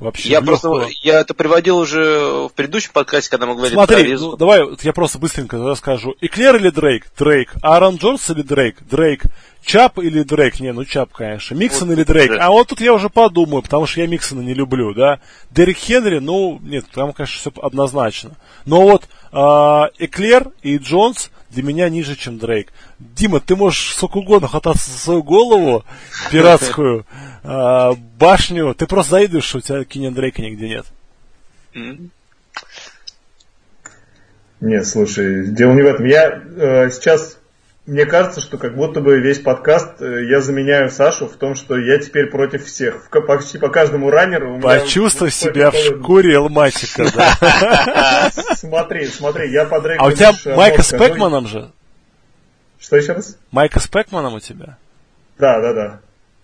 [0.00, 0.70] Вообще я просто,
[1.02, 4.92] я это приводил уже в предыдущем подкасте, когда мы говорили Смотри, про ну, давай я
[4.92, 6.14] просто быстренько расскажу.
[6.20, 7.06] Эклер или Дрейк?
[7.18, 7.54] Дрейк.
[7.62, 8.76] Аарон Джонс или Дрейк?
[8.88, 9.24] Дрейк.
[9.62, 10.60] Чап или Дрейк?
[10.60, 11.54] Не, ну Чап, конечно.
[11.54, 12.30] Миксон вот или Дрейк?
[12.30, 12.40] Уже.
[12.40, 15.20] А вот тут я уже подумаю, потому что я Миксона не люблю, да.
[15.50, 18.30] Дерек Хенри, ну, нет, там, конечно, все однозначно.
[18.64, 22.72] Но вот э, Эклер и Джонс для меня ниже, чем Дрейк.
[22.98, 25.84] Дима, ты можешь сколько угодно хвататься за свою голову
[26.30, 27.06] пиратскую,
[27.42, 28.74] э, башню.
[28.74, 30.86] Ты просто завидуешь, что у тебя Кинен Дрейка нигде нет.
[34.60, 36.04] Нет, слушай, дело не в этом.
[36.04, 37.37] Я э, сейчас,
[37.88, 41.78] мне кажется, что как будто бы весь подкаст э, я заменяю Сашу в том, что
[41.78, 43.08] я теперь против всех.
[43.10, 44.60] В, почти по каждому раннеру.
[44.60, 48.30] Почувствуй себя в шкуре Элматика, да.
[48.56, 51.70] Смотри, смотри, я под А у тебя Майка с Пэкманом же?
[52.78, 53.38] Что еще раз?
[53.52, 54.76] Майка с Пэкманом у тебя?
[55.38, 56.00] Да, да, да.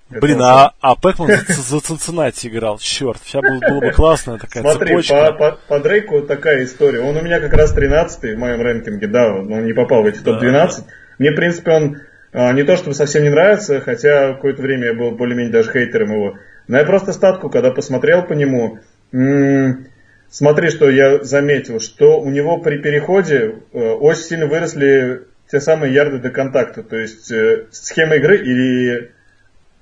[0.08, 2.78] Блин, а, а Пэкман за Цинциннати играл.
[2.78, 5.32] Черт, сейчас было, было бы классная такая Смотри, цепочка.
[5.32, 7.00] По, по, по Дрейку такая история.
[7.00, 10.20] Он у меня как раз 13 в моем рейтинге, да, он не попал в эти
[10.20, 10.52] топ-12.
[10.52, 10.84] Да.
[11.18, 11.96] Мне, в принципе, он
[12.32, 16.12] а, не то чтобы совсем не нравится, хотя какое-то время я был более-менее даже хейтером
[16.12, 16.38] его.
[16.66, 18.78] Но я просто статку, когда посмотрел по нему,
[20.30, 25.92] смотри, что я заметил, что у него при переходе э, очень сильно выросли те самые
[25.92, 26.82] ярды до контакта.
[26.82, 29.12] То есть э, схема игры или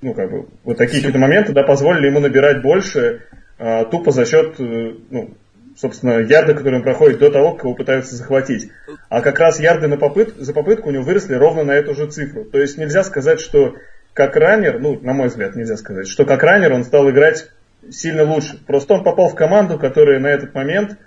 [0.02, 3.22] ну, как бы, вот такие какие-то моменты, да, позволили ему набирать больше,
[3.58, 5.30] а, тупо за счет, э, ну,
[5.76, 8.70] собственно, ярды, которые он проходит до того, как его пытаются захватить.
[9.08, 12.06] А как раз ярды на попыт, за попытку у него выросли ровно на эту же
[12.06, 12.44] цифру.
[12.44, 13.74] То есть нельзя сказать, что
[14.14, 17.48] как раннер, ну, на мой взгляд, нельзя сказать, что как раннер он стал играть
[17.90, 18.58] сильно лучше.
[18.66, 20.98] Просто он попал в команду, которая на этот момент,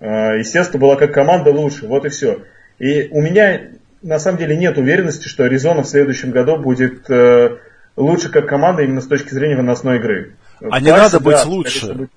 [0.00, 1.86] э, естественно, была как команда лучше.
[1.86, 2.42] Вот и все.
[2.78, 3.70] И у меня
[4.02, 7.56] на самом деле нет уверенности, что Аризона в следующем году будет э,
[7.96, 10.34] лучше как команда именно с точки зрения выносной игры.
[10.60, 12.08] А не надо быть да, лучше.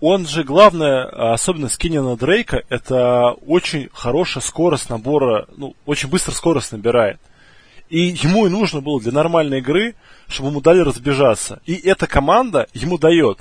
[0.00, 6.72] Он же, главное, особенность Кинина Дрейка, это очень хорошая скорость набора, ну, очень быстро скорость
[6.72, 7.18] набирает.
[7.88, 9.94] И ему и нужно было для нормальной игры,
[10.28, 11.60] чтобы ему дали разбежаться.
[11.64, 13.38] И эта команда ему дает.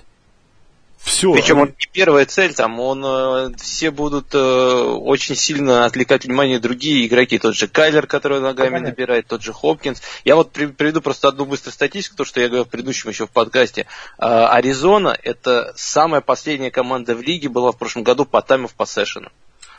[0.97, 1.31] Все.
[1.33, 6.59] Причем он не первая цель, там он э, все будут э, очень сильно отвлекать внимание
[6.59, 7.37] другие игроки.
[7.37, 8.89] Тот же Кайлер, который ногами Понятно.
[8.89, 10.01] набирает, тот же Хопкинс.
[10.23, 13.27] Я вот при, приведу просто одну быструю статистику, то, что я говорил в предыдущем еще
[13.27, 13.85] в подкасте.
[14.17, 18.73] Э, Аризона это самая последняя команда в лиге была в прошлом году по тайму в
[18.73, 19.31] поссешену.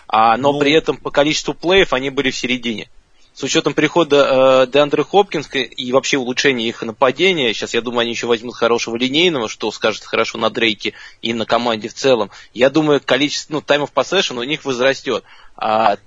[0.09, 0.61] А, но ну...
[0.61, 2.89] при этом по количеству плеев они были в середине
[3.37, 8.13] с учетом прихода э, Деандре Хопкинска и вообще улучшения их нападения, сейчас, я думаю, они
[8.13, 12.31] еще возьмут хорошего линейного, что скажет хорошо на Дрейке и на команде в целом.
[12.55, 15.23] Я думаю, количество, ну, таймов поссешн у них возрастет.
[15.55, 15.99] А,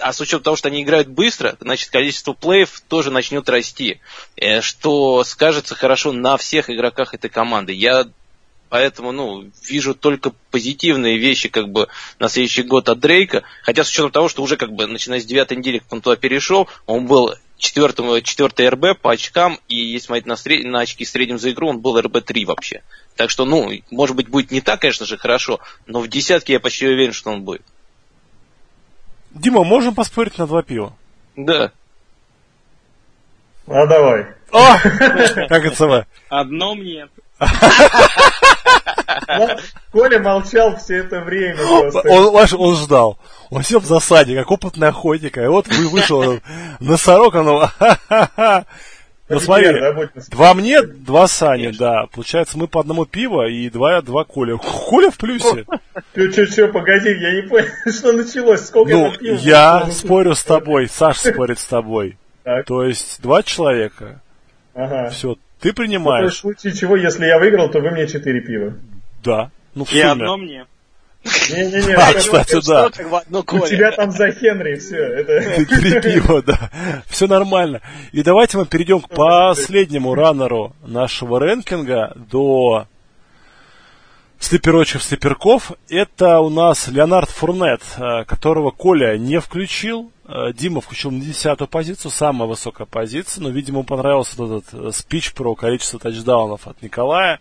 [0.00, 4.00] а с учетом того, что они играют быстро, значит, количество плеев тоже начнет расти,
[4.36, 7.74] э, что скажется хорошо на всех игроках этой команды.
[7.74, 8.06] Я
[8.68, 11.88] Поэтому, ну, вижу только позитивные вещи, как бы,
[12.18, 13.42] на следующий год от Дрейка.
[13.62, 16.16] Хотя с учетом того, что уже, как бы, начиная с девятой недели, как он туда
[16.16, 20.64] перешел, он был четвертым, четвертый РБ по очкам, и если смотреть на, сред...
[20.64, 22.82] на очки в среднем за игру, он был РБ-3 вообще.
[23.16, 26.60] Так что, ну, может быть, будет не так, конечно же, хорошо, но в десятке я
[26.60, 27.62] почти уверен, что он будет.
[29.30, 30.96] Дима, можем поспорить на два пива?
[31.36, 31.72] Да.
[33.66, 34.26] А давай.
[34.52, 34.78] О!
[35.48, 37.08] Как это Одно мне.
[39.92, 41.58] Коля молчал все это время.
[42.08, 43.18] Он, он ждал.
[43.50, 45.38] Он сел в засаде, как опытный охотник.
[45.38, 46.40] И вот вы вышел
[46.80, 47.70] носорог, оно...
[49.30, 49.68] Ну смотри,
[50.30, 52.06] два мне, два Сани, да.
[52.10, 54.56] Получается, мы по одному пива и два, два Коля.
[54.56, 55.66] Коля в плюсе.
[56.14, 60.88] Ты что, что, погоди, я не понял, что началось, сколько Ну, я спорю с тобой,
[60.88, 62.16] Саша спорит с тобой.
[62.66, 64.22] То есть, два человека.
[64.74, 65.10] Ага.
[65.10, 66.42] Все, ты принимаешь.
[66.42, 68.74] Ну, в случае чего, если я выиграл, то вы мне четыре пива.
[69.24, 69.50] Да.
[69.74, 70.66] Ну, в И одно мне.
[71.24, 72.86] Не-не-не, а, кстати, да.
[72.86, 74.98] У тебя там за Хенри все.
[74.98, 75.64] Это...
[75.66, 76.70] Три пива, да.
[77.08, 77.80] Все нормально.
[78.12, 82.86] И давайте мы перейдем к последнему раннеру нашего рэнкинга до
[84.38, 85.72] слеперочев слеперков.
[85.88, 90.12] Это у нас Леонард Фурнет, э, которого Коля не включил.
[90.28, 95.32] Э, Дима включил на десятую позицию, самая высокая позиция, но, видимо, понравился этот э, спич
[95.32, 97.40] про количество тачдаунов от Николая.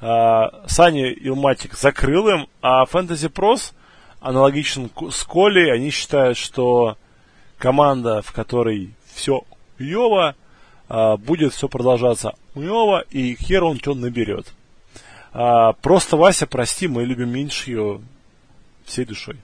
[0.00, 3.74] Э, Сани Илматик закрыл им, а Fantasy Pros
[4.20, 6.96] аналогичен с Колей, они считают, что
[7.58, 9.42] команда, в которой все
[9.76, 10.36] хуево,
[11.18, 14.46] будет все продолжаться хуево, и хер он что наберет.
[15.32, 18.00] Просто, Вася, прости, мы любим меньше ее
[18.84, 19.36] всей душой.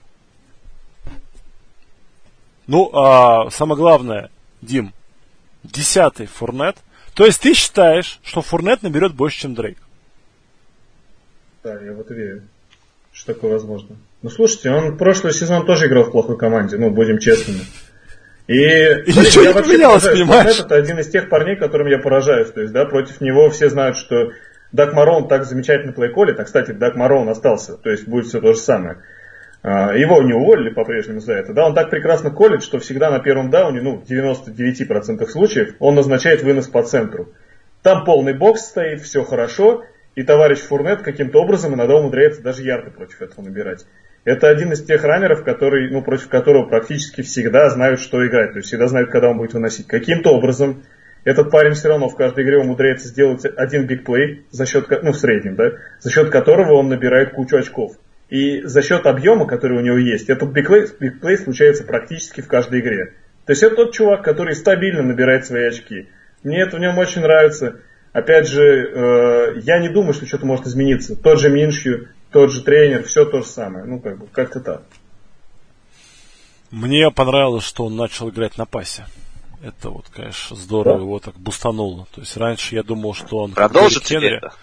[2.69, 4.29] Ну, а, самое главное,
[4.61, 4.93] Дим,
[5.63, 6.75] десятый Фурнет.
[7.15, 9.79] То есть ты считаешь, что Фурнет наберет больше, чем Дрейк?
[11.63, 12.43] Да, я вот верю,
[13.11, 13.95] что такое возможно.
[14.21, 17.61] Ну, слушайте, он прошлый сезон тоже играл в плохой команде, ну, будем честными.
[18.45, 20.59] И, и смотрите, ничего я не поменялось, понимаешь?
[20.59, 22.51] Это один из тех парней, которым я поражаюсь.
[22.51, 24.29] То есть, да, против него все знают, что
[24.73, 26.39] Дак Марон так замечательно плейколит.
[26.39, 27.77] А, кстати, Дак Марон остался.
[27.77, 28.99] То есть, будет все то же самое.
[29.61, 31.53] А, его не уволили по-прежнему за это.
[31.53, 35.95] Да, он так прекрасно колет, что всегда на первом дауне, ну, в 99% случаев, он
[35.95, 37.33] назначает вынос по центру.
[37.81, 39.83] Там полный бокс стоит, все хорошо,
[40.15, 43.85] и товарищ Фурнет каким-то образом иногда умудряется даже ярко против этого набирать.
[44.25, 48.51] Это один из тех раннеров, который, ну, против которого практически всегда знают, что играть.
[48.51, 49.87] То есть всегда знают, когда он будет выносить.
[49.87, 50.83] Каким-то образом
[51.23, 55.17] этот парень все равно в каждой игре умудряется сделать один бигплей, за счет, ну, в
[55.17, 57.93] среднем, да, за счет которого он набирает кучу очков.
[58.29, 62.81] И за счет объема, который у него есть, этот бигплей, бигплей случается практически в каждой
[62.81, 63.15] игре.
[63.45, 66.09] То есть это тот чувак, который стабильно набирает свои очки.
[66.43, 67.77] Мне это в нем очень нравится.
[68.13, 71.15] Опять же, э, я не думаю, что что-то может измениться.
[71.15, 73.85] Тот же Миншью, тот же тренер, все то же самое.
[73.85, 74.83] Ну, как бы, как-то так.
[76.69, 79.05] Мне понравилось, что он начал играть на пасе.
[79.63, 81.03] Это вот, конечно, здорово да?
[81.03, 82.07] его так бустануло.
[82.13, 83.53] То есть раньше я думал, что он...
[83.53, 84.53] Продолжит это.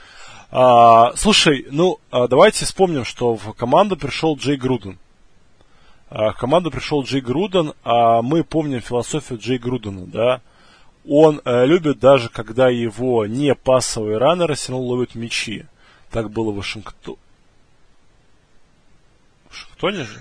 [0.50, 4.98] А, слушай, ну, а, давайте вспомним, что в команду пришел Джей Груден.
[6.08, 10.40] А, в команду пришел Джей Груден, а мы помним философию Джей Грудена, да.
[11.08, 15.64] Он а, любит даже, когда его не пассовые раннеры все равно ловят мячи.
[16.10, 17.18] Так было в Вашингтоне.
[19.72, 20.20] Кто же?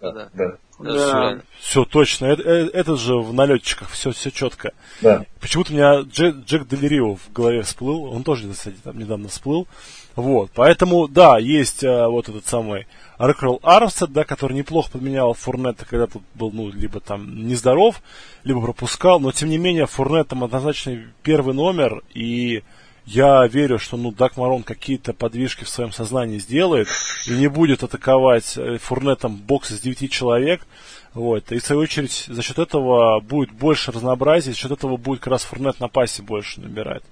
[0.00, 0.28] Да, да.
[0.32, 0.56] Да.
[0.78, 1.40] Да.
[1.60, 2.26] Все точно.
[2.26, 4.72] Это, э- этот же в налетчиках, все, все четко.
[5.00, 5.24] Да.
[5.40, 8.04] Почему-то у меня Джек, Джек Делерио в голове всплыл.
[8.04, 9.66] Он тоже, кстати, там недавно всплыл.
[10.14, 10.50] Вот.
[10.54, 12.86] Поэтому, да, есть э, вот этот самый
[13.18, 18.02] Рекрол Армстед, да, который неплохо подменял Фурнета, когда тут был, ну, либо там нездоров,
[18.44, 19.20] либо пропускал.
[19.20, 22.02] Но, тем не менее, Фурнет там однозначно первый номер.
[22.14, 22.62] И
[23.08, 26.88] я верю, что, ну, Дак Марон какие-то подвижки в своем сознании сделает
[27.26, 30.66] и не будет атаковать э, Фурнетом бокс из 9 человек.
[31.14, 31.50] Вот.
[31.50, 35.28] И в свою очередь за счет этого будет больше разнообразия, за счет этого будет как
[35.32, 37.02] раз Фурнет на пасе больше набирать.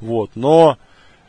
[0.00, 0.30] Вот.
[0.36, 0.78] Но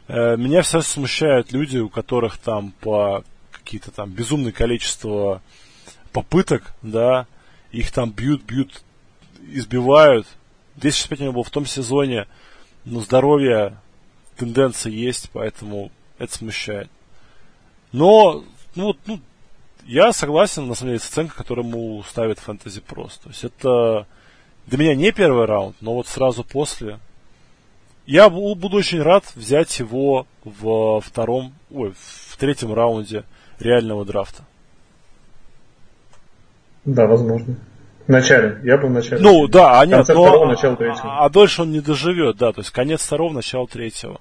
[0.08, 5.42] э, меня все смущают люди, у которых там по какие-то там безумное количество
[6.14, 7.28] попыток, да,
[7.74, 8.84] их там бьют, бьют,
[9.52, 10.28] избивают.
[10.78, 12.28] 265 у него был в том сезоне,
[12.86, 13.78] но здоровье,
[14.38, 16.90] тенденция есть, поэтому это смущает.
[17.92, 18.44] Но,
[18.76, 19.20] ну, ну,
[19.86, 23.20] я согласен, на самом деле, с оценкой, которую ему ставит Fantasy Pros.
[23.22, 24.08] То есть это
[24.68, 27.00] для меня не первый раунд, но вот сразу после.
[28.06, 33.24] Я бу- буду очень рад взять его в втором, ой, в третьем раунде
[33.60, 34.44] реального драфта.
[36.86, 37.56] Да, возможно.
[38.08, 38.60] В начале.
[38.64, 39.22] Я бы в начале.
[39.22, 41.04] Ну, да, а нет, но- второго, начало третьего.
[41.20, 44.20] а, а дольше он не доживет, да, то есть конец второго, начало третьего.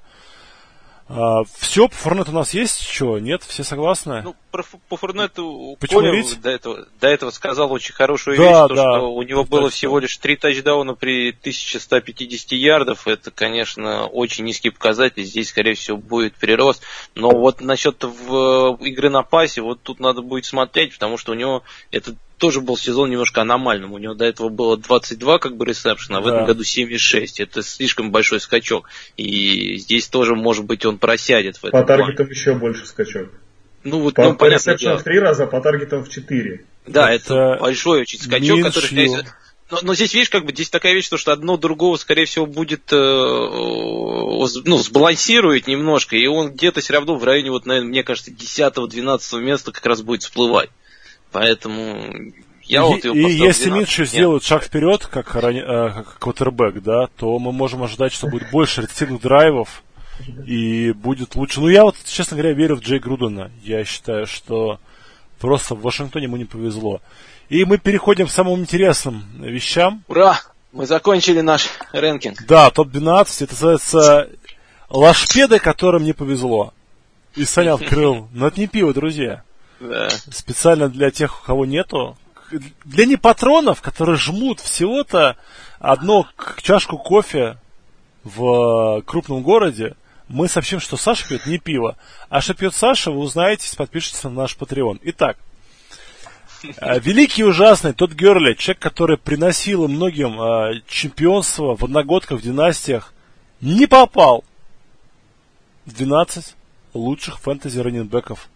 [1.58, 3.18] все, по Форнету у нас есть что?
[3.18, 4.22] Нет, все согласны?
[4.22, 6.40] Ну, про, по Фурнету Почему Коля говорить?
[6.40, 8.82] до этого, до этого сказал очень хорошую Да, вещь, то, да.
[8.98, 9.76] что у него было точно.
[9.76, 13.06] всего лишь три тачдауна при 1150 ярдов.
[13.08, 15.24] Это, конечно, очень низкий показатель.
[15.24, 16.82] Здесь, скорее всего, будет прирост.
[17.14, 21.34] Но вот насчет в, игры на пасе, вот тут надо будет смотреть, потому что у
[21.34, 23.92] него это тоже был сезон немножко аномальным.
[23.92, 26.30] У него до этого было 22 как бы ресепшена, а в Да.
[26.34, 27.38] этом году 7,6.
[27.38, 28.88] Это слишком большой скачок.
[29.16, 32.02] И здесь тоже, может быть, он просядет в этом По плане.
[32.02, 33.28] таргетам еще больше скачок.
[33.84, 34.98] Ну, вот, По, ну, по ресепшенам дело.
[34.98, 36.64] в три раза, а по таргетам в четыре.
[36.84, 39.22] Да, Это это, большой очень скачок, который, скорее всего-
[39.70, 42.44] но, но здесь, видишь, как бы здесь такая вещь, то, что одно другого, скорее всего,
[42.46, 42.96] будет, э,
[44.64, 49.40] ну, сбалансирует немножко, и он где-то все равно в районе, вот, наверное, мне кажется, 10-12
[49.40, 50.70] места как раз будет всплывать.
[51.32, 52.32] Поэтому
[52.62, 53.72] я и, вот его и если 12.
[53.72, 54.10] Минши Нет.
[54.10, 58.82] сделает шаг вперед, как, э, как квотербек, да, то мы можем ожидать, что будет больше
[58.82, 59.82] ретивных драйвов
[60.46, 61.60] и будет лучше.
[61.60, 63.50] Ну, я вот, честно говоря, верю в Джей Грудена.
[63.62, 64.78] Я считаю, что
[65.40, 67.00] просто в Вашингтоне ему не повезло.
[67.48, 70.04] И мы переходим к самым интересным вещам.
[70.08, 70.40] Ура!
[70.72, 72.46] Мы закончили наш рэнкинг.
[72.46, 74.30] Да, топ-12, это называется
[74.88, 76.72] лашпеды, которым не повезло.
[77.34, 78.28] И Саня открыл.
[78.32, 79.42] Но это не пиво, друзья.
[79.82, 80.08] Да.
[80.30, 82.16] специально для тех, у кого нету.
[82.84, 85.36] Для непатронов, которые жмут всего-то
[85.80, 86.26] одну
[86.62, 87.56] чашку кофе
[88.22, 89.94] в крупном городе,
[90.28, 91.96] мы сообщим, что Саша пьет не пиво.
[92.28, 95.00] А что пьет Саша, вы узнаете, если подпишетесь на наш Patreon.
[95.02, 95.36] Итак,
[96.62, 102.42] э, великий и ужасный тот Герли, человек, который приносил многим э, чемпионство в одногодках, в
[102.42, 103.12] династиях,
[103.60, 104.44] не попал
[105.86, 106.54] в 12
[106.94, 108.48] лучших фэнтези раненбеков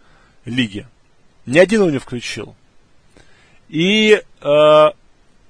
[0.44, 0.86] лиги.
[1.46, 2.54] Ни один его не включил.
[3.68, 4.90] И э,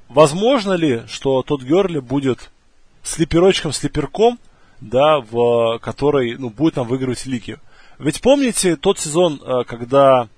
[0.08, 2.50] возможно ли, что тот Герли будет
[3.02, 4.38] слиперочком, слиперком,
[4.80, 7.58] да, в который, ну, будет там выигрывать лиги.
[7.98, 10.28] Ведь помните тот сезон, э, когда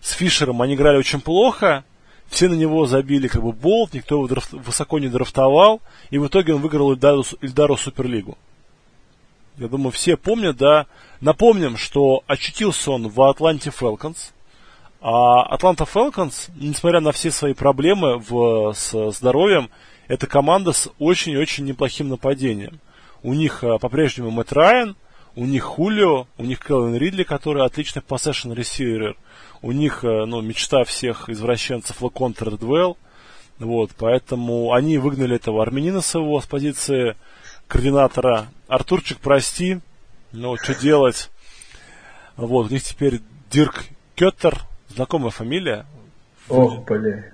[0.00, 1.84] с Фишером они играли очень плохо,
[2.28, 5.80] все на него забили как бы болт, никто его драфт- высоко не драфтовал,
[6.10, 8.36] и в итоге он выиграл Ильдару, Ильдару Суперлигу.
[9.56, 10.86] Я думаю, все помнят, да.
[11.20, 14.32] Напомним, что очутился он в Атланте Фелконс.
[15.00, 19.70] А Атланта Фелконс, несмотря на все свои проблемы в, с здоровьем,
[20.08, 22.80] это команда с очень-очень неплохим нападением.
[23.22, 24.96] У них а, по-прежнему Мэтт Райан,
[25.36, 29.16] у них Хулио, у них Келвин Ридли, который отличный поссешн ресивер.
[29.62, 32.96] У них, а, ну, мечта всех извращенцев Лакон Тредвелл.
[33.60, 37.16] Вот, поэтому они выгнали этого армянина своего с позиции
[37.68, 38.48] координатора.
[38.66, 39.80] Артурчик, прости,
[40.32, 41.30] но что делать?
[42.36, 43.20] Вот, у них теперь
[43.50, 43.84] Дирк
[44.14, 44.60] Кеттер,
[44.98, 45.86] знакомая фамилия.
[46.48, 47.24] Ох, бля.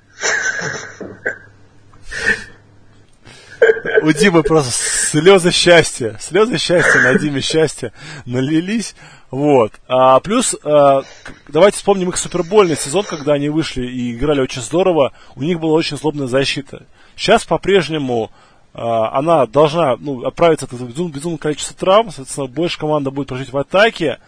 [4.02, 7.92] У Димы просто слезы счастья, слезы счастья на Диме счастья
[8.26, 8.94] налились.
[9.30, 9.72] Вот.
[9.88, 11.04] А, плюс, а,
[11.48, 15.12] давайте вспомним их супербольный сезон, когда они вышли и играли очень здорово.
[15.34, 16.82] У них была очень злобная защита.
[17.16, 18.30] Сейчас по-прежнему
[18.74, 23.52] а, она должна ну, отправиться от безум- безумного количества травм, соответственно, больше команда будет прожить
[23.52, 24.18] в атаке.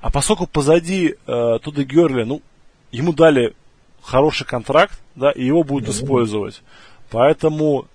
[0.00, 2.40] А поскольку позади э, Туда Герли, ну,
[2.90, 3.54] ему дали
[4.02, 6.62] хороший контракт, да, и его будут использовать.
[7.10, 7.86] Поэтому,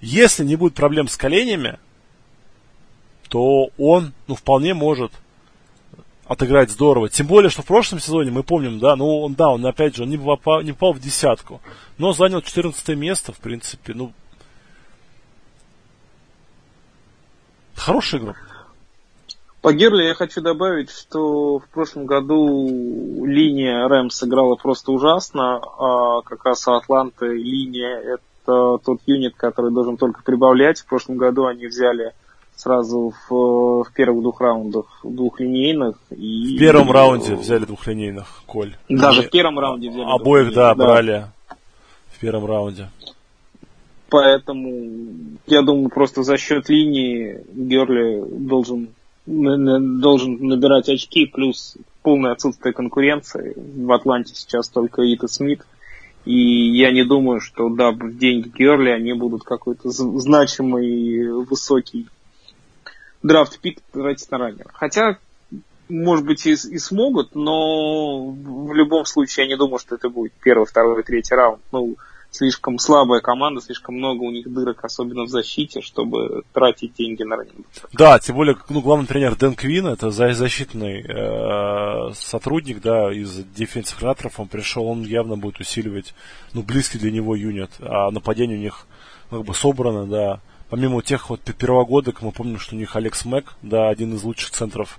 [0.00, 1.78] если не будет проблем с коленями,
[3.28, 5.12] то он, ну, вполне может
[6.26, 7.08] отыграть здорово.
[7.08, 10.04] Тем более, что в прошлом сезоне, мы помним, да, ну, он, да, он, опять же,
[10.04, 11.60] он не попал, не попал в десятку,
[11.98, 14.12] но занял 14 место, в принципе, ну,
[17.74, 18.36] хорошая игра.
[19.64, 26.20] По Герли я хочу добавить, что в прошлом году линия Рэм сыграла просто ужасно, а
[26.20, 30.80] как раз Атланты линия это тот юнит, который должен только прибавлять.
[30.80, 32.12] В прошлом году они взяли
[32.54, 35.96] сразу в, в первых двух раундах двухлинейных.
[36.10, 36.56] И...
[36.56, 38.76] В первом раунде взяли двухлинейных, Коль.
[38.90, 41.26] Даже в первом раунде взяли Обоих, да, да, брали
[42.08, 42.90] в первом раунде.
[44.10, 44.90] Поэтому
[45.46, 48.90] я думаю, просто за счет линии Герли должен
[49.26, 53.54] должен набирать очки, плюс полное отсутствие конкуренции.
[53.56, 55.62] В Атланте сейчас только Ита Смит.
[56.24, 62.06] И я не думаю, что да, в деньги Герли они будут какой-то значимый, высокий
[63.22, 64.70] драфт-пик тратить на раннер.
[64.72, 65.18] Хотя,
[65.88, 70.32] может быть, и, и смогут, но в любом случае я не думаю, что это будет
[70.42, 71.60] первый, второй, третий раунд.
[71.72, 71.96] Ну,
[72.34, 77.36] слишком слабая команда, слишком много у них дырок, особенно в защите, чтобы тратить деньги на
[77.36, 77.66] раненых.
[77.92, 83.98] Да, тем более, ну, главный тренер Дэн Квин, это защитный э, сотрудник, да, из дефенсив
[83.98, 86.14] координаторов, он пришел, он явно будет усиливать,
[86.52, 88.86] ну, близкий для него юнит, а нападение у них,
[89.30, 90.40] ну, как бы, собрано, да,
[90.70, 94.50] помимо тех вот первогодок, мы помним, что у них Алекс Мэк, да, один из лучших
[94.50, 94.98] центров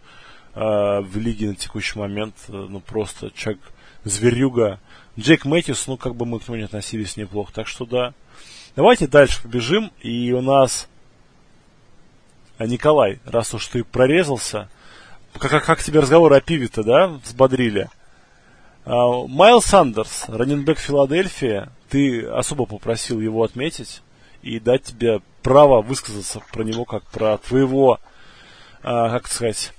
[0.54, 0.60] э,
[1.02, 3.62] в лиге на текущий момент, э, ну, просто человек
[4.06, 4.80] зверюга,
[5.18, 8.14] Джейк Мэтьюс, ну, как бы мы к нему не относились неплохо, так что да.
[8.76, 10.90] Давайте дальше побежим, и у нас
[12.58, 14.70] а, Николай, раз уж ты прорезался,
[15.34, 17.90] как, как, как тебе разговор о пиве-то, да, взбодрили?
[18.86, 24.02] А, Майл Сандерс, раненбек Филадельфия, ты особо попросил его отметить
[24.42, 28.00] и дать тебе право высказаться про него как про твоего,
[28.84, 29.74] а, как сказать,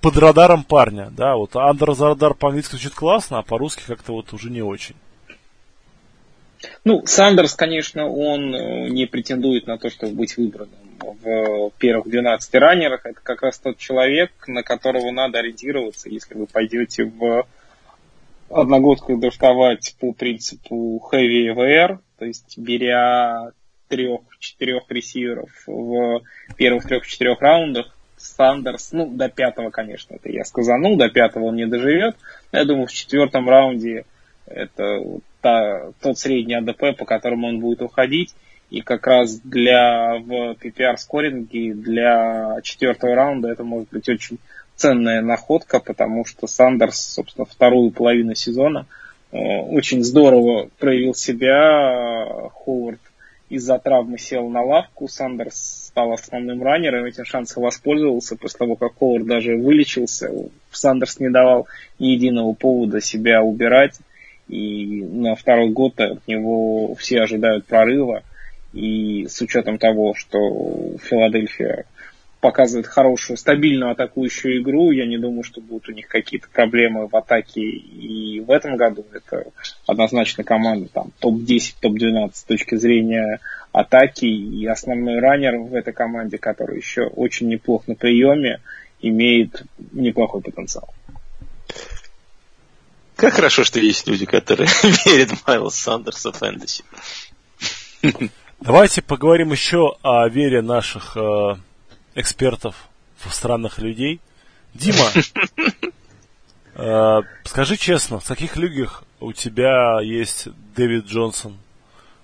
[0.00, 4.32] под радаром парня, да, вот under the radar по-английски звучит классно, а по-русски как-то вот
[4.32, 4.94] уже не очень.
[6.84, 12.54] Ну, Сандерс, конечно, он э, не претендует на то, чтобы быть выбранным в первых 12
[12.54, 13.06] раннерах.
[13.06, 17.46] Это как раз тот человек, на которого надо ориентироваться, если вы пойдете в
[18.50, 23.52] одногодку драфтовать по принципу heavy VR, то есть беря
[23.88, 26.22] трех-четырех ресиверов в
[26.56, 31.66] первых трех-четырех раундах, Сандерс, ну, до пятого, конечно, это я сказанул, до пятого он не
[31.66, 32.16] доживет.
[32.52, 34.04] Я думаю, в четвертом раунде
[34.46, 35.02] это
[35.40, 38.34] та, тот средний АДП, по которому он будет уходить.
[38.70, 44.38] И как раз для в PPR скоринге для четвертого раунда это может быть очень
[44.76, 48.86] ценная находка, потому что Сандерс, собственно, вторую половину сезона
[49.32, 52.50] э, очень здорово проявил себя.
[52.52, 53.00] Ховард
[53.48, 58.98] из-за травмы сел на лавку, Сандерс стал основным раннером, этим шансом воспользовался после того, как
[58.98, 60.30] Ховард даже вылечился.
[60.70, 61.66] Сандерс не давал
[61.98, 63.98] ни единого повода себя убирать,
[64.48, 68.22] и на второй год от него все ожидают прорыва.
[68.72, 71.86] И с учетом того, что Филадельфия
[72.40, 74.90] показывает хорошую, стабильную атакующую игру.
[74.90, 79.04] Я не думаю, что будут у них какие-то проблемы в атаке и в этом году.
[79.12, 79.50] Это
[79.86, 83.40] однозначно команда там топ-10, топ-12 с точки зрения
[83.72, 84.26] атаки.
[84.26, 88.60] И основной раннер в этой команде, который еще очень неплох на приеме,
[89.00, 89.62] имеет
[89.92, 90.94] неплохой потенциал.
[93.16, 94.68] Как хорошо, что есть люди, которые
[95.06, 96.84] верят в Майлз Сандерса фэнтези.
[98.60, 101.56] Давайте поговорим еще о вере наших э,
[102.18, 102.74] экспертов
[103.18, 104.20] в странных людей.
[104.74, 105.06] Дима,
[106.74, 111.56] э, скажи честно, в каких лигах у тебя есть Дэвид Джонсон?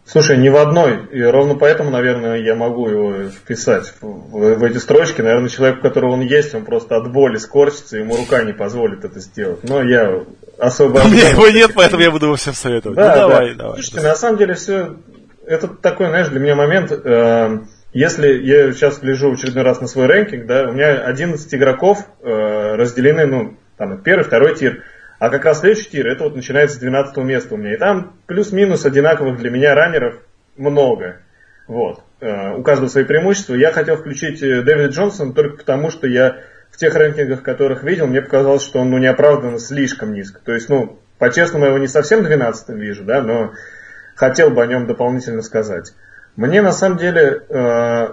[0.06, 1.06] Слушай, ни в одной.
[1.12, 5.22] И ровно поэтому, наверное, я могу его вписать в, в, в эти строчки.
[5.22, 9.04] Наверное, человек, у которого он есть, он просто от боли скорчится, ему рука не позволит
[9.04, 9.64] это сделать.
[9.64, 10.20] Но я
[10.58, 10.98] особо...
[10.98, 12.96] У меня его нет, поэтому я буду его всем советовать.
[12.96, 13.62] Да, ну, давай, да.
[13.62, 13.74] давай.
[13.76, 14.96] Слушайте, на самом деле все...
[15.46, 16.92] Это такой, знаешь, для меня момент...
[16.92, 17.60] Э,
[17.94, 22.06] если я сейчас гляжу в очередной раз на свой рэнкинг, да, у меня 11 игроков
[22.20, 24.82] э, разделены, ну, там, первый, второй тир,
[25.20, 27.74] а как раз следующий тир, это вот начинается с 12 места у меня.
[27.74, 30.16] И там плюс-минус одинаковых для меня раннеров
[30.56, 31.20] много.
[31.68, 32.02] Вот.
[32.20, 33.54] Э, у каждого свои преимущества.
[33.54, 36.40] Я хотел включить э, Дэвида Джонсона только потому, что я
[36.72, 40.40] в тех рэнкингах, которых видел, мне показалось, что он ну, неоправданно слишком низко.
[40.44, 43.52] То есть, ну, по-честному, я его не совсем 12 вижу, да, но
[44.16, 45.94] хотел бы о нем дополнительно сказать.
[46.36, 48.08] Мне на самом деле, э,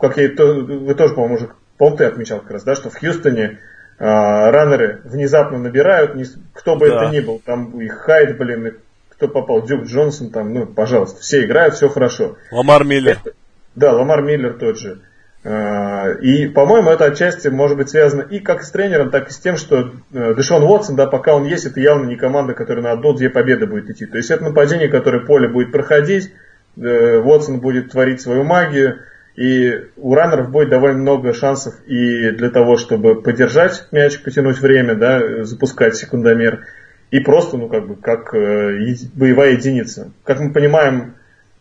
[0.00, 1.48] как я, то, вы тоже, по-моему, уже,
[1.78, 3.58] по ты отмечал как раз, да, что в Хьюстоне
[3.98, 6.96] э, раннеры внезапно набирают, не, кто бы да.
[6.96, 8.72] это ни был, там и Хайд, блин, и
[9.10, 12.36] кто попал, Дюк Джонсон, там, ну, пожалуйста, все играют, все хорошо.
[12.52, 13.18] Ламар Миллер.
[13.24, 13.36] Это,
[13.74, 15.00] да, Ламар Миллер тот же.
[15.44, 19.38] Э, и, по-моему, это отчасти может быть связано и как с тренером, так и с
[19.38, 22.92] тем, что э, Дэшон Уотсон, да, пока он есть, это явно не команда, которая на
[22.92, 24.06] одну-две победы будет идти.
[24.06, 26.32] То есть это нападение, которое поле будет проходить,
[26.76, 29.00] Уотсон будет творить свою магию,
[29.36, 34.94] и у раннеров будет довольно много шансов и для того, чтобы подержать мяч, потянуть время,
[34.94, 36.66] да, запускать секундомер,
[37.10, 40.12] и просто, ну, как бы, как э, боевая единица.
[40.24, 41.14] Как мы понимаем,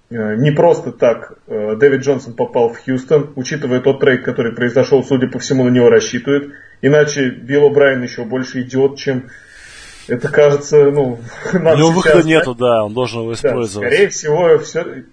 [0.10, 5.03] э, не просто так э, Дэвид Джонсон попал в Хьюстон, учитывая тот трейд, который произошел,
[5.03, 6.53] судя по всему, на него рассчитывают.
[6.81, 9.30] Иначе Билл Брайан еще больше идет, чем
[10.08, 11.20] это кажется, ну,
[11.54, 13.90] У него выхода нету, да, он должен его использовать.
[13.90, 15.04] Да, скорее всего, все,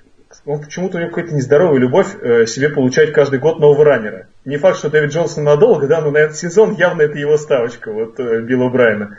[0.46, 4.26] он почему-то у него какая-то нездоровая любовь э, себе получать каждый год нового раннера.
[4.44, 7.92] Не факт, что Дэвид Джонсон надолго, да, но на этот сезон явно это его ставочка,
[7.92, 9.18] вот э, Билла Брайана.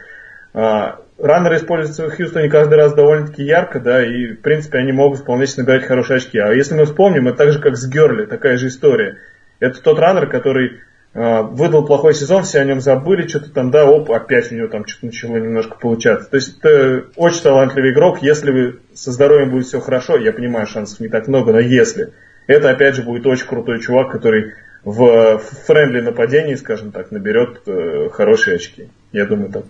[0.53, 5.19] А, раннеры используются в Хьюстоне каждый раз довольно-таки ярко, да, и в принципе они могут
[5.19, 6.39] вполне себе набирать хорошие очки.
[6.39, 9.17] А если мы вспомним, это так же как с Герли, такая же история.
[9.59, 10.81] Это тот раннер, который
[11.13, 14.87] выдал плохой сезон, все о нем забыли, что-то там, да, оп, опять у него там
[14.87, 16.29] что-то начало немножко получаться.
[16.29, 20.67] То есть это очень талантливый игрок, если вы со здоровьем будет все хорошо, я понимаю,
[20.67, 22.13] шансов не так много, но если,
[22.47, 28.09] это опять же будет очень крутой чувак, который в френдли нападении, скажем так, наберет э,
[28.11, 28.89] хорошие очки.
[29.11, 29.65] Я думаю так.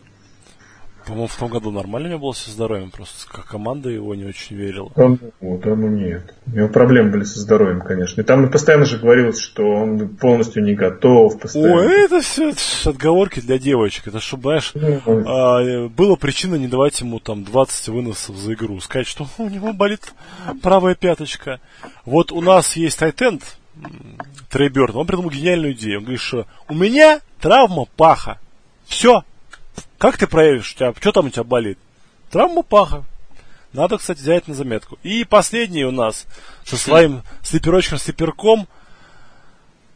[1.06, 4.26] По-моему, в том году нормально у него было со здоровьем, просто как команда его не
[4.26, 4.92] очень верила.
[4.96, 6.34] Там, ну, там нет.
[6.48, 8.22] У него проблемы были со здоровьем, конечно.
[8.22, 11.40] И там постоянно же говорилось, что он полностью не готов.
[11.40, 11.76] Постоянно.
[11.76, 14.08] Ой, это все это отговорки для девочек.
[14.08, 18.80] Это чтобы, знаешь, ну, а, была причина не давать ему там 20 выносов за игру.
[18.80, 20.14] Сказать, что у него болит
[20.62, 21.60] правая пяточка.
[22.06, 23.44] Вот у нас есть тайтенд,
[24.50, 26.00] Трей Бёрд, он придумал гениальную идею.
[26.00, 28.40] Он говорит, что у меня травма паха.
[28.86, 29.24] Все,
[29.98, 31.78] как ты проявишь, у тебя, что там у тебя болит?
[32.30, 33.04] Травма паха.
[33.74, 34.98] Надо, кстати, взять на заметку.
[35.04, 36.26] И последний у нас
[36.66, 38.68] со своим слиперочком-слиперком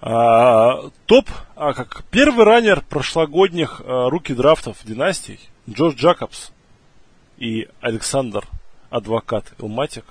[0.01, 5.39] а, топ, а как первый раннер прошлогодних а, руки драфтов династий
[5.69, 6.51] Джордж Джакобс
[7.37, 8.45] и Александр
[8.89, 10.05] Адвокат Илматик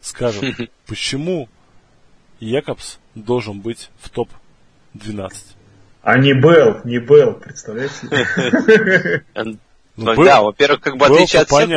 [0.00, 0.44] скажут,
[0.86, 1.48] почему
[2.40, 5.32] Якобс должен быть в топ-12.
[6.02, 9.24] А не Белл, не Белл, представляете?
[9.94, 11.68] Ну да, во-первых, как бы отличие от всех,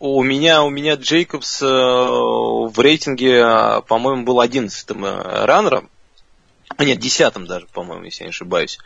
[0.00, 5.88] у меня, у меня Джейкобс э, в рейтинге, э, по-моему, был одиннадцатым э, раннером.
[6.76, 8.78] А нет, десятым даже, по-моему, если я не ошибаюсь.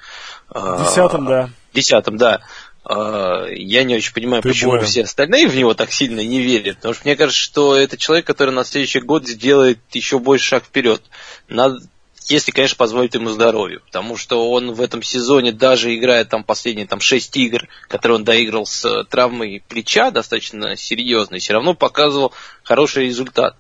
[0.55, 1.51] Десятым, да.
[1.73, 2.43] Десятым, да.
[2.85, 4.85] Я не очень понимаю, Ты почему болен.
[4.85, 6.77] все остальные в него так сильно не верят.
[6.77, 10.65] Потому что мне кажется, что это человек, который на следующий год сделает еще больше шаг
[10.65, 11.03] вперед.
[11.49, 11.81] Надо,
[12.31, 13.81] если, конечно, позволит ему здоровье.
[13.81, 18.25] Потому что он в этом сезоне даже играет там последние там, 6 игр, которые он
[18.25, 22.33] доиграл с э, травмой плеча достаточно серьезно, и все равно показывал
[22.63, 23.57] хороший результат.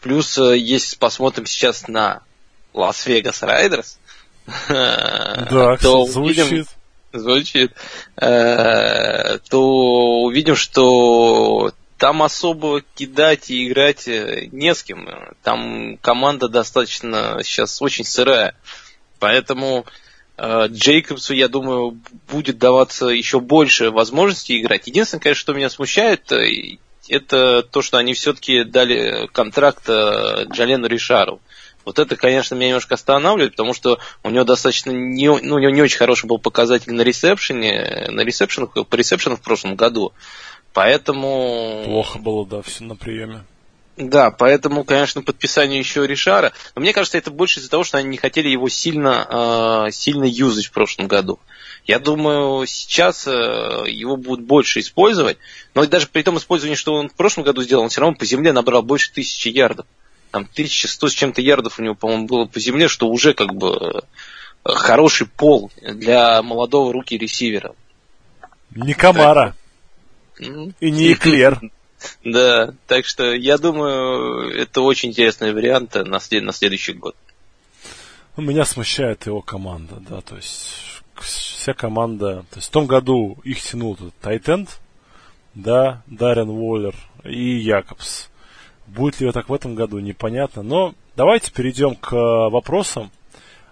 [0.00, 2.22] Плюс, э, если посмотрим сейчас на
[2.74, 3.98] Лас-Вегас Райдерс,
[4.68, 6.38] да, то звучит.
[6.44, 6.66] увидим,
[7.12, 7.72] звучит,
[8.16, 11.72] э, то увидим, что
[12.02, 15.08] там особо кидать и играть э, не с кем.
[15.44, 18.56] Там команда достаточно сейчас очень сырая.
[19.20, 19.86] Поэтому
[20.36, 24.88] э, Джейкобсу, я думаю, будет даваться еще больше возможностей играть.
[24.88, 30.88] Единственное, конечно, что меня смущает, э, это то, что они все-таки дали контракт э, Джалену
[30.88, 31.40] Ришару.
[31.84, 35.70] Вот это, конечно, меня немножко останавливает, потому что у него достаточно не, ну, у него
[35.70, 40.12] не очень хороший был показатель на ресепшене, на ресепшенах, по ресепшенам в прошлом году.
[40.72, 41.82] Поэтому...
[41.84, 43.44] Плохо было, да, все на приеме.
[43.96, 46.52] Да, поэтому, конечно, подписание еще Ришара.
[46.74, 50.24] Но мне кажется, это больше из-за того, что они не хотели его сильно, э, сильно
[50.24, 51.38] юзать в прошлом году.
[51.84, 55.36] Я думаю, сейчас э, его будут больше использовать.
[55.74, 58.24] Но даже при том использовании, что он в прошлом году сделал, он все равно по
[58.24, 59.84] земле набрал больше тысячи ярдов.
[60.30, 64.02] Там 1100 с чем-то ярдов у него, по-моему, было по земле, что уже как бы
[64.64, 67.74] э, хороший пол для молодого руки ресивера.
[68.74, 69.54] Не Камара.
[70.38, 71.60] И не Эклер.
[72.24, 77.14] Да, так что я думаю, это очень интересный вариант на, след- на следующий год.
[78.36, 83.62] Меня смущает его команда, да, то есть вся команда, то есть в том году их
[83.62, 84.80] тянул Тайтенд,
[85.54, 86.94] да, Даррен Уоллер
[87.24, 88.28] и Якобс.
[88.86, 90.62] Будет ли так в этом году, непонятно.
[90.62, 93.10] Но давайте перейдем к вопросам.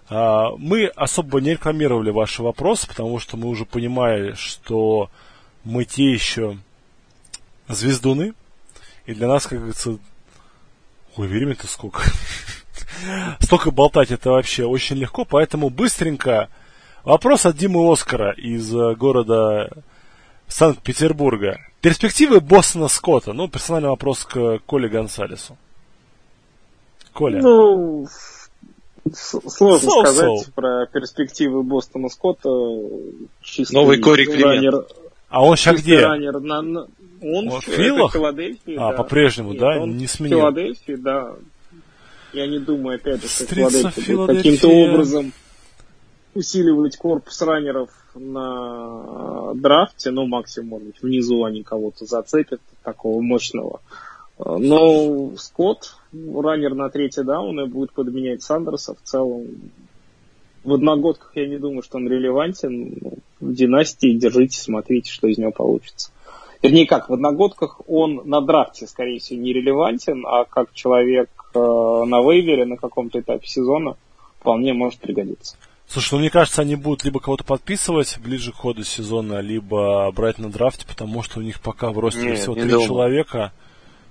[0.09, 5.09] А, мы особо не рекламировали ваши вопросы, потому что мы уже понимали, что
[5.63, 6.57] мы те еще
[7.67, 8.33] звездуны.
[9.05, 9.97] И для нас, как говорится,
[11.17, 12.03] ой, времени-то сколько.
[13.39, 16.49] Столько болтать это вообще очень легко, поэтому быстренько
[17.03, 19.69] вопрос от Димы Оскара из э, города
[20.47, 21.59] Санкт-Петербурга.
[21.81, 23.33] Перспективы Бостона Скотта.
[23.33, 25.57] Ну, персональный вопрос к Коле Гонсалесу.
[27.13, 27.41] Коля.
[27.41, 28.07] Ну,
[29.11, 30.03] Сложно so -so.
[30.03, 32.49] сказать про перспективы Бостона Скотта.
[33.41, 34.85] Чистый Новый Кори Климент.
[35.31, 36.05] А он сейчас где?
[36.05, 36.87] Раннер на, на,
[37.21, 38.11] он, в Филах?
[38.11, 38.75] Филадельфии.
[38.75, 38.97] А, да.
[38.97, 39.79] по-прежнему, да?
[39.79, 40.37] Он не сменил.
[40.37, 41.35] В Филадельфии, да.
[42.33, 45.31] Я не думаю, опять же, что Филадельфия каким-то образом
[46.33, 53.79] усиливать корпус раннеров на драфте, ну, максимум, может быть, внизу они кого-то зацепят, такого мощного.
[54.37, 59.45] Но Скотт, раннер на третий даун, и будет подменять Сандерса в целом.
[60.63, 62.95] В одногодках я не думаю, что он релевантен.
[63.39, 66.11] В династии держите, смотрите, что из него получится.
[66.61, 71.59] Вернее, как, в одногодках он на драфте, скорее всего, не релевантен, а как человек э,
[71.59, 73.97] на вейвере на каком-то этапе сезона
[74.39, 75.57] вполне может пригодиться.
[75.87, 80.37] Слушай, ну мне кажется, они будут либо кого-то подписывать ближе к ходу сезона, либо брать
[80.37, 83.51] на драфте, потому что у них пока в росте всего три человека.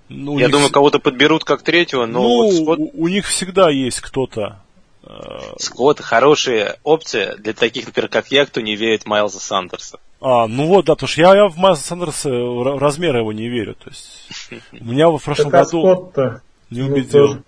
[0.08, 0.52] Ну, Я них...
[0.52, 2.80] думаю, кого-то подберут как третьего, но ну, вот Скотт...
[2.80, 4.60] у, у них всегда есть кто-то.
[5.10, 9.98] Э, Скотт хорошая опция для таких, например, как я, кто не верит в Майлза Сандерса.
[10.20, 12.30] А, ну вот, да, потому что я, я в Майлза Сандерса
[12.78, 13.74] размера его не верю.
[13.74, 16.12] То есть у меня в прошлом году
[16.70, 17.38] не ну, убедил.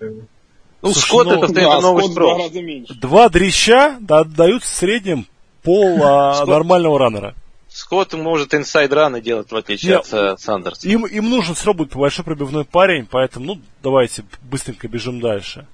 [0.81, 2.51] Ну, Слушай, Скотт ну, это да, новый спрос.
[2.99, 5.27] Два дрища да, дают в среднем
[5.63, 7.35] пол а, нормального раннера.
[7.69, 10.87] Скотт может инсайд раны делать, в отличие Нет, от э, Сандерса.
[10.87, 15.67] Им, им нужен срок будет большой пробивной парень, поэтому, ну, давайте быстренько бежим дальше.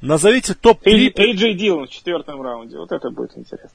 [0.00, 1.12] Назовите топ-3...
[1.16, 3.70] Эйджей Дилан в четвертом раунде, вот это будет интересно.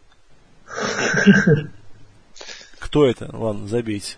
[2.79, 3.29] Кто это?
[3.33, 4.17] Ладно, забейте.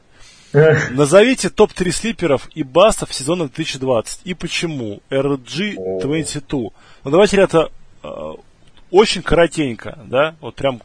[0.91, 4.22] Назовите топ-3 слиперов и бастов сезона 2020.
[4.26, 5.02] И почему?
[5.10, 6.44] RG22.
[6.52, 6.73] Ну
[7.03, 7.69] давайте, ребята,
[8.03, 8.07] э,
[8.91, 10.36] очень коротенько, да?
[10.41, 10.82] Вот прям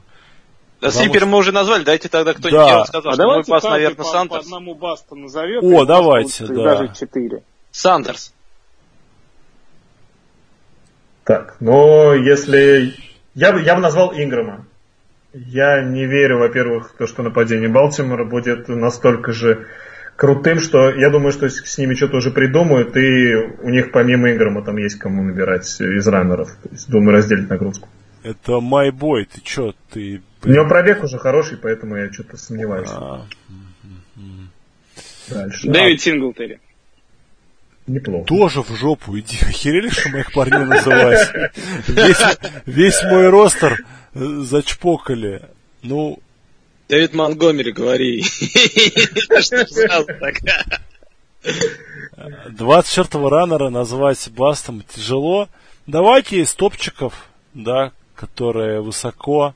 [0.80, 2.84] да, Слипер мы уже назвали, дайте тогда кто-нибудь да.
[2.84, 4.42] сказал, а что мой пас, наверное, по, Сандерс.
[4.42, 5.64] По одному басту назовет.
[5.64, 6.54] О, давайте, да.
[6.54, 7.42] Даже четыре.
[7.70, 8.34] Сандерс.
[11.26, 12.94] Так, но если...
[13.34, 14.64] Я, я бы назвал Инграма.
[15.34, 19.66] Я не верю, во-первых, в то, что нападение Балтимора будет настолько же
[20.14, 24.62] крутым, что я думаю, что с ними что-то уже придумают, и у них помимо Инграма
[24.62, 26.48] там есть кому набирать из раннеров.
[26.62, 27.88] То есть, думаю, разделить нагрузку.
[28.22, 30.22] Это майбой, ты чё, ты...
[30.44, 32.88] У него пробег уже хороший, поэтому я что-то сомневаюсь.
[32.92, 33.26] А,
[35.28, 35.68] Дальше.
[35.68, 36.60] Дэвид Синглтери.
[37.86, 38.24] Неплохо.
[38.24, 39.38] Тоже в жопу иди.
[39.48, 41.30] Охерели, что моих парней называть?
[41.86, 43.84] Весь, весь мой ростер
[44.14, 45.42] э, зачпокали.
[45.82, 46.18] Ну...
[46.88, 48.22] Дэвид Монгомери, говори.
[52.48, 55.48] 24-го раннера назвать бастом тяжело.
[55.86, 59.54] Давайте из топчиков, да, которые высоко.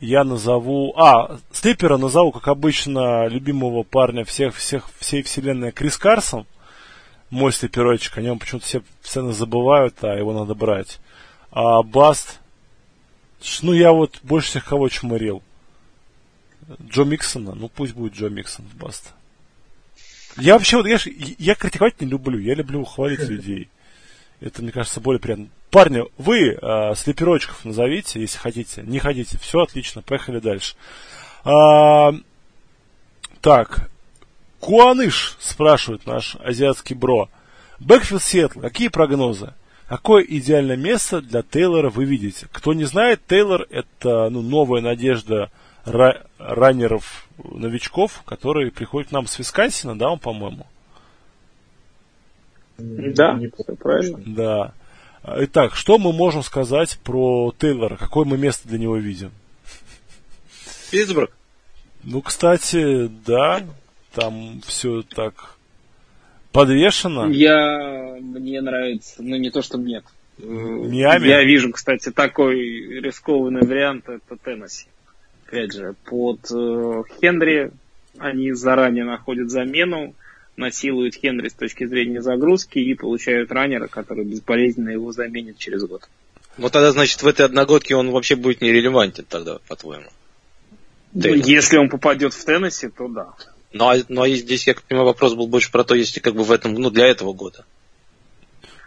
[0.00, 0.92] Я назову...
[0.96, 6.44] А, Слипера назову, как обычно, любимого парня всех, всех, всей вселенной Крис Карсон.
[7.32, 8.18] Мой слиперочек.
[8.18, 11.00] О нем почему-то все постоянно забывают, а его надо брать.
[11.50, 12.40] А Баст...
[13.62, 15.42] Ну, я вот больше всех кого чморил.
[16.82, 17.54] Джо Миксона.
[17.54, 19.14] Ну, пусть будет Джо Миксон в Баст.
[20.36, 20.98] Я вообще, вот, я,
[21.38, 22.38] я критиковать не люблю.
[22.38, 23.70] Я люблю хвалить людей.
[24.40, 25.48] Это, мне кажется, более приятно.
[25.70, 28.82] Парни, вы э, слеперочков назовите, если хотите.
[28.82, 29.38] Не хотите.
[29.38, 30.02] Все отлично.
[30.02, 30.76] Поехали дальше.
[31.44, 32.12] А,
[33.40, 33.90] так.
[34.62, 37.28] Куаныш, спрашивает наш азиатский бро.
[37.80, 39.54] Бэкфилд Сиэтл, какие прогнозы?
[39.88, 42.46] Какое идеальное место для Тейлора вы видите?
[42.52, 45.50] Кто не знает, Тейлор это ну, новая надежда
[45.84, 50.64] ра- раннеров, новичков, которые приходят к нам с Висконсина, да, он, по-моему?
[52.78, 53.40] Да,
[53.80, 54.18] правильно.
[54.24, 54.72] Да.
[55.24, 57.96] Итак, что мы можем сказать про Тейлора?
[57.96, 59.32] Какое мы место для него видим?
[60.92, 61.32] Питтсбург.
[62.04, 63.62] Ну, кстати, да,
[64.14, 65.56] там все так
[66.52, 67.30] подвешено.
[67.30, 70.04] Я, мне нравится, ну не то, что нет.
[70.38, 71.26] Миами?
[71.26, 74.86] Я вижу, кстати, такой рискованный вариант, это Теннесси.
[75.46, 77.72] Опять же, под э, Хенри
[78.18, 80.14] они заранее находят замену,
[80.56, 86.08] насилуют Хенри с точки зрения загрузки и получают раннера, который безболезненно его заменит через год.
[86.58, 90.08] Ну тогда, значит, в этой одногодке он вообще будет нерелевантен тогда, по-твоему?
[91.14, 93.34] Ну, если он попадет в Теннесси, то да.
[93.72, 96.44] Ну, а, ну, а здесь, я понимаю, вопрос был больше про то, если как бы
[96.44, 97.64] в этом, ну, для этого года.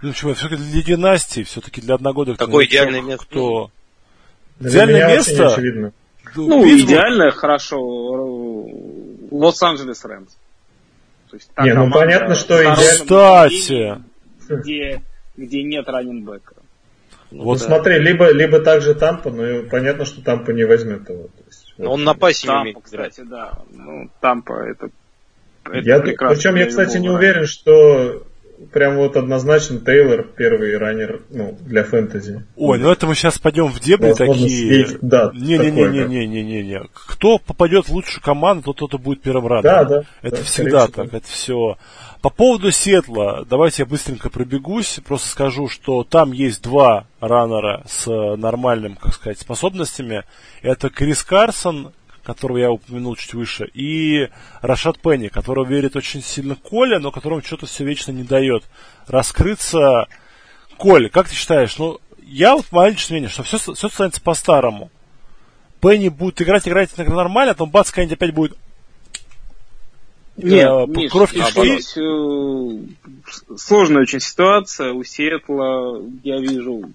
[0.02, 2.38] Ну, почему, все-таки для династии, все-таки для одногодок.
[2.38, 3.26] Какое идеальное место?
[3.26, 3.72] Кто...
[4.60, 5.56] Для идеальное место?
[6.36, 6.90] Ну, Питтсбург.
[6.90, 7.80] идеальное, хорошо.
[9.32, 10.32] Лос-Анджелес Рэмс.
[11.30, 14.02] То есть, Не, ну понятно, что Кстати.
[14.48, 15.02] Где,
[15.38, 16.56] где нет раненбека.
[17.32, 21.24] Ну, вот ну, смотри, либо, либо также Тампа, но понятно, что Тампа не возьмет его.
[21.24, 21.88] То есть, вот.
[21.88, 23.60] Он на пасе Тампа, умеет кстати, да.
[23.72, 24.90] Ну, Тампа это,
[25.66, 28.24] это я, Причем я, кстати, не уверен, что
[28.72, 32.44] прям вот однозначно Тейлор первый раннер ну, для фэнтези.
[32.56, 34.88] Ой, ну это мы сейчас пойдем в дебри Возможно, такие.
[35.02, 36.84] да, Не-не-не-не-не-не-не.
[36.94, 39.88] Кто попадет в лучшую команду, тот тот и будет первым раннером.
[39.88, 40.04] Да, да.
[40.22, 41.78] Это да, всегда так, это все.
[42.26, 48.08] По поводу Сетла, давайте я быстренько пробегусь, просто скажу, что там есть два раннера с
[48.08, 50.24] э, нормальным, как сказать, способностями.
[50.64, 51.94] Это Крис Карсон,
[52.24, 54.30] которого я упомянул чуть выше, и
[54.64, 58.64] Рашат Пенни, которого верит очень сильно Коля, но которому что-то все вечно не дает
[59.06, 60.08] раскрыться.
[60.78, 64.90] Коль, как ты считаешь, ну, я вот личное мнение, что все, все станется по-старому.
[65.80, 68.58] Пенни будет играть, играть нормально, а потом бац, какая опять будет
[70.38, 71.99] Нет, Э, Миш, кровь кишки.
[71.99, 74.94] э, сложная очень ситуация.
[74.94, 76.90] У Сиэтла я вижу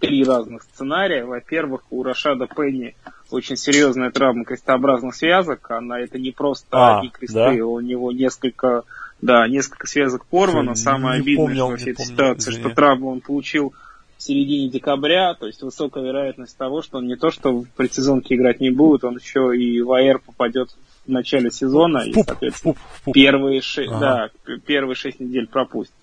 [0.00, 1.24] три разных сценария.
[1.24, 2.94] Во-первых, у Рашада Пенни
[3.30, 5.70] очень серьезная травма крестообразных связок.
[5.70, 7.50] Она это не просто А, одни кресты, да?
[7.50, 8.84] у него несколько,
[9.20, 10.70] да, несколько связок порвано.
[10.70, 12.64] Не Самое обидное, что не всей этой ситуации, извини.
[12.64, 13.74] что травму он получил
[14.16, 18.34] в середине декабря, то есть высокая вероятность того, что он не то, что в предсезонке
[18.34, 20.70] играть не будет, он еще и в АР попадет
[21.08, 22.74] в начале сезона, и, соответственно,
[23.12, 24.30] первые, ше- Ага.
[24.46, 25.94] да, первые шесть недель пропустит.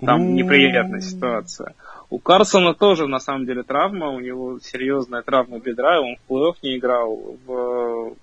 [0.00, 1.74] Там неприятная ситуация.
[2.10, 4.10] У Карсона тоже, на самом деле, травма.
[4.10, 6.00] У него серьезная травма бедра.
[6.00, 7.36] Он в плей-офф не играл.
[7.46, 8.14] В...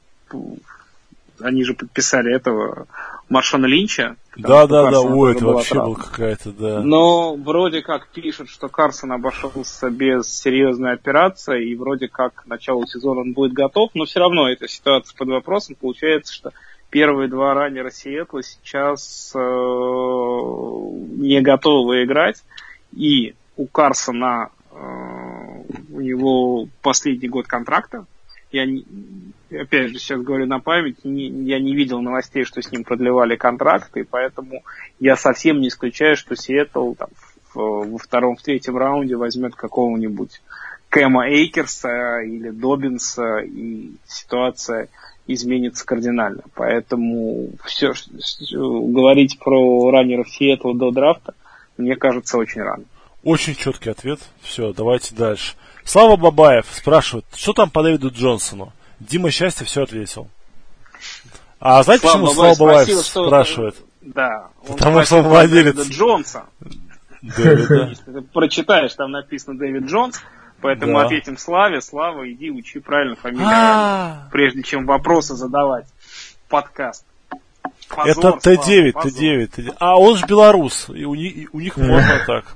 [1.41, 2.87] Они же подписали этого
[3.30, 4.15] Маршона Линча.
[4.38, 6.81] Да, да, да, ой, это вообще была какая-то, да.
[6.81, 12.85] Но вроде как пишут, что Карсон обошелся без серьезной операции, и вроде как к началу
[12.85, 15.76] сезона он будет готов, но все равно эта ситуация под вопросом.
[15.80, 16.52] Получается, что
[16.89, 22.43] первые два раннера Сиэтла сейчас э, не готовы играть,
[22.93, 24.76] и у Карсона э,
[25.91, 28.06] у него последний год контракта.
[28.51, 28.65] Я
[29.51, 33.35] опять же сейчас говорю на память, не- я не видел новостей, что с ним продлевали
[33.35, 34.63] контракт, и поэтому
[34.99, 37.09] я совсем не исключаю, что Сиэтл там,
[37.53, 40.41] в- во втором, в третьем раунде возьмет какого-нибудь
[40.89, 44.88] Кэма Эйкерса или Добинса, и ситуация
[45.27, 46.43] изменится кардинально.
[46.53, 47.93] Поэтому все,
[48.51, 51.34] говорить про раннеров Сиэтла до драфта,
[51.77, 52.85] мне кажется, очень рано.
[53.23, 54.19] Очень четкий ответ.
[54.41, 55.55] Все, давайте дальше.
[55.85, 58.73] Слава Бабаев спрашивает, что там по Дэвиду Джонсону?
[58.99, 60.27] Дима Счастье все ответил.
[61.59, 63.75] А знаете, Слава почему Бабаев, Слава Бабаев что- спрашивает?
[64.01, 64.49] Да.
[64.67, 65.75] он Потому что спросил он владелец.
[65.75, 66.45] Дэвида Джонса.
[67.21, 67.87] Дэвида.
[67.89, 70.21] Если ты прочитаешь, там написано Дэвид Джонс,
[70.61, 71.05] поэтому Да.
[71.05, 71.81] ответим Славе.
[71.81, 75.85] Слава, иди учи правильно фамилию, А, прежде чем вопросы задавать.
[76.49, 77.05] Подкаст.
[77.89, 79.11] Позор, Это Слава, Т9, позор.
[79.11, 79.49] Т9.
[79.55, 79.75] Т9.
[79.79, 82.55] А он же белорус, и у них, и у них можно так.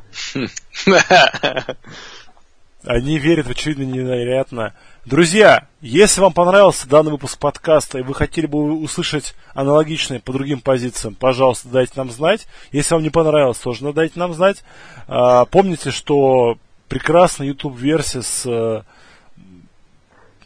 [2.85, 4.73] Они верят в очевидно невероятно.
[5.06, 10.61] Друзья, если вам понравился данный выпуск подкаста и вы хотели бы услышать аналогичные по другим
[10.61, 12.47] позициям, пожалуйста, дайте нам знать.
[12.72, 14.64] Если вам не понравилось, тоже надо дайте нам знать.
[15.10, 16.57] А, помните, что
[16.88, 18.45] прекрасная YouTube-версия с...
[18.45, 18.84] э,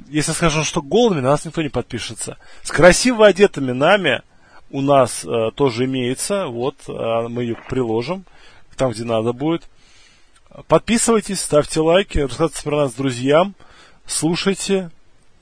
[0.10, 2.38] Если скажу, что голыми, на нас никто не подпишется.
[2.64, 4.24] С красиво одетыми нами
[4.72, 6.48] у нас э, тоже имеется.
[6.48, 8.26] Вот, э, мы ее приложим
[8.76, 9.70] там, где надо будет.
[10.68, 13.56] Подписывайтесь, ставьте лайки, рассказывайте про нас друзьям,
[14.06, 14.92] слушайте.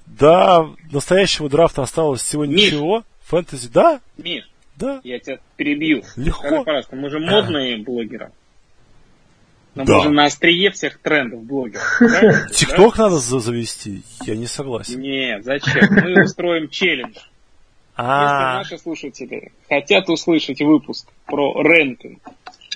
[0.06, 2.72] Да, настоящего драфта осталось всего Миш.
[2.72, 3.04] ничего.
[3.26, 5.00] Фэнтези, да, Миш, да.
[5.04, 6.04] я тебя перебью.
[6.18, 6.48] Легко.
[6.48, 8.32] Скажи, пожалуйста, мы же модные блогеры.
[9.74, 9.98] Но Да.
[9.98, 11.96] мы же на острие всех трендов блогеров.
[12.00, 12.50] правильно?
[12.50, 15.00] Тикток надо за- завести, я не согласен.
[15.00, 15.82] Нет, зачем?
[15.92, 17.16] Мы устроим челлендж.
[17.16, 17.24] Если
[17.96, 22.20] А, наши слушатели хотят услышать выпуск про рэнкинг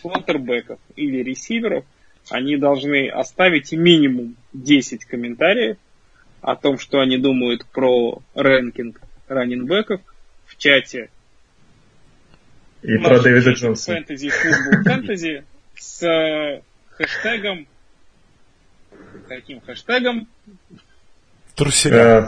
[0.01, 1.83] квотербеков или ресиверов,
[2.29, 5.77] они должны оставить минимум 10 комментариев
[6.41, 10.01] о том, что они думают про рэнкинг раннинбеков
[10.45, 11.09] в чате
[12.81, 13.93] И про Дэвида Джонса.
[13.93, 15.43] Фэнтези Футбол Фэнтези
[15.75, 16.61] с э,
[16.91, 17.67] хэштегом
[19.27, 20.27] каким хэштегом?
[21.55, 21.97] труселя.
[21.97, 22.27] Э,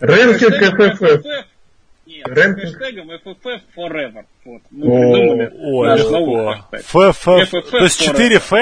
[0.00, 1.44] Рэнкинг Хэштегом
[2.26, 4.24] Нет, хэштегом FFF Forever.
[4.44, 6.50] Вот, мы О, придумали наш легко.
[6.72, 8.52] Ф, Ф, FFF то есть 4 Ф?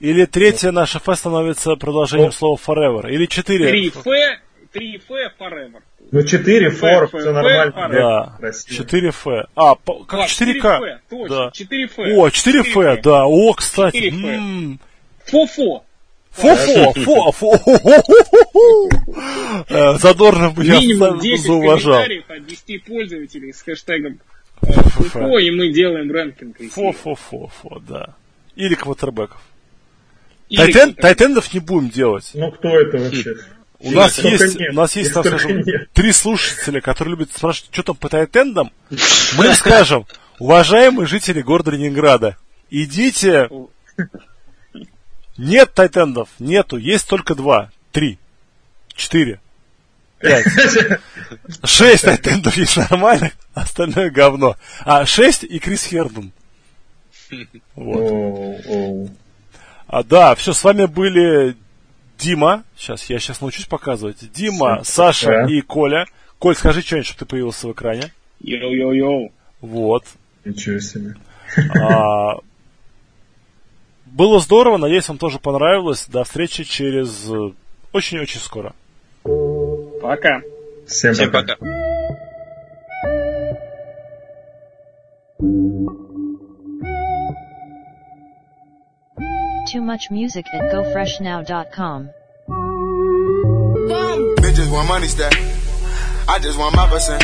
[0.00, 3.10] Или третье наше Ф становится продолжением слова forever?
[3.10, 3.70] Или 4?
[3.72, 4.04] 3F,
[4.74, 5.80] 3F Forever.
[6.12, 7.70] Ну 4 фор, Ф, все Ф, нормально.
[7.70, 8.76] Ф, Да, Красиво.
[8.76, 9.26] 4 Ф.
[9.54, 10.62] А, как А, 4К.
[10.62, 11.50] 4F, точно, Да.
[11.54, 12.16] 4F.
[12.16, 13.26] О, 4 Ф, да.
[13.26, 13.96] О, кстати.
[14.10, 14.24] 4F.
[14.34, 14.80] м.
[15.24, 15.85] Фо-фо.
[16.36, 17.56] Фо-фо, фо, фо.
[19.68, 21.94] Э, Задорно бы я Минимум 10 зауважал.
[21.94, 24.20] комментариев от 10 пользователей с хэштегом
[24.62, 26.56] э, ФО, и мы делаем рэнкинг.
[26.72, 28.14] Фо, фо, фо, фо, да.
[28.54, 29.40] Или квотербеков.
[30.54, 32.30] Тайтен, тайтендов не будем делать.
[32.34, 33.34] Ну кто это вообще?
[33.78, 34.70] У нас, есть, нет?
[34.72, 35.90] у нас есть, сколько скажем, нет?
[35.92, 38.70] три слушателя, которые любят спрашивать, что там по тайтендам.
[39.36, 40.06] Мы скажем,
[40.38, 42.36] уважаемые жители города Ленинграда,
[42.70, 43.48] идите...
[45.38, 48.18] Нет тайтендов, нету, есть только два, три,
[48.94, 49.40] четыре,
[50.18, 50.46] пять.
[51.64, 54.56] Шесть тайтендов есть нормальных, остальное говно.
[54.84, 56.32] А шесть и Крис Херндон.
[57.74, 59.10] Вот.
[59.88, 61.56] А, да, все, с вами были
[62.18, 62.64] Дима.
[62.76, 64.32] Сейчас, я сейчас научусь показывать.
[64.32, 66.06] Дима, Саша и Коля.
[66.38, 68.12] Коль, скажи что-нибудь, чтобы ты появился в экране.
[68.42, 69.32] Йоу-йоу-йоу.
[69.60, 70.04] Вот.
[70.44, 71.14] Ничего себе.
[71.80, 72.38] А,
[74.16, 76.06] было здорово, надеюсь, вам тоже понравилось.
[76.08, 77.52] До встречи через э,
[77.92, 78.74] очень-очень скоро.
[80.00, 80.40] Пока.
[80.86, 81.56] Всем, Всем пока.
[81.56, 81.66] пока.
[89.70, 92.10] Too much music at gofreshnow.com.
[94.40, 95.34] Bitches want money stack.
[96.28, 97.22] I just want my percent.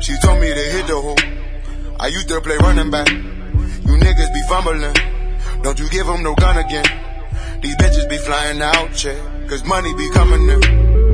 [0.00, 1.18] She told me to hit the hole.
[2.00, 3.08] I used to play running back.
[3.10, 5.13] You niggas be fumbling.
[5.64, 6.84] Don't you give 'em no gun again.
[7.62, 9.16] These bitches be flying out, yeah.
[9.48, 10.60] Cause money be coming in.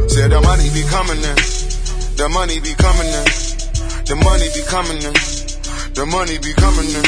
[0.08, 1.38] Said the money be coming in.
[2.18, 3.26] The money be coming in.
[4.10, 5.14] The money be coming in.
[5.94, 7.06] The money be coming in.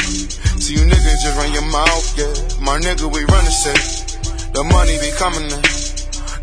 [0.63, 2.31] See you niggas just run your mouth, yeah.
[2.63, 3.75] My nigga, we run the set.
[4.55, 5.63] The money be coming in.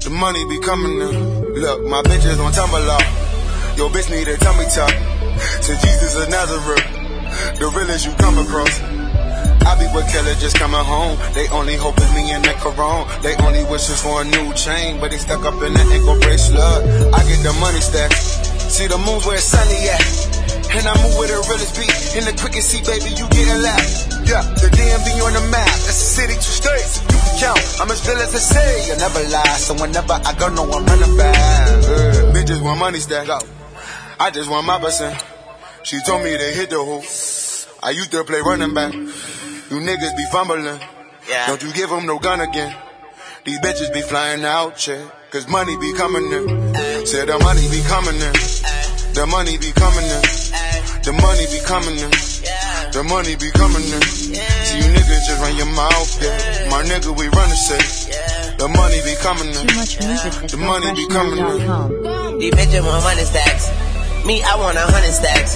[0.05, 1.17] The money be coming in.
[1.65, 3.09] Look, my bitches on tumble off.
[3.79, 4.93] Your bitch need a tummy tuck.
[5.65, 6.85] Since Jesus of Nazareth,
[7.59, 9.01] the realest you come across.
[9.67, 11.19] I be with killer just coming home.
[11.35, 13.05] They only hope is me and that corona.
[13.23, 17.13] They only wishes for a new chain, but they stuck up in that ankle bracelet.
[17.13, 18.13] I get the money stack.
[18.71, 20.01] See the moon where it's sunny at.
[20.71, 21.91] And I move with the realest beat.
[22.15, 24.23] In the quickest seat, baby, you getting laughed.
[24.23, 25.67] Yeah, the DMV on the map.
[25.67, 27.03] That's a city, two states.
[27.11, 27.63] You can count.
[27.83, 28.87] I'm as real as I say.
[28.87, 29.59] You never lie.
[29.59, 31.69] So whenever I go, no, I'm running back.
[32.31, 33.27] Bitches want money stack.
[34.21, 35.19] I just want my percent.
[35.83, 37.03] She told me to hit the hoop.
[37.83, 38.95] I used to play running back.
[39.71, 40.81] You niggas be fumbling.
[41.47, 42.75] Don't you give 'em no gun again.
[43.45, 45.05] These bitches be flying out, yeah.
[45.31, 47.07] Cause money be coming in.
[47.07, 48.35] Said the money be coming in.
[49.15, 50.23] The money be coming in.
[51.07, 52.11] The money be coming in.
[52.91, 54.03] The money be coming in.
[54.03, 56.69] See you niggas just run your mouth, yeah.
[56.69, 58.59] My nigga, we run the set.
[58.59, 59.67] The money be coming in.
[59.69, 62.39] Too much music The money be coming in.
[62.41, 63.71] These bitches want money stacks.
[64.27, 65.55] Me, I want a hundred stacks.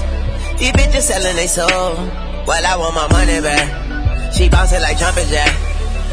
[0.61, 1.99] These bitches selling they soul.
[2.47, 3.94] Well, I want my money back.
[4.35, 5.55] She bouncing like jumping jack.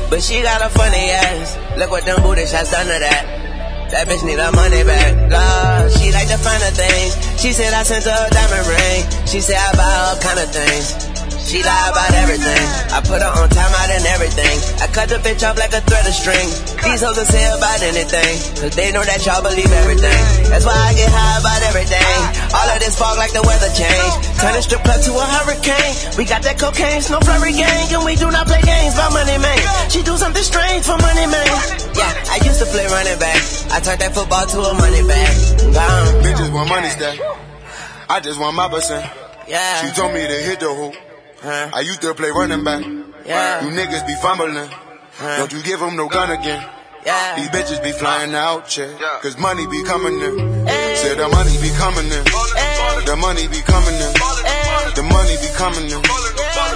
[0.10, 1.58] But she got a funny ass.
[1.78, 3.90] Look what them booty shots done to that.
[3.92, 5.18] That bitch need her money back.
[5.28, 7.18] Lord, she like the finer things.
[7.42, 9.28] She said I sent her a diamond ring.
[9.28, 11.11] She said I buy all kind of things.
[11.48, 12.64] She lie about everything.
[12.92, 14.56] I put her on time out and everything.
[14.80, 16.48] I cut the bitch off like a thread of string.
[16.84, 18.34] These hoes can say about anything.
[18.62, 20.22] Cause they know that y'all believe everything.
[20.48, 22.18] That's why I get high about everything.
[22.56, 24.14] All of this fog like the weather change.
[24.40, 25.94] Turn a strip club to a hurricane.
[26.16, 27.88] We got that cocaine, snow flurry gang.
[28.00, 29.60] And we do not play games about money, man.
[29.92, 31.52] She do something strange for money, man.
[31.96, 33.40] Yeah, I used to play running back.
[33.76, 35.36] I turned that football to a money bag.
[36.24, 37.20] Bitches want money stack.
[38.08, 39.04] I just want my percent.
[39.48, 39.84] Yeah.
[39.84, 40.96] She told me to hit the hoop.
[41.42, 41.70] Huh?
[41.74, 42.86] I used to play running back.
[43.26, 43.66] Yeah.
[43.66, 44.70] You niggas be fumbling.
[45.20, 46.62] Don't you give 'em no gun again.
[47.06, 47.36] Yeah.
[47.36, 49.20] These bitches be flying out, yeah.
[49.24, 50.36] Cause money be coming in.
[51.02, 52.24] Said the money be coming in.
[53.10, 54.14] The money be coming in.
[54.94, 56.02] The money be coming in.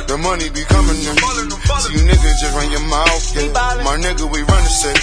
[0.07, 1.15] The money be coming in.
[1.81, 3.83] See you niggas just run your mouth, yeah.
[3.85, 4.97] My nigga, we run the set.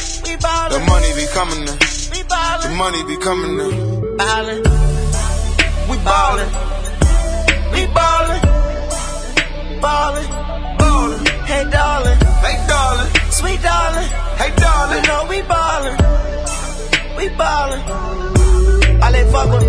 [0.75, 1.79] The money be coming in.
[1.79, 4.17] The money be coming in.
[4.17, 4.63] Ballin'.
[5.89, 6.51] We ballin'.
[7.73, 8.52] We ballin'.
[9.83, 10.29] Ballin'.
[10.79, 11.27] Ballin'.
[11.51, 12.19] Hey, darling.
[12.45, 13.11] Hey, darling.
[13.31, 14.09] Sweet darling.
[14.41, 15.03] Hey, You darling.
[15.09, 15.97] know we ballin'.
[17.17, 17.83] We ballin'.
[19.03, 19.65] All they fuck with.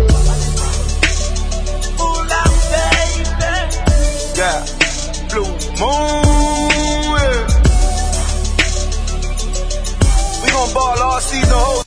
[2.00, 3.24] Ooh, la, baby.
[4.38, 4.58] Yeah.
[5.30, 5.50] Blue
[5.80, 6.24] moon.
[7.18, 7.46] Yeah.
[10.42, 11.83] We gon' ball all season, ho.